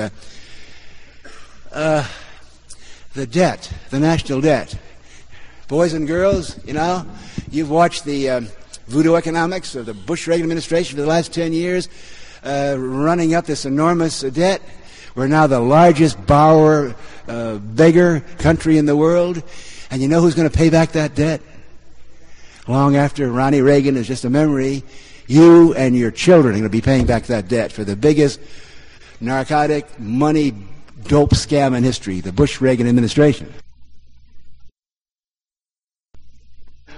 uh, 1.73 2.09
the 3.15 3.27
debt, 3.27 3.73
the 3.91 4.01
national 4.01 4.41
debt. 4.41 4.77
Boys 5.69 5.95
and 5.95 6.07
girls, 6.07 6.63
you 6.67 6.75
know, 6.75 7.07
you've 7.51 7.71
watched 7.71 8.05
the 8.05 8.29
um, 8.29 8.49
voodoo 8.87 9.15
economics 9.15 9.75
of 9.75 9.87
the 9.87 9.95
Bush 9.95 10.27
Reagan 10.27 10.45
administration 10.45 10.97
for 10.97 11.03
the 11.03 11.09
last 11.09 11.33
10 11.33 11.53
years, 11.53 11.89
uh, 12.45 12.77
running 12.79 13.35
up 13.35 13.47
this 13.47 13.65
enormous 13.65 14.21
debt. 14.21 14.63
We're 15.15 15.29
now 15.29 15.47
the 15.47 15.61
largest 15.61 16.25
borrower, 16.27 16.95
uh, 17.29 17.57
beggar 17.59 18.21
country 18.39 18.79
in 18.79 18.87
the 18.87 18.97
world. 18.97 19.43
And 19.91 20.03
you 20.03 20.09
know 20.09 20.21
who's 20.21 20.35
going 20.35 20.49
to 20.49 20.57
pay 20.57 20.71
back 20.71 20.93
that 20.93 21.15
debt? 21.15 21.41
Long 22.67 22.97
after 22.97 23.31
Ronnie 23.31 23.61
Reagan 23.61 23.97
is 23.97 24.07
just 24.07 24.25
a 24.25 24.31
memory, 24.31 24.83
you 25.27 25.75
and 25.75 25.97
your 25.97 26.11
children 26.11 26.55
are 26.55 26.59
going 26.59 26.65
to 26.65 26.69
be 26.69 26.81
paying 26.81 27.07
back 27.07 27.25
that 27.25 27.49
debt 27.49 27.73
for 27.73 27.85
the 27.85 27.97
biggest 27.97 28.41
narcotic 29.21 29.99
money 30.01 30.53
dope 31.05 31.31
scam 31.31 31.77
in 31.77 31.85
history, 31.85 32.21
the 32.21 32.33
Bush 32.33 32.61
Reagan 32.61 32.89
administration. 32.89 33.53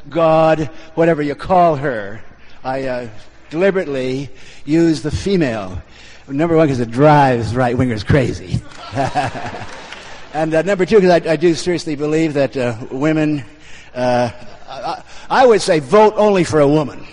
God, 0.08 0.70
whatever 0.94 1.22
you 1.22 1.34
call 1.34 1.76
her. 1.76 2.20
I 2.62 2.84
uh, 2.84 3.08
deliberately 3.50 4.30
use 4.64 5.02
the 5.02 5.10
female. 5.10 5.82
Number 6.28 6.56
one, 6.56 6.66
because 6.66 6.80
it 6.80 6.90
drives 6.90 7.54
right 7.54 7.76
wingers 7.76 8.04
crazy. 8.04 8.60
and 10.34 10.54
uh, 10.54 10.62
number 10.62 10.84
two, 10.84 10.96
because 10.96 11.22
I, 11.26 11.32
I, 11.32 11.36
do 11.36 11.54
seriously 11.54 11.94
believe 11.94 12.34
that 12.34 12.56
uh, 12.56 12.76
women, 12.90 13.44
uh, 13.94 14.30
I, 14.68 15.02
I, 15.30 15.46
would 15.46 15.62
say 15.62 15.78
vote 15.78 16.14
only 16.16 16.42
for 16.42 16.58
a 16.60 16.68
woman. 16.68 17.06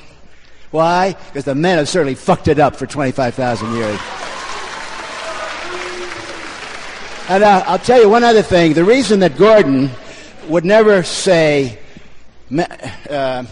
Why? 0.71 1.15
Because 1.27 1.45
the 1.45 1.53
men 1.53 1.77
have 1.77 1.87
certainly 1.87 2.15
fucked 2.15 2.47
it 2.47 2.57
up 2.57 2.75
for 2.75 2.87
25,000 2.87 3.73
years. 3.75 3.99
And 7.29 7.43
uh, 7.43 7.63
I'll 7.67 7.79
tell 7.79 8.01
you 8.01 8.09
one 8.09 8.23
other 8.23 8.41
thing. 8.41 8.73
The 8.73 8.83
reason 8.83 9.19
that 9.19 9.37
Gordon 9.37 9.91
would 10.47 10.65
never 10.65 11.03
say 11.03 11.79
uh, 12.59 13.45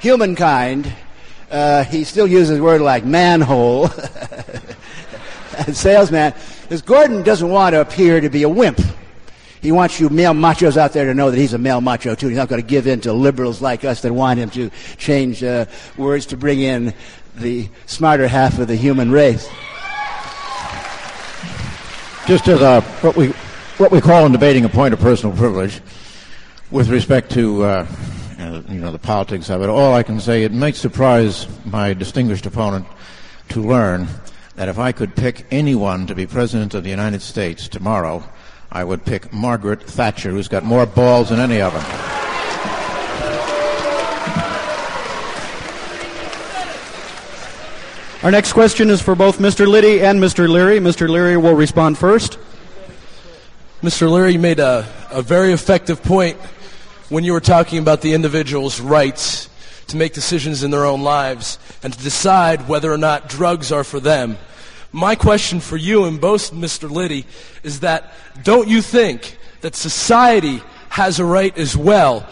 humankind, 0.00 0.92
uh, 1.50 1.84
he 1.84 2.04
still 2.04 2.26
uses 2.26 2.58
a 2.58 2.62
word 2.62 2.80
like 2.80 3.04
manhole 3.04 3.88
salesman, 5.72 6.34
because 6.62 6.82
Gordon 6.82 7.22
doesn't 7.22 7.48
want 7.48 7.74
to 7.74 7.80
appear 7.80 8.20
to 8.20 8.28
be 8.28 8.42
a 8.42 8.48
wimp. 8.48 8.80
He 9.62 9.72
wants 9.72 9.98
you 9.98 10.08
male 10.08 10.32
machos 10.32 10.76
out 10.76 10.92
there 10.92 11.06
to 11.06 11.14
know 11.14 11.30
that 11.30 11.36
he's 11.36 11.54
a 11.54 11.58
male 11.58 11.80
macho 11.80 12.14
too. 12.14 12.28
He's 12.28 12.36
not 12.36 12.48
going 12.48 12.62
to 12.62 12.66
give 12.66 12.86
in 12.86 13.00
to 13.00 13.12
liberals 13.12 13.60
like 13.60 13.84
us 13.84 14.02
that 14.02 14.12
want 14.12 14.38
him 14.38 14.50
to 14.50 14.70
change 14.96 15.42
uh, 15.42 15.66
words 15.96 16.26
to 16.26 16.36
bring 16.36 16.60
in 16.60 16.94
the 17.36 17.68
smarter 17.86 18.28
half 18.28 18.58
of 18.58 18.68
the 18.68 18.76
human 18.76 19.10
race. 19.10 19.48
Just 22.26 22.48
as 22.48 22.60
a, 22.60 22.80
what 23.00 23.16
we 23.16 23.28
what 23.78 23.90
we 23.90 24.00
call 24.00 24.24
in 24.24 24.32
debating 24.32 24.64
a 24.64 24.68
point 24.68 24.94
of 24.94 25.00
personal 25.00 25.36
privilege, 25.36 25.80
with 26.70 26.88
respect 26.88 27.30
to 27.32 27.62
uh, 27.62 27.86
you 28.68 28.80
know 28.80 28.90
the 28.90 28.98
politics 28.98 29.50
of 29.50 29.62
it, 29.62 29.68
all 29.68 29.94
I 29.94 30.02
can 30.02 30.20
say 30.20 30.42
it 30.42 30.52
might 30.52 30.76
surprise 30.76 31.46
my 31.64 31.94
distinguished 31.94 32.46
opponent 32.46 32.86
to 33.50 33.62
learn 33.62 34.08
that 34.56 34.68
if 34.68 34.78
I 34.78 34.92
could 34.92 35.14
pick 35.14 35.46
anyone 35.50 36.06
to 36.06 36.14
be 36.14 36.26
president 36.26 36.74
of 36.74 36.82
the 36.82 36.90
United 36.90 37.22
States 37.22 37.68
tomorrow, 37.68 38.24
I 38.72 38.84
would 38.84 39.04
pick 39.04 39.32
Margaret 39.32 39.82
Thatcher, 39.82 40.30
who's 40.30 40.48
got 40.48 40.64
more 40.64 40.86
balls 40.86 41.28
than 41.28 41.40
any 41.40 41.60
of 41.60 41.72
them. 41.72 41.84
Our 48.22 48.30
next 48.32 48.54
question 48.54 48.90
is 48.90 49.00
for 49.00 49.14
both 49.14 49.38
Mr. 49.38 49.68
Liddy 49.68 50.00
and 50.00 50.20
Mr. 50.20 50.48
Leary. 50.48 50.80
Mr. 50.80 51.08
Leary 51.08 51.36
will 51.36 51.54
respond 51.54 51.96
first. 51.96 52.38
Mr. 53.82 54.10
Leary 54.10 54.36
made 54.36 54.58
a, 54.58 54.90
a 55.12 55.22
very 55.22 55.52
effective 55.52 56.02
point 56.02 56.36
when 57.08 57.24
you 57.24 57.32
were 57.32 57.40
talking 57.40 57.78
about 57.78 58.00
the 58.00 58.14
individual's 58.14 58.80
rights 58.80 59.48
to 59.88 59.96
make 59.96 60.12
decisions 60.12 60.64
in 60.64 60.70
their 60.70 60.84
own 60.84 61.02
lives 61.02 61.58
and 61.82 61.92
to 61.92 62.02
decide 62.02 62.68
whether 62.68 62.92
or 62.92 62.98
not 62.98 63.28
drugs 63.28 63.70
are 63.70 63.84
for 63.84 64.00
them. 64.00 64.36
My 64.90 65.14
question 65.14 65.60
for 65.60 65.76
you 65.76 66.04
and 66.04 66.20
both 66.20 66.52
Mr. 66.52 66.90
Liddy 66.90 67.26
is 67.62 67.80
that 67.80 68.12
don't 68.42 68.66
you 68.66 68.82
think 68.82 69.38
that 69.60 69.76
society 69.76 70.62
has 70.88 71.20
a 71.20 71.24
right 71.24 71.56
as 71.56 71.76
well 71.76 72.26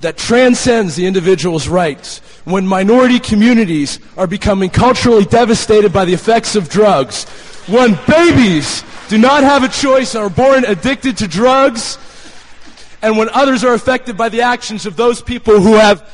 that 0.00 0.16
transcends 0.16 0.96
the 0.96 1.06
individual's 1.06 1.68
rights 1.68 2.18
when 2.44 2.66
minority 2.66 3.18
communities 3.18 3.98
are 4.16 4.26
becoming 4.26 4.70
culturally 4.70 5.24
devastated 5.24 5.92
by 5.92 6.04
the 6.04 6.14
effects 6.14 6.54
of 6.54 6.68
drugs, 6.68 7.24
when 7.66 7.98
babies 8.06 8.84
do 9.08 9.18
not 9.18 9.42
have 9.42 9.64
a 9.64 9.68
choice 9.68 10.14
and 10.14 10.24
are 10.24 10.30
born 10.30 10.64
addicted 10.64 11.16
to 11.18 11.26
drugs, 11.28 11.98
and 13.02 13.16
when 13.16 13.28
others 13.30 13.64
are 13.64 13.74
affected 13.74 14.16
by 14.16 14.28
the 14.28 14.42
actions 14.42 14.86
of 14.86 14.96
those 14.96 15.22
people 15.22 15.60
who 15.60 15.74
have 15.74 16.08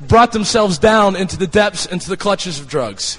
brought 0.00 0.32
themselves 0.32 0.78
down 0.78 1.16
into 1.16 1.36
the 1.36 1.46
depths, 1.46 1.86
into 1.86 2.08
the 2.08 2.16
clutches 2.16 2.60
of 2.60 2.68
drugs. 2.68 3.18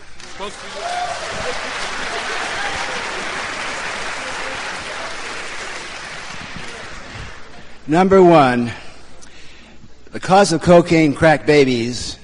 Number 7.88 8.24
one, 8.24 8.72
the 10.11 10.20
cause 10.20 10.53
of 10.53 10.61
cocaine 10.61 11.13
crack 11.13 11.45
babies 11.45 12.17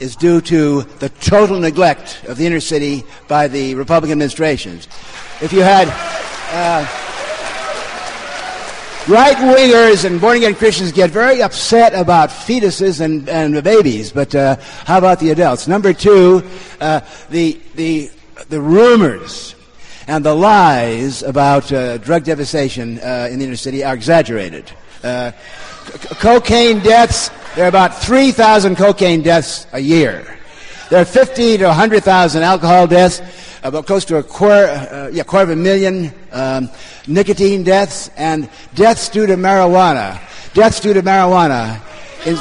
is 0.00 0.16
due 0.16 0.40
to 0.42 0.82
the 0.98 1.08
total 1.08 1.60
neglect 1.60 2.24
of 2.26 2.36
the 2.36 2.44
inner 2.44 2.60
city 2.60 3.04
by 3.28 3.48
the 3.48 3.74
Republican 3.76 4.12
administrations. 4.12 4.88
If 5.40 5.52
you 5.52 5.60
had. 5.60 5.88
Uh, 6.50 7.13
right 9.08 9.36
wingers 9.36 10.04
and 10.04 10.20
born 10.20 10.36
again 10.36 10.54
Christians 10.54 10.92
get 10.92 11.10
very 11.10 11.42
upset 11.42 11.94
about 11.94 12.30
fetuses 12.30 13.00
and, 13.00 13.28
and 13.28 13.62
babies, 13.62 14.12
but 14.12 14.34
uh, 14.34 14.56
how 14.84 14.98
about 14.98 15.20
the 15.20 15.30
adults? 15.30 15.68
Number 15.68 15.92
two, 15.92 16.42
uh, 16.80 17.00
the, 17.30 17.60
the, 17.74 18.10
the 18.48 18.60
rumors 18.60 19.54
and 20.06 20.24
the 20.24 20.34
lies 20.34 21.22
about 21.22 21.70
uh, 21.72 21.98
drug 21.98 22.24
devastation 22.24 22.98
uh, 23.00 23.28
in 23.30 23.38
the 23.38 23.44
inner 23.46 23.56
city 23.56 23.84
are 23.84 23.94
exaggerated. 23.94 24.70
Uh, 25.02 25.32
c- 25.32 26.14
cocaine 26.16 26.80
deaths, 26.80 27.30
there 27.56 27.66
are 27.66 27.68
about 27.68 27.94
3,000 28.02 28.76
cocaine 28.76 29.22
deaths 29.22 29.66
a 29.72 29.80
year. 29.80 30.38
There 30.88 31.00
are 31.00 31.06
50 31.06 31.58
to 31.58 31.64
100,000 31.66 32.42
alcohol 32.42 32.86
deaths 32.86 33.20
about 33.62 33.86
close 33.86 34.04
to 34.06 34.16
a 34.16 34.22
quarter, 34.22 34.66
uh, 34.66 35.10
yeah, 35.12 35.22
quarter 35.24 35.52
of 35.52 35.58
a 35.58 35.60
million 35.60 36.12
um, 36.34 36.68
nicotine 37.06 37.62
deaths 37.62 38.10
and 38.16 38.48
deaths 38.74 39.08
due 39.08 39.26
to 39.26 39.36
marijuana. 39.36 40.20
Deaths 40.52 40.80
due 40.80 40.92
to 40.92 41.02
marijuana. 41.02 41.80
In, 42.26 42.36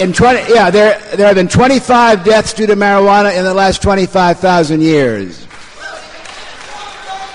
in, 0.00 0.08
in 0.08 0.14
20, 0.14 0.52
yeah, 0.52 0.70
there, 0.70 1.00
there 1.16 1.26
have 1.26 1.36
been 1.36 1.48
25 1.48 2.24
deaths 2.24 2.54
due 2.54 2.66
to 2.66 2.74
marijuana 2.74 3.36
in 3.36 3.44
the 3.44 3.54
last 3.54 3.82
25,000 3.82 4.80
years. 4.80 5.46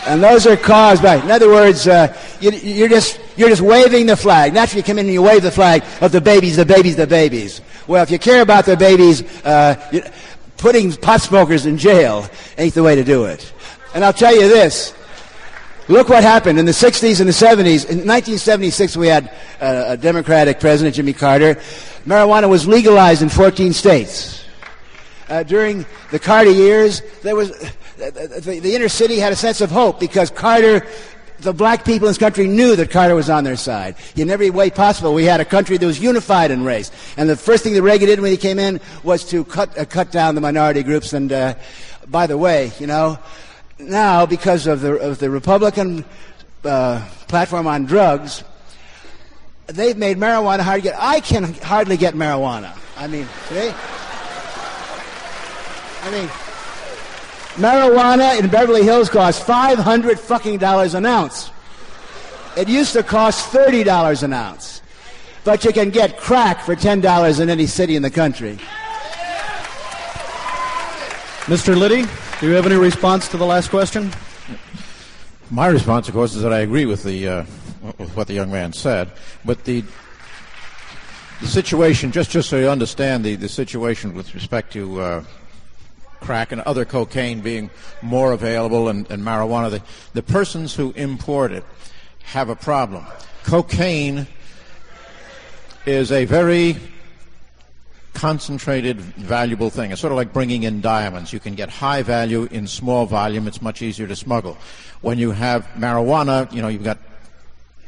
And 0.08 0.22
those 0.24 0.46
are 0.46 0.56
caused 0.56 1.02
by, 1.02 1.16
in 1.16 1.32
other 1.32 1.50
words, 1.50 1.88
uh, 1.88 2.16
you, 2.40 2.86
are 2.86 2.88
just, 2.88 3.20
you're 3.38 3.50
just 3.50 3.62
waving 3.62 4.06
the 4.06 4.16
flag. 4.16 4.54
Naturally, 4.54 4.82
you 4.82 4.84
come 4.84 5.00
in 5.00 5.06
and 5.06 5.14
you 5.14 5.24
wave 5.24 5.42
the 5.42 5.52
flag 5.52 5.84
of 6.00 6.12
the 6.12 6.22
babies, 6.22 6.58
the 6.58 6.66
babies, 6.66 6.96
the 6.96 7.08
babies. 7.08 7.62
Well, 7.88 8.04
if 8.04 8.12
you 8.12 8.20
care 8.20 8.44
about 8.44 8.66
the 8.66 8.78
babies, 8.78 9.24
uh, 9.44 10.12
putting 10.58 10.92
pot 10.94 11.22
smokers 11.22 11.66
in 11.66 11.78
jail 11.78 12.30
ain't 12.58 12.76
the 12.76 12.84
way 12.84 12.96
to 12.96 13.04
do 13.04 13.26
it. 13.26 13.52
And 13.96 14.04
I'll 14.04 14.14
tell 14.14 14.36
you 14.36 14.50
this. 14.50 14.94
Look 15.88 16.10
what 16.10 16.22
happened 16.22 16.60
in 16.60 16.66
the 16.66 16.74
60s 16.74 17.22
and 17.22 17.30
the 17.30 17.34
70s. 17.34 17.88
In 17.90 18.06
1976, 18.06 18.98
we 18.98 19.08
had 19.08 19.32
uh, 19.62 19.86
a 19.88 19.98
Democratic 19.98 20.60
president, 20.60 20.96
Jimmy 20.96 21.14
Carter. 21.14 21.56
Marijuana 22.06 22.50
was 22.50 22.68
legalized 22.68 23.22
in 23.22 23.30
14 23.30 23.72
states. 23.72 24.44
Uh, 25.30 25.44
during 25.44 25.86
the 26.12 26.20
Carter 26.20 26.52
years, 26.52 27.04
there 27.24 27.38
was 27.38 27.52
the, 27.98 28.60
the 28.62 28.76
inner 28.76 28.90
city 28.90 29.18
had 29.18 29.32
a 29.32 29.36
sense 29.36 29.62
of 29.62 29.72
hope 29.72 29.98
because 29.98 30.30
Carter 30.30 30.86
the 31.40 31.54
black 31.54 31.86
people 31.86 32.08
in 32.08 32.12
this 32.12 32.18
country 32.18 32.48
knew 32.48 32.76
that 32.76 32.90
Carter 32.90 33.16
was 33.16 33.30
on 33.30 33.44
their 33.44 33.58
side. 33.58 33.96
In 34.16 34.30
every 34.30 34.50
way 34.50 34.70
possible, 34.70 35.14
we 35.14 35.26
had 35.26 35.42
a 35.42 35.46
country 35.46 35.78
that 35.78 35.86
was 35.86 36.00
unified 36.00 36.52
in 36.52 36.64
race. 36.64 36.92
And 37.18 37.30
the 37.30 37.36
first 37.36 37.64
thing 37.64 37.74
that 37.74 37.82
Reagan 37.82 38.08
did 38.08 38.20
when 38.20 38.32
he 38.32 38.38
came 38.38 38.58
in 38.58 38.80
was 39.04 39.24
to 39.30 39.44
cut, 39.44 39.78
uh, 39.78 39.86
cut 39.86 40.12
down 40.12 40.36
the 40.36 40.42
minority 40.42 40.82
groups. 40.82 41.14
And 41.14 41.32
uh, 41.32 41.56
by 42.08 42.28
the 42.28 42.38
way, 42.38 42.72
you 42.80 42.88
know, 42.88 43.20
now 43.80 44.26
because 44.26 44.68
of 44.68 44.82
the, 44.82 44.98
of 44.98 45.20
the 45.20 45.30
Republican 45.30 46.06
uh, 46.64 47.08
platform 47.28 47.68
on 47.68 47.86
drugs, 47.86 48.44
they've 49.68 49.98
made 49.98 50.18
marijuana 50.18 50.60
hard 50.60 50.84
to 50.84 50.90
get. 50.90 50.96
I 51.00 51.20
can 51.20 51.54
hardly 51.56 51.98
get 51.98 52.14
marijuana. 52.14 52.78
I 52.98 53.08
mean, 53.08 53.28
see? 53.50 53.72
I 56.04 56.12
mean, 56.12 56.30
Marijuana 57.56 58.38
in 58.40 58.50
Beverly 58.50 58.84
Hills 58.84 59.10
costs 59.10 59.42
500 59.44 60.20
fucking 60.20 60.58
dollars 60.58 60.94
an 60.94 61.06
ounce. 61.06 61.52
It 62.58 62.68
used 62.68 62.94
to 62.94 63.04
cost 63.04 63.52
$30 63.54 64.24
an 64.24 64.34
ounce. 64.34 64.82
But 65.46 65.64
you 65.64 65.72
can 65.72 65.90
get 65.90 66.18
crack 66.18 66.62
for 66.62 66.76
$10 66.76 67.40
in 67.40 67.50
any 67.50 67.66
city 67.66 67.96
in 67.96 68.02
the 68.02 68.10
country. 68.10 68.58
Mr. 71.46 71.78
Liddy, 71.78 72.06
do 72.40 72.48
you 72.48 72.54
have 72.54 72.66
any 72.66 72.76
response 72.76 73.28
to 73.30 73.38
the 73.38 73.46
last 73.46 73.70
question? 73.70 74.12
My 75.50 75.68
response, 75.68 76.08
of 76.08 76.14
course, 76.14 76.36
is 76.36 76.42
that 76.42 76.52
I 76.52 76.60
agree 76.60 76.86
with 76.86 77.04
the 77.04 77.28
uh, 77.28 77.46
with 77.98 78.16
what 78.16 78.28
the 78.28 78.34
young 78.34 78.52
man 78.52 78.74
said. 78.74 79.12
But 79.46 79.64
the 79.64 79.84
the 81.40 81.48
situation, 81.48 82.12
just 82.12 82.32
just 82.32 82.50
so 82.50 82.58
you 82.58 82.70
understand 82.70 83.24
the, 83.24 83.36
the 83.36 83.48
situation 83.48 84.14
with 84.14 84.34
respect 84.34 84.74
to 84.74 85.02
uh, 85.02 85.24
crack 86.20 86.52
and 86.52 86.62
other 86.62 86.84
cocaine 86.84 87.42
being 87.42 87.70
more 88.02 88.32
available 88.34 88.90
and, 88.90 89.10
and 89.12 89.24
marijuana, 89.24 89.70
the, 89.70 89.82
the 90.14 90.24
persons 90.24 90.74
who 90.76 90.92
import 90.94 91.52
it 91.52 91.64
have 92.24 92.50
a 92.50 92.56
problem. 92.56 93.06
Cocaine 93.44 94.28
is 95.86 96.12
a 96.12 96.26
very 96.26 96.76
concentrated, 98.16 99.00
valuable 99.00 99.70
thing. 99.70 99.92
It's 99.92 100.02
sort 100.02 100.12
of 100.12 100.18
like 100.18 100.34
bringing 100.34 100.64
in 100.64 100.82
diamonds. 100.82 101.32
You 101.32 101.40
can 101.40 101.54
get 101.54 101.70
high 101.70 102.02
value 102.02 102.48
in 102.50 102.66
small 102.66 103.06
volume. 103.06 103.48
It's 103.48 103.62
much 103.62 103.82
easier 103.82 104.08
to 104.08 104.16
smuggle. 104.16 104.58
When 105.02 105.20
you 105.20 105.32
have 105.32 105.68
marijuana, 105.78 106.52
you 106.52 106.62
know, 106.62 106.70
you've 106.70 106.84
got 106.84 106.98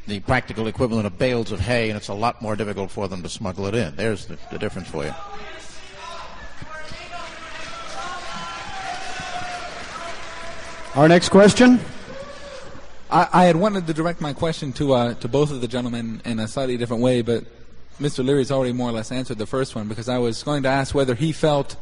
the 0.06 0.20
practical 0.20 0.68
equivalent 0.68 1.08
of 1.08 1.18
bales 1.18 1.52
of 1.52 1.60
hay, 1.60 1.90
and 1.90 1.98
it's 1.98 2.10
a 2.10 2.14
lot 2.14 2.42
more 2.42 2.56
difficult 2.56 2.92
for 2.92 3.08
them 3.08 3.24
to 3.24 3.30
smuggle 3.30 3.66
it 3.66 3.74
in. 3.74 3.96
There's 3.96 4.26
the, 4.28 4.38
the 4.52 4.60
difference 4.60 4.88
for 4.90 5.04
you. 5.04 5.14
Our 10.96 11.08
next 11.08 11.30
question. 11.30 11.80
I, 13.10 13.28
I, 13.32 13.44
had 13.46 13.56
wanted 13.56 13.88
to 13.88 13.94
direct 13.94 14.20
my 14.20 14.34
question 14.34 14.74
to 14.74 14.94
uh, 14.94 15.14
to 15.16 15.28
both 15.28 15.52
of 15.52 15.62
the 15.62 15.68
gentlemen 15.68 16.22
in 16.26 16.40
a 16.40 16.48
slightly 16.48 16.76
different 16.76 17.04
way, 17.04 17.22
but 17.22 17.46
Mr. 18.00 18.24
Leary's 18.24 18.52
already 18.52 18.74
more 18.74 18.90
or 18.90 18.92
less 18.92 19.12
answered 19.12 19.38
the 19.38 19.48
first 19.48 19.76
one 19.76 19.88
because 19.88 20.08
I 20.08 20.20
was 20.20 20.44
going 20.44 20.64
to 20.64 20.70
ask 20.70 20.94
whether 20.94 21.16
he 21.16 21.32
felt 21.32 21.76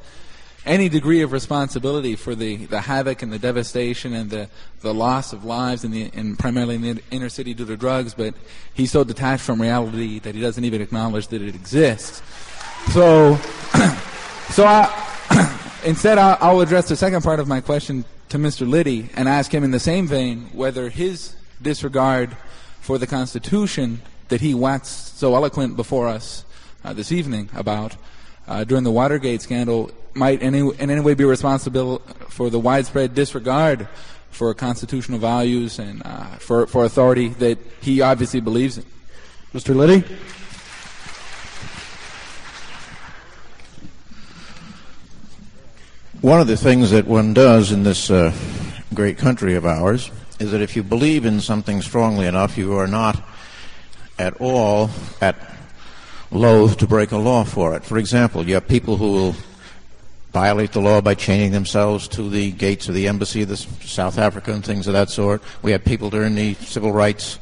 any 0.65 0.89
degree 0.89 1.21
of 1.21 1.31
responsibility 1.31 2.15
for 2.15 2.33
the, 2.33 2.65
the 2.65 2.81
havoc 2.81 3.21
and 3.21 3.31
the 3.31 3.37
devastation 3.37 4.13
and 4.13 4.29
the, 4.29 4.49
the 4.81 4.93
loss 4.93 5.33
of 5.33 5.45
lives 5.45 5.83
in 5.83 5.91
the 5.91 6.09
in 6.13 6.35
primarily 6.35 6.75
in 6.75 6.81
the 6.81 7.01
inner 7.11 7.29
city 7.29 7.53
due 7.53 7.65
to 7.65 7.77
drugs, 7.77 8.13
but 8.13 8.33
he's 8.73 8.91
so 8.91 9.03
detached 9.03 9.43
from 9.43 9.61
reality 9.61 10.19
that 10.19 10.33
he 10.33 10.41
doesn't 10.41 10.63
even 10.63 10.81
acknowledge 10.81 11.27
that 11.27 11.41
it 11.41 11.53
exists. 11.53 12.23
So, 12.91 13.35
so 14.49 14.65
I, 14.65 15.69
instead 15.85 16.17
I'll, 16.17 16.37
I'll 16.39 16.61
address 16.61 16.87
the 16.87 16.95
second 16.95 17.23
part 17.23 17.39
of 17.39 17.47
my 17.47 17.61
question 17.61 18.05
to 18.29 18.37
Mr. 18.37 18.67
Liddy 18.67 19.09
and 19.15 19.29
ask 19.29 19.53
him 19.53 19.63
in 19.63 19.71
the 19.71 19.79
same 19.79 20.07
vein 20.07 20.49
whether 20.53 20.89
his 20.89 21.35
disregard 21.61 22.35
for 22.81 22.97
the 22.97 23.07
Constitution 23.07 24.01
that 24.29 24.41
he 24.41 24.53
waxed 24.53 25.17
so 25.17 25.35
eloquent 25.35 25.75
before 25.75 26.07
us 26.07 26.45
uh, 26.83 26.93
this 26.93 27.11
evening 27.11 27.49
about 27.55 27.95
uh, 28.47 28.63
during 28.63 28.83
the 28.83 28.91
Watergate 28.91 29.41
scandal 29.41 29.91
might 30.13 30.41
in 30.41 30.55
any, 30.55 30.75
in 30.77 30.89
any 30.89 31.01
way 31.01 31.13
be 31.13 31.25
responsible 31.25 31.99
for 32.29 32.49
the 32.49 32.59
widespread 32.59 33.13
disregard 33.13 33.87
for 34.29 34.53
constitutional 34.53 35.19
values 35.19 35.79
and 35.79 36.01
uh, 36.05 36.25
for, 36.37 36.67
for 36.67 36.85
authority 36.85 37.29
that 37.29 37.57
he 37.81 38.01
obviously 38.01 38.39
believes 38.39 38.77
in. 38.77 38.85
Mr. 39.53 39.75
Liddy? 39.75 40.03
One 46.21 46.41
of 46.41 46.47
the 46.47 46.57
things 46.57 46.91
that 46.91 47.05
one 47.05 47.33
does 47.33 47.71
in 47.71 47.83
this 47.83 48.09
uh, 48.09 48.33
great 48.93 49.17
country 49.17 49.55
of 49.55 49.65
ours 49.65 50.11
is 50.39 50.51
that 50.51 50.61
if 50.61 50.75
you 50.75 50.83
believe 50.83 51.25
in 51.25 51.39
something 51.39 51.81
strongly 51.81 52.25
enough, 52.25 52.57
you 52.57 52.77
are 52.77 52.87
not 52.87 53.21
at 54.17 54.39
all 54.39 54.89
at 55.21 55.35
loath 56.31 56.77
to 56.77 56.87
break 56.87 57.11
a 57.11 57.17
law 57.17 57.43
for 57.43 57.75
it. 57.75 57.83
For 57.83 57.97
example, 57.97 58.47
you 58.47 58.55
have 58.55 58.67
people 58.67 58.97
who 58.97 59.11
will 59.11 59.35
violate 60.31 60.73
the 60.73 60.81
law 60.81 60.99
by 60.99 61.13
chaining 61.15 61.51
themselves 61.51 62.07
to 62.09 62.29
the 62.29 62.51
gates 62.51 62.89
of 62.89 62.95
the 62.95 63.07
embassy 63.07 63.41
of 63.43 63.57
South 63.57 64.17
Africa 64.17 64.51
and 64.51 64.65
things 64.65 64.85
of 64.87 64.93
that 64.93 65.09
sort. 65.09 65.41
We 65.61 65.71
had 65.71 65.85
people 65.85 66.09
during 66.09 66.35
the 66.35 66.55
civil 66.55 66.91
rights 66.91 67.39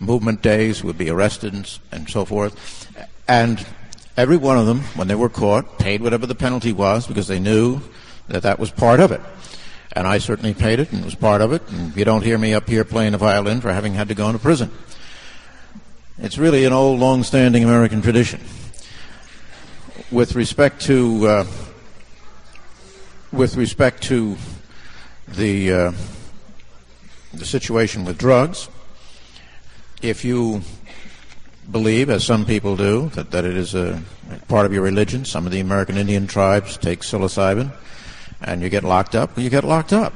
movement 0.00 0.42
days 0.42 0.80
who 0.80 0.88
would 0.88 0.98
be 0.98 1.08
arrested 1.08 1.54
and, 1.54 1.78
and 1.92 2.08
so 2.08 2.24
forth. 2.24 2.88
And 3.28 3.64
every 4.16 4.36
one 4.36 4.58
of 4.58 4.66
them, 4.66 4.80
when 4.96 5.06
they 5.06 5.14
were 5.14 5.28
caught, 5.28 5.78
paid 5.78 6.02
whatever 6.02 6.26
the 6.26 6.34
penalty 6.34 6.72
was 6.72 7.06
because 7.06 7.28
they 7.28 7.38
knew 7.38 7.80
that 8.26 8.42
that 8.42 8.58
was 8.58 8.72
part 8.72 8.98
of 8.98 9.12
it. 9.12 9.20
And 9.92 10.06
I 10.06 10.18
certainly 10.18 10.54
paid 10.54 10.80
it 10.80 10.90
and 10.90 11.04
was 11.04 11.14
part 11.14 11.42
of 11.42 11.52
it. 11.52 11.62
And 11.70 11.96
you 11.96 12.04
don't 12.04 12.24
hear 12.24 12.38
me 12.38 12.54
up 12.54 12.68
here 12.68 12.84
playing 12.84 13.12
the 13.12 13.18
violin 13.18 13.60
for 13.60 13.72
having 13.72 13.94
had 13.94 14.08
to 14.08 14.14
go 14.14 14.26
into 14.26 14.38
prison. 14.38 14.70
It's 16.22 16.38
really 16.38 16.64
an 16.64 16.72
old, 16.72 17.00
long-standing 17.00 17.64
American 17.64 18.00
tradition. 18.00 18.40
With 20.12 20.36
respect 20.36 20.80
to 20.82 21.26
uh, 21.26 21.46
with 23.32 23.56
respect 23.56 24.04
to 24.04 24.36
the 25.26 25.72
uh, 25.72 25.92
the 27.34 27.44
situation 27.44 28.04
with 28.04 28.18
drugs, 28.18 28.68
if 30.00 30.24
you 30.24 30.62
believe, 31.72 32.08
as 32.08 32.24
some 32.24 32.46
people 32.46 32.76
do, 32.76 33.08
that, 33.16 33.32
that 33.32 33.44
it 33.44 33.56
is 33.56 33.74
a 33.74 34.00
part 34.46 34.64
of 34.64 34.72
your 34.72 34.82
religion, 34.82 35.24
some 35.24 35.44
of 35.44 35.50
the 35.50 35.58
American 35.58 35.96
Indian 35.96 36.28
tribes 36.28 36.76
take 36.76 37.00
psilocybin 37.00 37.72
and 38.40 38.62
you 38.62 38.68
get 38.68 38.84
locked 38.84 39.16
up, 39.16 39.36
you 39.36 39.50
get 39.50 39.64
locked 39.64 39.92
up. 39.92 40.12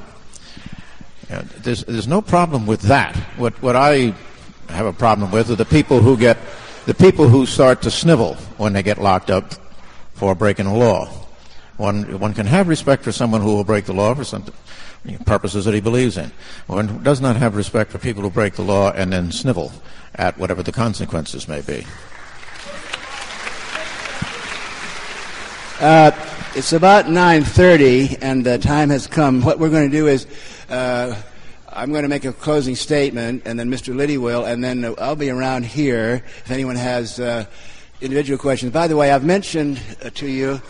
There's, 1.28 1.82
there's 1.82 2.06
no 2.06 2.22
problem 2.22 2.64
with 2.64 2.82
that. 2.82 3.16
What, 3.36 3.60
what 3.60 3.74
I 3.74 4.14
have 4.70 4.86
a 4.86 4.92
problem 4.92 5.30
with 5.30 5.50
are 5.50 5.56
the 5.56 5.64
people 5.64 6.00
who 6.00 6.16
get, 6.16 6.38
the 6.86 6.94
people 6.94 7.28
who 7.28 7.46
start 7.46 7.82
to 7.82 7.90
snivel 7.90 8.34
when 8.56 8.72
they 8.72 8.82
get 8.82 8.98
locked 8.98 9.30
up 9.30 9.54
for 10.14 10.34
breaking 10.34 10.66
a 10.66 10.76
law. 10.76 11.06
One, 11.76 12.18
one 12.18 12.32
can 12.32 12.46
have 12.46 12.68
respect 12.68 13.04
for 13.04 13.12
someone 13.12 13.42
who 13.42 13.54
will 13.54 13.64
break 13.64 13.84
the 13.84 13.92
law 13.92 14.14
for 14.14 14.24
some 14.24 14.44
purposes 15.24 15.64
that 15.66 15.74
he 15.74 15.80
believes 15.80 16.16
in. 16.16 16.32
One 16.66 17.02
does 17.02 17.20
not 17.20 17.36
have 17.36 17.54
respect 17.54 17.90
for 17.90 17.98
people 17.98 18.22
who 18.22 18.30
break 18.30 18.54
the 18.54 18.62
law 18.62 18.92
and 18.92 19.12
then 19.12 19.30
snivel 19.30 19.72
at 20.14 20.38
whatever 20.38 20.62
the 20.62 20.72
consequences 20.72 21.48
may 21.48 21.60
be. 21.60 21.86
Uh, 25.78 26.10
it's 26.54 26.72
about 26.72 27.04
9.30 27.04 28.18
and 28.22 28.44
the 28.44 28.56
time 28.56 28.88
has 28.88 29.06
come. 29.06 29.42
What 29.42 29.58
we're 29.58 29.68
going 29.68 29.90
to 29.90 29.96
do 29.96 30.06
is 30.06 30.26
uh, 30.70 31.14
I'm 31.76 31.92
going 31.92 32.04
to 32.04 32.08
make 32.08 32.24
a 32.24 32.32
closing 32.32 32.74
statement 32.74 33.42
and 33.44 33.60
then 33.60 33.70
Mr. 33.70 33.94
Liddy 33.94 34.16
will 34.16 34.46
and 34.46 34.64
then 34.64 34.94
I'll 34.96 35.14
be 35.14 35.28
around 35.28 35.66
here 35.66 36.22
if 36.24 36.50
anyone 36.50 36.76
has 36.76 37.20
uh, 37.20 37.44
individual 38.00 38.38
questions. 38.38 38.72
By 38.72 38.88
the 38.88 38.96
way, 38.96 39.10
I've 39.10 39.24
mentioned 39.24 39.78
uh, 40.02 40.08
to 40.14 40.26
you 40.26 40.62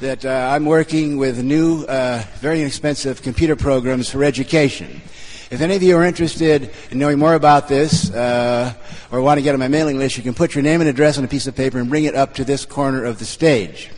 that 0.00 0.24
uh, 0.24 0.50
I'm 0.54 0.64
working 0.64 1.16
with 1.16 1.42
new, 1.42 1.82
uh, 1.86 2.22
very 2.36 2.60
inexpensive 2.60 3.22
computer 3.22 3.56
programs 3.56 4.08
for 4.08 4.22
education. 4.22 5.02
If 5.50 5.60
any 5.62 5.74
of 5.74 5.82
you 5.82 5.96
are 5.96 6.04
interested 6.04 6.70
in 6.92 6.98
knowing 7.00 7.18
more 7.18 7.34
about 7.34 7.66
this 7.66 8.10
or 8.12 9.20
want 9.20 9.38
to 9.38 9.42
get 9.42 9.54
on 9.54 9.58
my 9.58 9.66
mailing 9.66 9.98
list, 9.98 10.16
you 10.16 10.22
can 10.22 10.32
put 10.32 10.54
your 10.54 10.62
name 10.62 10.80
and 10.80 10.88
address 10.88 11.18
on 11.18 11.24
a 11.24 11.28
piece 11.28 11.48
of 11.48 11.56
paper 11.56 11.80
and 11.80 11.90
bring 11.90 12.04
it 12.04 12.14
up 12.14 12.34
to 12.34 12.44
this 12.44 12.64
corner 12.64 13.04
of 13.04 13.18
the 13.18 13.24
stage. 13.24 13.90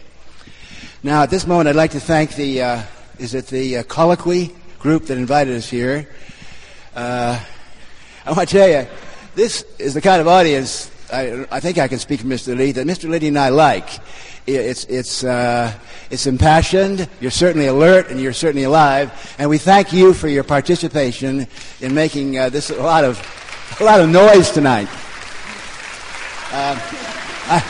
Now, 1.02 1.24
at 1.24 1.28
this 1.28 1.46
moment, 1.46 1.68
I'd 1.68 1.76
like 1.76 1.90
to 1.90 2.00
thank 2.00 2.36
the, 2.36 2.62
uh, 2.62 2.82
is 3.18 3.34
it 3.34 3.48
the 3.48 3.76
uh, 3.76 3.82
Colloquy 3.82 4.54
group 4.78 5.04
that 5.06 5.18
invited 5.18 5.54
us 5.54 5.68
here? 5.68 6.08
Uh, 6.94 7.42
I 8.24 8.32
want 8.32 8.48
to 8.48 8.56
tell 8.56 8.68
you, 8.68 8.86
this 9.34 9.64
is 9.78 9.94
the 9.94 10.00
kind 10.00 10.20
of 10.20 10.28
audience 10.28 10.92
I, 11.12 11.46
I 11.50 11.60
think 11.60 11.78
I 11.78 11.88
can 11.88 11.98
speak 11.98 12.20
for 12.20 12.26
Mr. 12.26 12.56
Lee 12.56 12.72
that 12.72 12.86
Mr. 12.86 13.08
Liddy 13.08 13.28
and 13.28 13.38
I 13.38 13.48
like. 13.48 13.88
It's, 14.46 14.84
it's, 14.84 15.24
uh, 15.24 15.72
it's 16.10 16.26
impassioned, 16.26 17.08
you're 17.20 17.30
certainly 17.30 17.66
alert, 17.66 18.10
and 18.10 18.20
you're 18.20 18.32
certainly 18.32 18.64
alive. 18.64 19.34
And 19.38 19.48
we 19.48 19.58
thank 19.58 19.92
you 19.92 20.12
for 20.12 20.28
your 20.28 20.44
participation 20.44 21.46
in 21.80 21.94
making 21.94 22.38
uh, 22.38 22.50
this 22.50 22.70
a 22.70 22.82
lot 22.82 23.04
of, 23.04 23.18
a 23.80 23.84
lot 23.84 24.00
of 24.00 24.08
noise 24.10 24.50
tonight. 24.50 24.88
Uh, 26.52 26.78
I, 27.46 27.62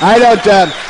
I, 0.00 0.14
I 0.14 0.18
don't. 0.44 0.83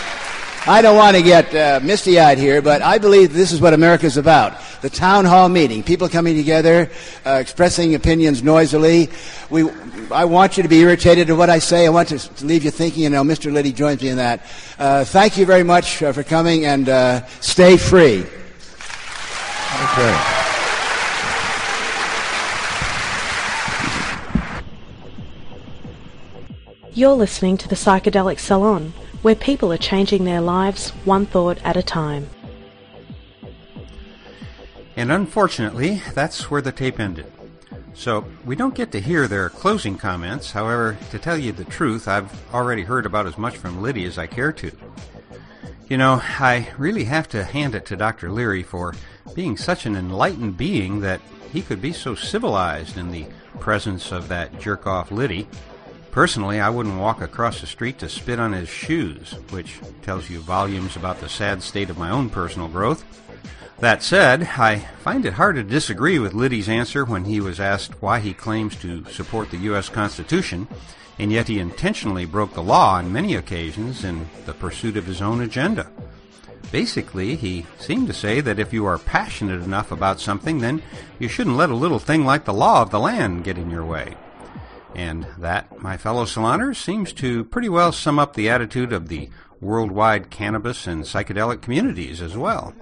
I 0.66 0.80
don't 0.80 0.96
want 0.96 1.14
to 1.14 1.22
get 1.22 1.54
uh, 1.54 1.80
misty 1.84 2.18
eyed 2.18 2.38
here, 2.38 2.62
but 2.62 2.80
I 2.80 2.96
believe 2.96 3.34
this 3.34 3.52
is 3.52 3.60
what 3.60 3.74
America 3.74 4.06
is 4.06 4.16
about. 4.16 4.58
The 4.80 4.88
town 4.88 5.26
hall 5.26 5.50
meeting, 5.50 5.82
people 5.82 6.08
coming 6.08 6.36
together, 6.36 6.90
uh, 7.26 7.32
expressing 7.32 7.94
opinions 7.94 8.42
noisily. 8.42 9.10
We, 9.50 9.68
I 10.10 10.24
want 10.24 10.56
you 10.56 10.62
to 10.62 10.68
be 10.70 10.80
irritated 10.80 11.28
at 11.28 11.36
what 11.36 11.50
I 11.50 11.58
say. 11.58 11.84
I 11.84 11.90
want 11.90 12.08
to 12.08 12.46
leave 12.46 12.64
you 12.64 12.70
thinking, 12.70 13.02
you 13.02 13.10
know, 13.10 13.22
Mr. 13.22 13.52
Liddy 13.52 13.72
joins 13.72 14.00
me 14.00 14.08
in 14.08 14.16
that. 14.16 14.46
Uh, 14.78 15.04
thank 15.04 15.36
you 15.36 15.44
very 15.44 15.64
much 15.64 16.02
uh, 16.02 16.12
for 16.12 16.22
coming 16.22 16.64
and 16.64 16.88
uh, 16.88 17.26
stay 17.40 17.76
free. 17.76 18.24
Okay. 19.92 20.40
You're 26.94 27.12
listening 27.12 27.58
to 27.58 27.68
the 27.68 27.74
Psychedelic 27.74 28.38
Salon, 28.38 28.94
where 29.25 29.35
people 29.35 29.72
are 29.72 29.79
changing 29.79 30.25
their 30.25 30.43
lives 30.43 30.91
one 31.07 31.25
thought 31.25 31.57
at 31.64 31.79
a 31.79 31.83
time. 31.83 32.29
And 34.97 35.11
unfortunately, 35.11 36.03
that's 36.12 36.51
where 36.51 36.61
the 36.61 36.70
tape 36.70 37.01
ended. 37.01 37.33
So 37.95 38.27
we 38.45 38.55
don't 38.55 38.75
get 38.75 38.93
to 38.93 39.01
hear 39.01 39.27
their 39.27 39.49
closing 39.49 39.97
comments. 39.97 40.53
However, 40.53 40.99
to 41.11 41.18
tell 41.18 41.39
you 41.39 41.53
the 41.53 41.64
truth, 41.64 42.07
I've 42.07 42.31
already 42.53 42.83
heard 42.83 43.07
about 43.07 43.27
as 43.27 43.39
much 43.39 43.57
from 43.57 43.81
Liddy 43.81 44.05
as 44.05 44.18
I 44.18 44.27
care 44.27 44.53
to. 44.53 44.70
You 45.89 45.97
know, 45.97 46.20
I 46.22 46.68
really 46.77 47.05
have 47.05 47.27
to 47.31 47.45
hand 47.45 47.75
it 47.75 47.87
to 47.87 47.97
Dr. 47.97 48.31
Leary 48.31 48.62
for 48.62 48.95
being 49.35 49.57
such 49.57 49.87
an 49.87 49.97
enlightened 49.97 50.59
being 50.59 51.01
that 51.01 51.22
he 51.51 51.62
could 51.62 51.81
be 51.81 51.95
so 51.95 52.14
civilized 52.14 52.99
in 52.99 53.11
the 53.11 53.25
presence 53.59 54.12
of 54.12 54.29
that 54.29 54.61
jerk 54.61 54.87
off 54.87 55.11
Liddy. 55.11 55.49
Personally, 56.14 56.60
I 56.60 56.70
wouldn't 56.70 57.00
walk 57.00 57.20
across 57.20 57.60
the 57.60 57.66
street 57.66 57.98
to 57.98 58.08
spit 58.08 58.38
on 58.38 58.52
his 58.52 58.68
shoes, 58.68 59.32
which 59.50 59.80
tells 60.02 60.30
you 60.30 60.38
volumes 60.38 60.94
about 60.94 61.18
the 61.18 61.28
sad 61.28 61.60
state 61.60 61.90
of 61.90 61.98
my 61.98 62.08
own 62.08 62.30
personal 62.30 62.68
growth. 62.68 63.04
That 63.80 64.00
said, 64.00 64.44
I 64.56 64.78
find 65.00 65.26
it 65.26 65.32
hard 65.32 65.56
to 65.56 65.64
disagree 65.64 66.20
with 66.20 66.32
Liddy's 66.32 66.68
answer 66.68 67.04
when 67.04 67.24
he 67.24 67.40
was 67.40 67.58
asked 67.58 68.00
why 68.00 68.20
he 68.20 68.32
claims 68.32 68.76
to 68.76 69.04
support 69.06 69.50
the 69.50 69.56
U.S. 69.56 69.88
Constitution, 69.88 70.68
and 71.18 71.32
yet 71.32 71.48
he 71.48 71.58
intentionally 71.58 72.26
broke 72.26 72.54
the 72.54 72.62
law 72.62 72.94
on 72.94 73.12
many 73.12 73.34
occasions 73.34 74.04
in 74.04 74.28
the 74.46 74.54
pursuit 74.54 74.96
of 74.96 75.06
his 75.06 75.20
own 75.20 75.40
agenda. 75.40 75.90
Basically, 76.70 77.34
he 77.34 77.66
seemed 77.80 78.06
to 78.06 78.12
say 78.12 78.40
that 78.40 78.60
if 78.60 78.72
you 78.72 78.86
are 78.86 78.98
passionate 78.98 79.62
enough 79.62 79.90
about 79.90 80.20
something, 80.20 80.60
then 80.60 80.80
you 81.18 81.26
shouldn't 81.26 81.56
let 81.56 81.70
a 81.70 81.74
little 81.74 81.98
thing 81.98 82.24
like 82.24 82.44
the 82.44 82.54
law 82.54 82.82
of 82.82 82.90
the 82.90 83.00
land 83.00 83.42
get 83.42 83.58
in 83.58 83.68
your 83.68 83.84
way. 83.84 84.14
And 84.95 85.26
that, 85.38 85.80
my 85.80 85.97
fellow 85.97 86.24
saloners, 86.24 86.76
seems 86.76 87.12
to 87.14 87.45
pretty 87.45 87.68
well 87.68 87.92
sum 87.92 88.18
up 88.18 88.34
the 88.34 88.49
attitude 88.49 88.92
of 88.92 89.09
the 89.09 89.30
worldwide 89.61 90.30
cannabis 90.30 90.86
and 90.86 91.03
psychedelic 91.05 91.62
communities 91.62 92.20
as 92.20 92.36
well. 92.36 92.74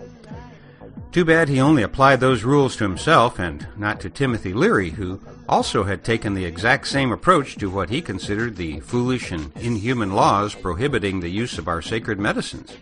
Too 1.12 1.24
bad 1.26 1.50
he 1.50 1.60
only 1.60 1.82
applied 1.82 2.20
those 2.20 2.42
rules 2.42 2.74
to 2.76 2.84
himself 2.84 3.38
and 3.38 3.66
not 3.76 4.00
to 4.00 4.08
Timothy 4.08 4.54
Leary, 4.54 4.90
who 4.90 5.20
also 5.46 5.84
had 5.84 6.04
taken 6.04 6.32
the 6.32 6.46
exact 6.46 6.88
same 6.88 7.12
approach 7.12 7.56
to 7.56 7.68
what 7.68 7.90
he 7.90 8.00
considered 8.00 8.56
the 8.56 8.80
foolish 8.80 9.30
and 9.30 9.54
inhuman 9.56 10.14
laws 10.14 10.54
prohibiting 10.54 11.20
the 11.20 11.28
use 11.28 11.58
of 11.58 11.68
our 11.68 11.82
sacred 11.82 12.18
medicines. 12.18 12.72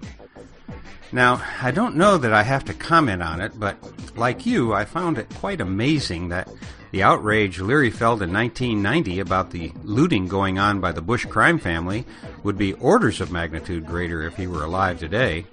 Now, 1.11 1.43
I 1.61 1.73
don't 1.73 1.97
know 1.97 2.19
that 2.19 2.33
I 2.33 2.45
have 2.45 2.65
to 2.67 2.75
comment 2.75 3.21
on 3.21 3.41
it, 3.41 3.59
but 3.59 3.77
like 4.17 4.47
you, 4.47 4.73
I 4.73 4.85
found 4.85 5.19
it 5.19 5.35
quite 5.35 5.61
amazing 5.61 6.29
that 6.29 6.49
the 6.91 7.03
outrage 7.03 7.61
Leary 7.61 7.91
felt 7.91 8.23
in 8.23 8.33
1990 8.33 9.21
about 9.21 9.51
the 9.51 9.73
looting 9.85 10.27
going 10.27 10.59
on 10.59 10.81
by 10.81 10.93
the 10.93 11.03
Bush 11.03 11.25
crime 11.27 11.59
family 11.59 12.05
would 12.43 12.59
be 12.59 12.73
orders 12.75 13.21
of 13.21 13.31
magnitude 13.31 13.87
greater 13.87 14.23
if 14.23 14.37
he 14.37 14.47
were 14.47 14.65
alive 14.65 14.99
today. 14.99 15.47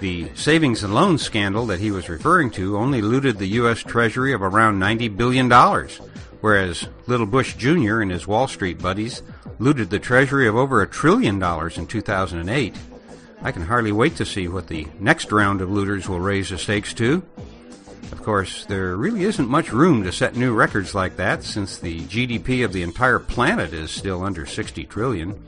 The 0.00 0.30
savings 0.34 0.82
and 0.82 0.94
loan 0.94 1.18
scandal 1.18 1.66
that 1.66 1.80
he 1.80 1.90
was 1.90 2.08
referring 2.08 2.50
to 2.52 2.78
only 2.78 3.02
looted 3.02 3.38
the 3.38 3.48
U.S. 3.48 3.80
Treasury 3.80 4.32
of 4.32 4.42
around 4.42 4.80
$90 4.80 5.14
billion, 5.16 5.50
whereas 6.40 6.88
Little 7.06 7.26
Bush 7.26 7.54
Jr. 7.56 8.00
and 8.00 8.10
his 8.10 8.26
Wall 8.26 8.48
Street 8.48 8.78
buddies 8.78 9.22
looted 9.58 9.90
the 9.90 9.98
Treasury 9.98 10.48
of 10.48 10.56
over 10.56 10.80
a 10.80 10.88
trillion 10.88 11.38
dollars 11.38 11.76
in 11.76 11.86
2008. 11.86 12.74
I 13.42 13.52
can 13.52 13.62
hardly 13.62 13.92
wait 13.92 14.16
to 14.16 14.26
see 14.26 14.48
what 14.48 14.68
the 14.68 14.86
next 14.98 15.32
round 15.32 15.60
of 15.60 15.70
looters 15.70 16.08
will 16.08 16.20
raise 16.20 16.50
the 16.50 16.58
stakes 16.58 16.92
to. 16.94 17.22
Of 18.12 18.22
course, 18.22 18.64
there 18.66 18.96
really 18.96 19.24
isn't 19.24 19.48
much 19.48 19.72
room 19.72 20.02
to 20.04 20.12
set 20.12 20.36
new 20.36 20.52
records 20.52 20.94
like 20.94 21.16
that 21.16 21.44
since 21.44 21.78
the 21.78 22.00
GDP 22.00 22.64
of 22.64 22.72
the 22.72 22.82
entire 22.82 23.18
planet 23.18 23.72
is 23.72 23.90
still 23.90 24.22
under 24.22 24.46
60 24.46 24.84
trillion. 24.84 25.42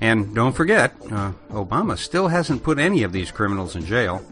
And 0.00 0.34
don't 0.34 0.56
forget, 0.56 0.94
uh, 1.10 1.32
Obama 1.50 1.98
still 1.98 2.28
hasn't 2.28 2.62
put 2.62 2.78
any 2.78 3.02
of 3.02 3.12
these 3.12 3.30
criminals 3.30 3.76
in 3.76 3.84
jail. 3.84 4.24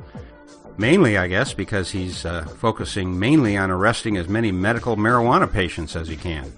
Mainly, 0.78 1.18
I 1.18 1.26
guess, 1.26 1.52
because 1.52 1.90
he's 1.90 2.24
uh, 2.24 2.44
focusing 2.44 3.18
mainly 3.18 3.56
on 3.56 3.70
arresting 3.70 4.16
as 4.16 4.28
many 4.28 4.52
medical 4.52 4.96
marijuana 4.96 5.50
patients 5.52 5.96
as 5.96 6.08
he 6.08 6.16
can. 6.16 6.52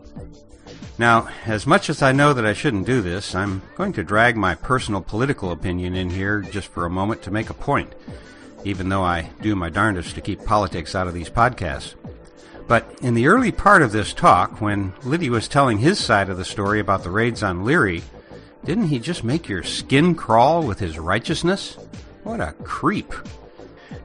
Now, 0.98 1.28
as 1.46 1.66
much 1.66 1.88
as 1.88 2.02
I 2.02 2.12
know 2.12 2.34
that 2.34 2.44
I 2.44 2.52
shouldn't 2.52 2.84
do 2.84 3.00
this, 3.00 3.34
I'm 3.34 3.62
going 3.76 3.94
to 3.94 4.04
drag 4.04 4.36
my 4.36 4.54
personal 4.54 5.00
political 5.00 5.50
opinion 5.50 5.94
in 5.94 6.11
here 6.11 6.42
just 6.42 6.68
for 6.68 6.84
a 6.84 6.90
moment 6.90 7.22
to 7.22 7.30
make 7.30 7.48
a 7.48 7.54
point, 7.54 7.94
even 8.64 8.88
though 8.88 9.02
I 9.02 9.30
do 9.40 9.54
my 9.54 9.70
darndest 9.70 10.14
to 10.14 10.20
keep 10.20 10.44
politics 10.44 10.94
out 10.94 11.06
of 11.06 11.14
these 11.14 11.30
podcasts. 11.30 11.94
But 12.66 12.98
in 13.02 13.14
the 13.14 13.26
early 13.26 13.50
part 13.50 13.82
of 13.82 13.92
this 13.92 14.12
talk, 14.12 14.61
when 14.61 14.92
Liddy 15.02 15.28
was 15.28 15.48
telling 15.48 15.78
his 15.78 15.98
side 15.98 16.28
of 16.28 16.36
the 16.36 16.44
story 16.44 16.78
about 16.78 17.02
the 17.02 17.11
raids 17.11 17.42
on 17.42 17.64
Leary, 17.64 18.02
didn't 18.64 18.88
he 18.88 18.98
just 18.98 19.24
make 19.24 19.48
your 19.48 19.62
skin 19.62 20.14
crawl 20.14 20.62
with 20.62 20.78
his 20.78 20.98
righteousness? 20.98 21.78
What 22.22 22.40
a 22.40 22.52
creep. 22.62 23.12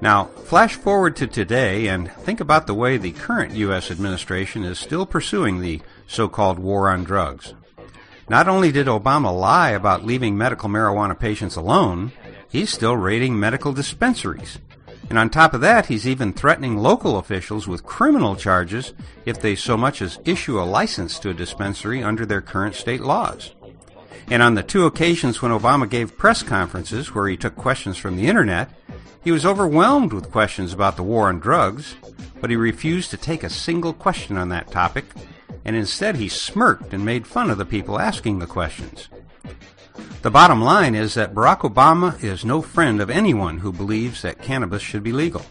Now, 0.01 0.26
flash 0.26 0.76
forward 0.76 1.16
to 1.18 1.28
today 1.28 1.88
and 1.88 2.12
think 2.12 2.39
about 2.39 2.66
the 2.66 2.74
way 2.74 2.97
the 2.97 3.12
current 3.12 3.53
U.S. 3.53 3.91
administration 3.91 4.64
is 4.64 4.80
still 4.80 5.06
pursuing 5.06 5.60
the 5.60 5.82
so 6.08 6.28
called 6.28 6.58
war 6.58 6.89
on 6.89 7.03
drugs. 7.03 7.53
Not 8.28 8.47
only 8.47 8.72
did 8.72 8.88
Obama 8.88 9.38
lie 9.38 9.72
about 9.72 10.06
leaving 10.06 10.38
medical 10.38 10.70
marijuana 10.70 11.18
patients 11.18 11.56
alone, 11.56 12.12
he's 12.56 12.72
still 12.72 12.95
raiding 12.95 13.38
medical 13.38 13.74
dispensaries. 13.74 14.60
And 15.10 15.20
on 15.20 15.30
top 15.30 15.53
of 15.53 15.62
that, 15.62 15.88
he's 15.88 16.08
even 16.08 16.32
threatening 16.32 16.78
local 16.78 17.18
officials 17.18 17.68
with 17.68 17.84
criminal 17.84 18.38
charges 18.38 18.93
if 19.26 19.41
they 19.41 19.56
so 19.56 19.76
much 19.76 20.01
as 20.01 20.20
issue 20.24 20.60
a 20.60 20.64
license 20.64 21.20
to 21.20 21.30
a 21.30 21.34
dispensary 21.34 22.01
under 22.01 22.26
their 22.26 22.41
current 22.41 22.74
state 22.74 23.01
laws. 23.01 23.53
And 24.32 24.41
on 24.41 24.56
the 24.56 24.64
two 24.64 24.86
occasions 24.86 25.41
when 25.41 25.51
Obama 25.51 25.88
gave 25.88 26.18
press 26.18 26.41
conferences 26.43 27.14
where 27.14 27.28
he 27.28 27.36
took 27.36 27.56
questions 27.58 27.97
from 27.97 28.16
the 28.16 28.28
internet, 28.28 28.72
he 29.24 29.32
was 29.32 29.45
overwhelmed 29.45 30.14
with 30.14 30.32
questions 30.32 30.72
about 30.72 30.95
the 30.95 31.03
war 31.03 31.28
on 31.28 31.39
drugs, 31.39 31.95
but 32.39 32.49
he 32.49 32.56
refused 32.56 33.12
to 33.12 33.18
take 33.18 33.43
a 33.43 33.49
single 33.49 33.93
question 33.93 34.38
on 34.38 34.49
that 34.49 34.72
topic, 34.72 35.06
and 35.66 35.76
instead 35.76 36.16
he 36.16 36.30
smirked 36.30 36.93
and 36.93 37.03
made 37.03 37.28
fun 37.28 37.49
of 37.49 37.58
the 37.58 37.66
people 37.66 37.99
asking 37.99 38.39
the 38.39 38.47
questions. 38.47 39.10
The 40.22 40.32
bottom 40.32 40.62
line 40.62 40.96
is 40.96 41.14
that 41.14 41.34
Barack 41.34 41.60
Obama 41.60 42.22
is 42.24 42.43
no 42.43 42.62
friend 42.62 43.00
of 43.00 43.10
anyone 43.10 43.60
who 43.60 43.72
believes 43.72 44.22
that 44.22 44.41
cannabis 44.41 44.82
should 44.82 45.04
be 45.04 45.12
legal. 45.12 45.46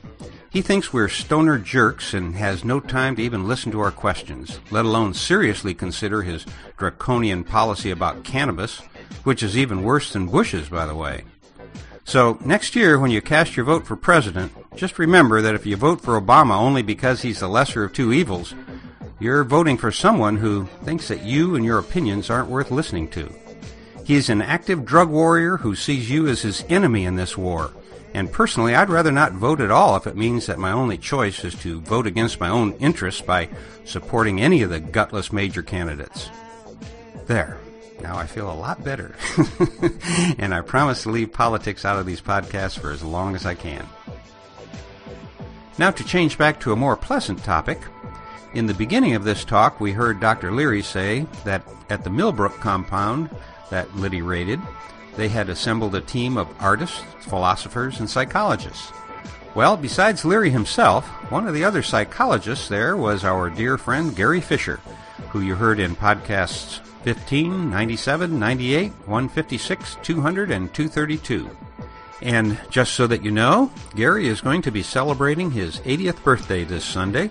He 0.51 0.63
thinks 0.63 0.93
we're 0.93 1.09
stoner 1.09 1.59
jerks 1.59 2.15
and 2.15 2.37
has 2.37 2.65
no 2.65 2.79
time 2.79 3.17
to 3.17 3.23
even 3.23 3.49
listen 3.49 3.73
to 3.73 3.81
our 3.81 3.91
questions, 3.91 4.61
let 4.71 4.85
alone 4.85 5.13
seriously 5.13 5.75
consider 5.75 6.23
his 6.23 6.47
draconian 6.77 7.43
policy 7.43 7.91
about 7.91 8.23
cannabis, 8.23 8.79
which 9.25 9.43
is 9.43 9.57
even 9.59 9.83
worse 9.83 10.13
than 10.13 10.29
Bush's, 10.29 10.69
by 10.69 10.87
the 10.87 10.95
way. 10.95 11.25
So, 12.05 12.39
next 12.45 12.77
year, 12.77 12.99
when 12.99 13.11
you 13.11 13.21
cast 13.23 13.57
your 13.57 13.67
vote 13.67 13.87
for 13.87 13.97
president, 13.97 14.53
just 14.77 14.99
remember 14.99 15.41
that 15.41 15.55
if 15.55 15.67
you 15.67 15.77
vote 15.77 16.01
for 16.01 16.21
Obama 16.21 16.57
only 16.57 16.83
because 16.83 17.23
he's 17.23 17.41
the 17.41 17.49
lesser 17.49 17.83
of 17.83 17.93
two 17.93 18.13
evils, 18.13 18.55
you're 19.19 19.43
voting 19.43 19.77
for 19.77 19.91
someone 19.91 20.37
who 20.37 20.67
thinks 20.85 21.09
that 21.09 21.25
you 21.25 21.57
and 21.57 21.65
your 21.65 21.79
opinions 21.79 22.29
aren't 22.31 22.51
worth 22.51 22.71
listening 22.71 23.09
to. 23.09 23.33
He's 24.05 24.29
an 24.29 24.43
active 24.43 24.85
drug 24.85 25.09
warrior 25.09 25.59
who 25.59 25.75
sees 25.75 26.11
you 26.11 26.29
as 26.29 26.43
his 26.43 26.65
enemy 26.69 27.05
in 27.05 27.17
this 27.17 27.37
war 27.37 27.73
and 28.15 28.31
personally, 28.31 28.77
I'd 28.77 28.91
rather 28.91 29.11
not 29.11 29.33
vote 29.33 29.61
at 29.61 29.73
all 29.73 29.97
if 29.97 30.07
it 30.07 30.17
means 30.17 30.47
that 30.47 30.59
my 30.59 30.71
only 30.71 30.97
choice 30.97 31.45
is 31.45 31.57
to 31.57 31.81
vote 31.81 32.07
against 32.07 32.39
my 32.39 32.49
own 32.49 32.73
interests 32.75 33.21
by 33.21 33.49
supporting 33.85 34.41
any 34.41 34.63
of 34.63 34.71
the 34.71 34.79
gutless 34.79 35.33
major 35.33 35.63
candidates. 35.63 36.31
There. 37.27 37.59
Now 38.01 38.17
I 38.17 38.27
feel 38.27 38.51
a 38.51 38.55
lot 38.55 38.85
better. 38.85 39.17
and 40.39 40.55
I 40.55 40.61
promise 40.61 41.03
to 41.03 41.11
leave 41.11 41.33
politics 41.33 41.85
out 41.85 41.99
of 41.99 42.07
these 42.07 42.21
podcasts 42.21 42.79
for 42.79 42.93
as 42.93 43.03
long 43.03 43.35
as 43.35 43.47
I 43.47 43.57
can. 43.57 43.85
Now 45.77 45.91
to 45.91 46.05
change 46.05 46.39
back 46.39 46.61
to 46.61 46.73
a 46.73 46.77
more 46.77 46.97
pleasant 46.97 47.43
topic. 47.43 47.81
In 48.53 48.67
the 48.67 48.75
beginning 48.75 49.17
of 49.17 49.25
this 49.25 49.45
talk, 49.45 49.81
we 49.81 49.91
heard 49.91 50.21
Dr. 50.21 50.53
Leary 50.53 50.83
say 50.83 51.27
that 51.45 51.67
at 51.91 52.05
the 52.05 52.11
Millbrook 52.11 52.61
compound 52.61 53.29
that 53.71 53.95
Liddy 53.97 54.23
raided, 54.23 54.61
they 55.17 55.29
had 55.29 55.49
assembled 55.49 55.95
a 55.95 56.01
team 56.01 56.37
of 56.37 56.49
artists, 56.61 57.01
philosophers, 57.21 58.01
and 58.01 58.11
psychologists. 58.11 58.93
Well, 59.55 59.77
besides 59.77 60.25
Leary 60.25 60.51
himself, 60.51 61.07
one 61.31 61.47
of 61.47 61.55
the 61.55 61.65
other 61.65 61.83
psychologists 61.83 62.69
there 62.69 62.97
was 62.97 63.25
our 63.25 63.51
dear 63.51 63.79
friend 63.79 64.15
Gary 64.15 64.41
Fisher, 64.41 64.81
who 65.31 65.41
you 65.41 65.55
heard 65.55 65.79
in 65.79 65.95
podcasts 65.95 66.81
15, 67.05 67.71
97, 67.71 68.39
98, 68.39 68.91
156, 68.91 69.97
200, 70.03 70.51
and 70.51 70.75
232. 70.75 71.51
And 72.23 72.59
just 72.71 72.95
so 72.95 73.07
that 73.07 73.23
you 73.23 73.31
know, 73.31 73.71
Gary 73.95 74.27
is 74.27 74.41
going 74.41 74.63
to 74.63 74.73
be 74.73 74.83
celebrating 74.83 75.51
his 75.51 75.79
80th 75.81 76.25
birthday 76.25 76.65
this 76.65 76.85
Sunday, 76.85 77.31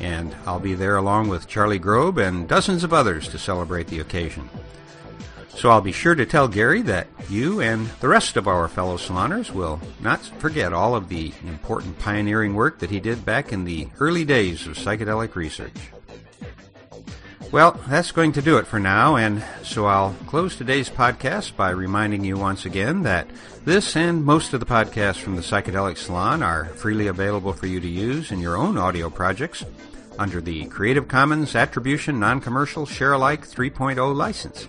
and 0.00 0.36
I'll 0.46 0.60
be 0.60 0.74
there 0.74 0.96
along 0.96 1.28
with 1.28 1.48
Charlie 1.48 1.78
Grob 1.78 2.18
and 2.18 2.46
dozens 2.46 2.84
of 2.84 2.92
others 2.92 3.28
to 3.28 3.38
celebrate 3.38 3.86
the 3.86 4.00
occasion. 4.00 4.48
So 5.56 5.70
I'll 5.70 5.80
be 5.80 5.92
sure 5.92 6.14
to 6.14 6.26
tell 6.26 6.46
Gary 6.46 6.82
that 6.82 7.06
you 7.30 7.60
and 7.60 7.88
the 8.00 8.08
rest 8.08 8.36
of 8.36 8.46
our 8.46 8.68
fellow 8.68 8.96
saloners 8.96 9.50
will 9.50 9.80
not 10.00 10.20
forget 10.20 10.72
all 10.72 10.94
of 10.94 11.08
the 11.08 11.32
important 11.46 11.98
pioneering 11.98 12.54
work 12.54 12.80
that 12.80 12.90
he 12.90 13.00
did 13.00 13.24
back 13.24 13.52
in 13.52 13.64
the 13.64 13.88
early 13.98 14.24
days 14.24 14.66
of 14.66 14.76
psychedelic 14.76 15.34
research. 15.34 15.72
Well, 17.52 17.80
that's 17.86 18.10
going 18.10 18.32
to 18.32 18.42
do 18.42 18.58
it 18.58 18.66
for 18.66 18.80
now, 18.80 19.14
and 19.14 19.44
so 19.62 19.86
I'll 19.86 20.14
close 20.26 20.56
today's 20.56 20.90
podcast 20.90 21.54
by 21.54 21.70
reminding 21.70 22.24
you 22.24 22.36
once 22.36 22.66
again 22.66 23.02
that 23.04 23.28
this 23.64 23.94
and 23.94 24.24
most 24.24 24.54
of 24.54 24.60
the 24.60 24.66
podcasts 24.66 25.20
from 25.20 25.36
the 25.36 25.42
Psychedelic 25.42 25.96
Salon 25.96 26.42
are 26.42 26.64
freely 26.64 27.06
available 27.06 27.52
for 27.52 27.68
you 27.68 27.78
to 27.80 27.88
use 27.88 28.32
in 28.32 28.40
your 28.40 28.56
own 28.56 28.76
audio 28.76 29.08
projects 29.08 29.64
under 30.18 30.40
the 30.40 30.64
Creative 30.66 31.06
Commons 31.06 31.54
Attribution 31.54 32.18
Non-Commercial 32.18 32.86
Share-alike 32.86 33.46
3.0 33.46 34.14
license. 34.14 34.66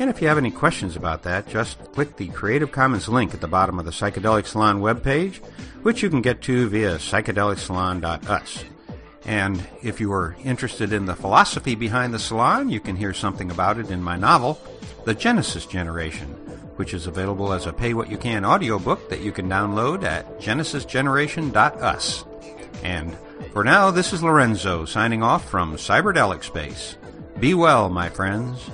And 0.00 0.08
if 0.08 0.22
you 0.22 0.28
have 0.28 0.38
any 0.38 0.50
questions 0.50 0.96
about 0.96 1.24
that, 1.24 1.46
just 1.46 1.78
click 1.92 2.16
the 2.16 2.28
Creative 2.28 2.72
Commons 2.72 3.06
link 3.06 3.34
at 3.34 3.42
the 3.42 3.46
bottom 3.46 3.78
of 3.78 3.84
the 3.84 3.90
Psychedelic 3.90 4.46
Salon 4.46 4.80
webpage, 4.80 5.36
which 5.82 6.02
you 6.02 6.08
can 6.08 6.22
get 6.22 6.40
to 6.42 6.70
via 6.70 6.96
psychedelicsalon.us. 6.96 8.64
And 9.26 9.62
if 9.82 10.00
you 10.00 10.10
are 10.14 10.36
interested 10.42 10.94
in 10.94 11.04
the 11.04 11.14
philosophy 11.14 11.74
behind 11.74 12.14
the 12.14 12.18
salon, 12.18 12.70
you 12.70 12.80
can 12.80 12.96
hear 12.96 13.12
something 13.12 13.50
about 13.50 13.76
it 13.76 13.90
in 13.90 14.02
my 14.02 14.16
novel, 14.16 14.58
The 15.04 15.12
Genesis 15.12 15.66
Generation, 15.66 16.28
which 16.76 16.94
is 16.94 17.06
available 17.06 17.52
as 17.52 17.66
a 17.66 17.72
pay 17.74 17.92
what 17.92 18.10
you 18.10 18.16
can 18.16 18.46
audiobook 18.46 19.10
that 19.10 19.20
you 19.20 19.32
can 19.32 19.50
download 19.50 20.02
at 20.02 20.40
genesisgeneration.us. 20.40 22.24
And 22.82 23.18
for 23.52 23.64
now, 23.64 23.90
this 23.90 24.14
is 24.14 24.22
Lorenzo 24.22 24.86
signing 24.86 25.22
off 25.22 25.46
from 25.50 25.76
Cyberdelic 25.76 26.42
Space. 26.42 26.96
Be 27.38 27.52
well, 27.52 27.90
my 27.90 28.08
friends. 28.08 28.70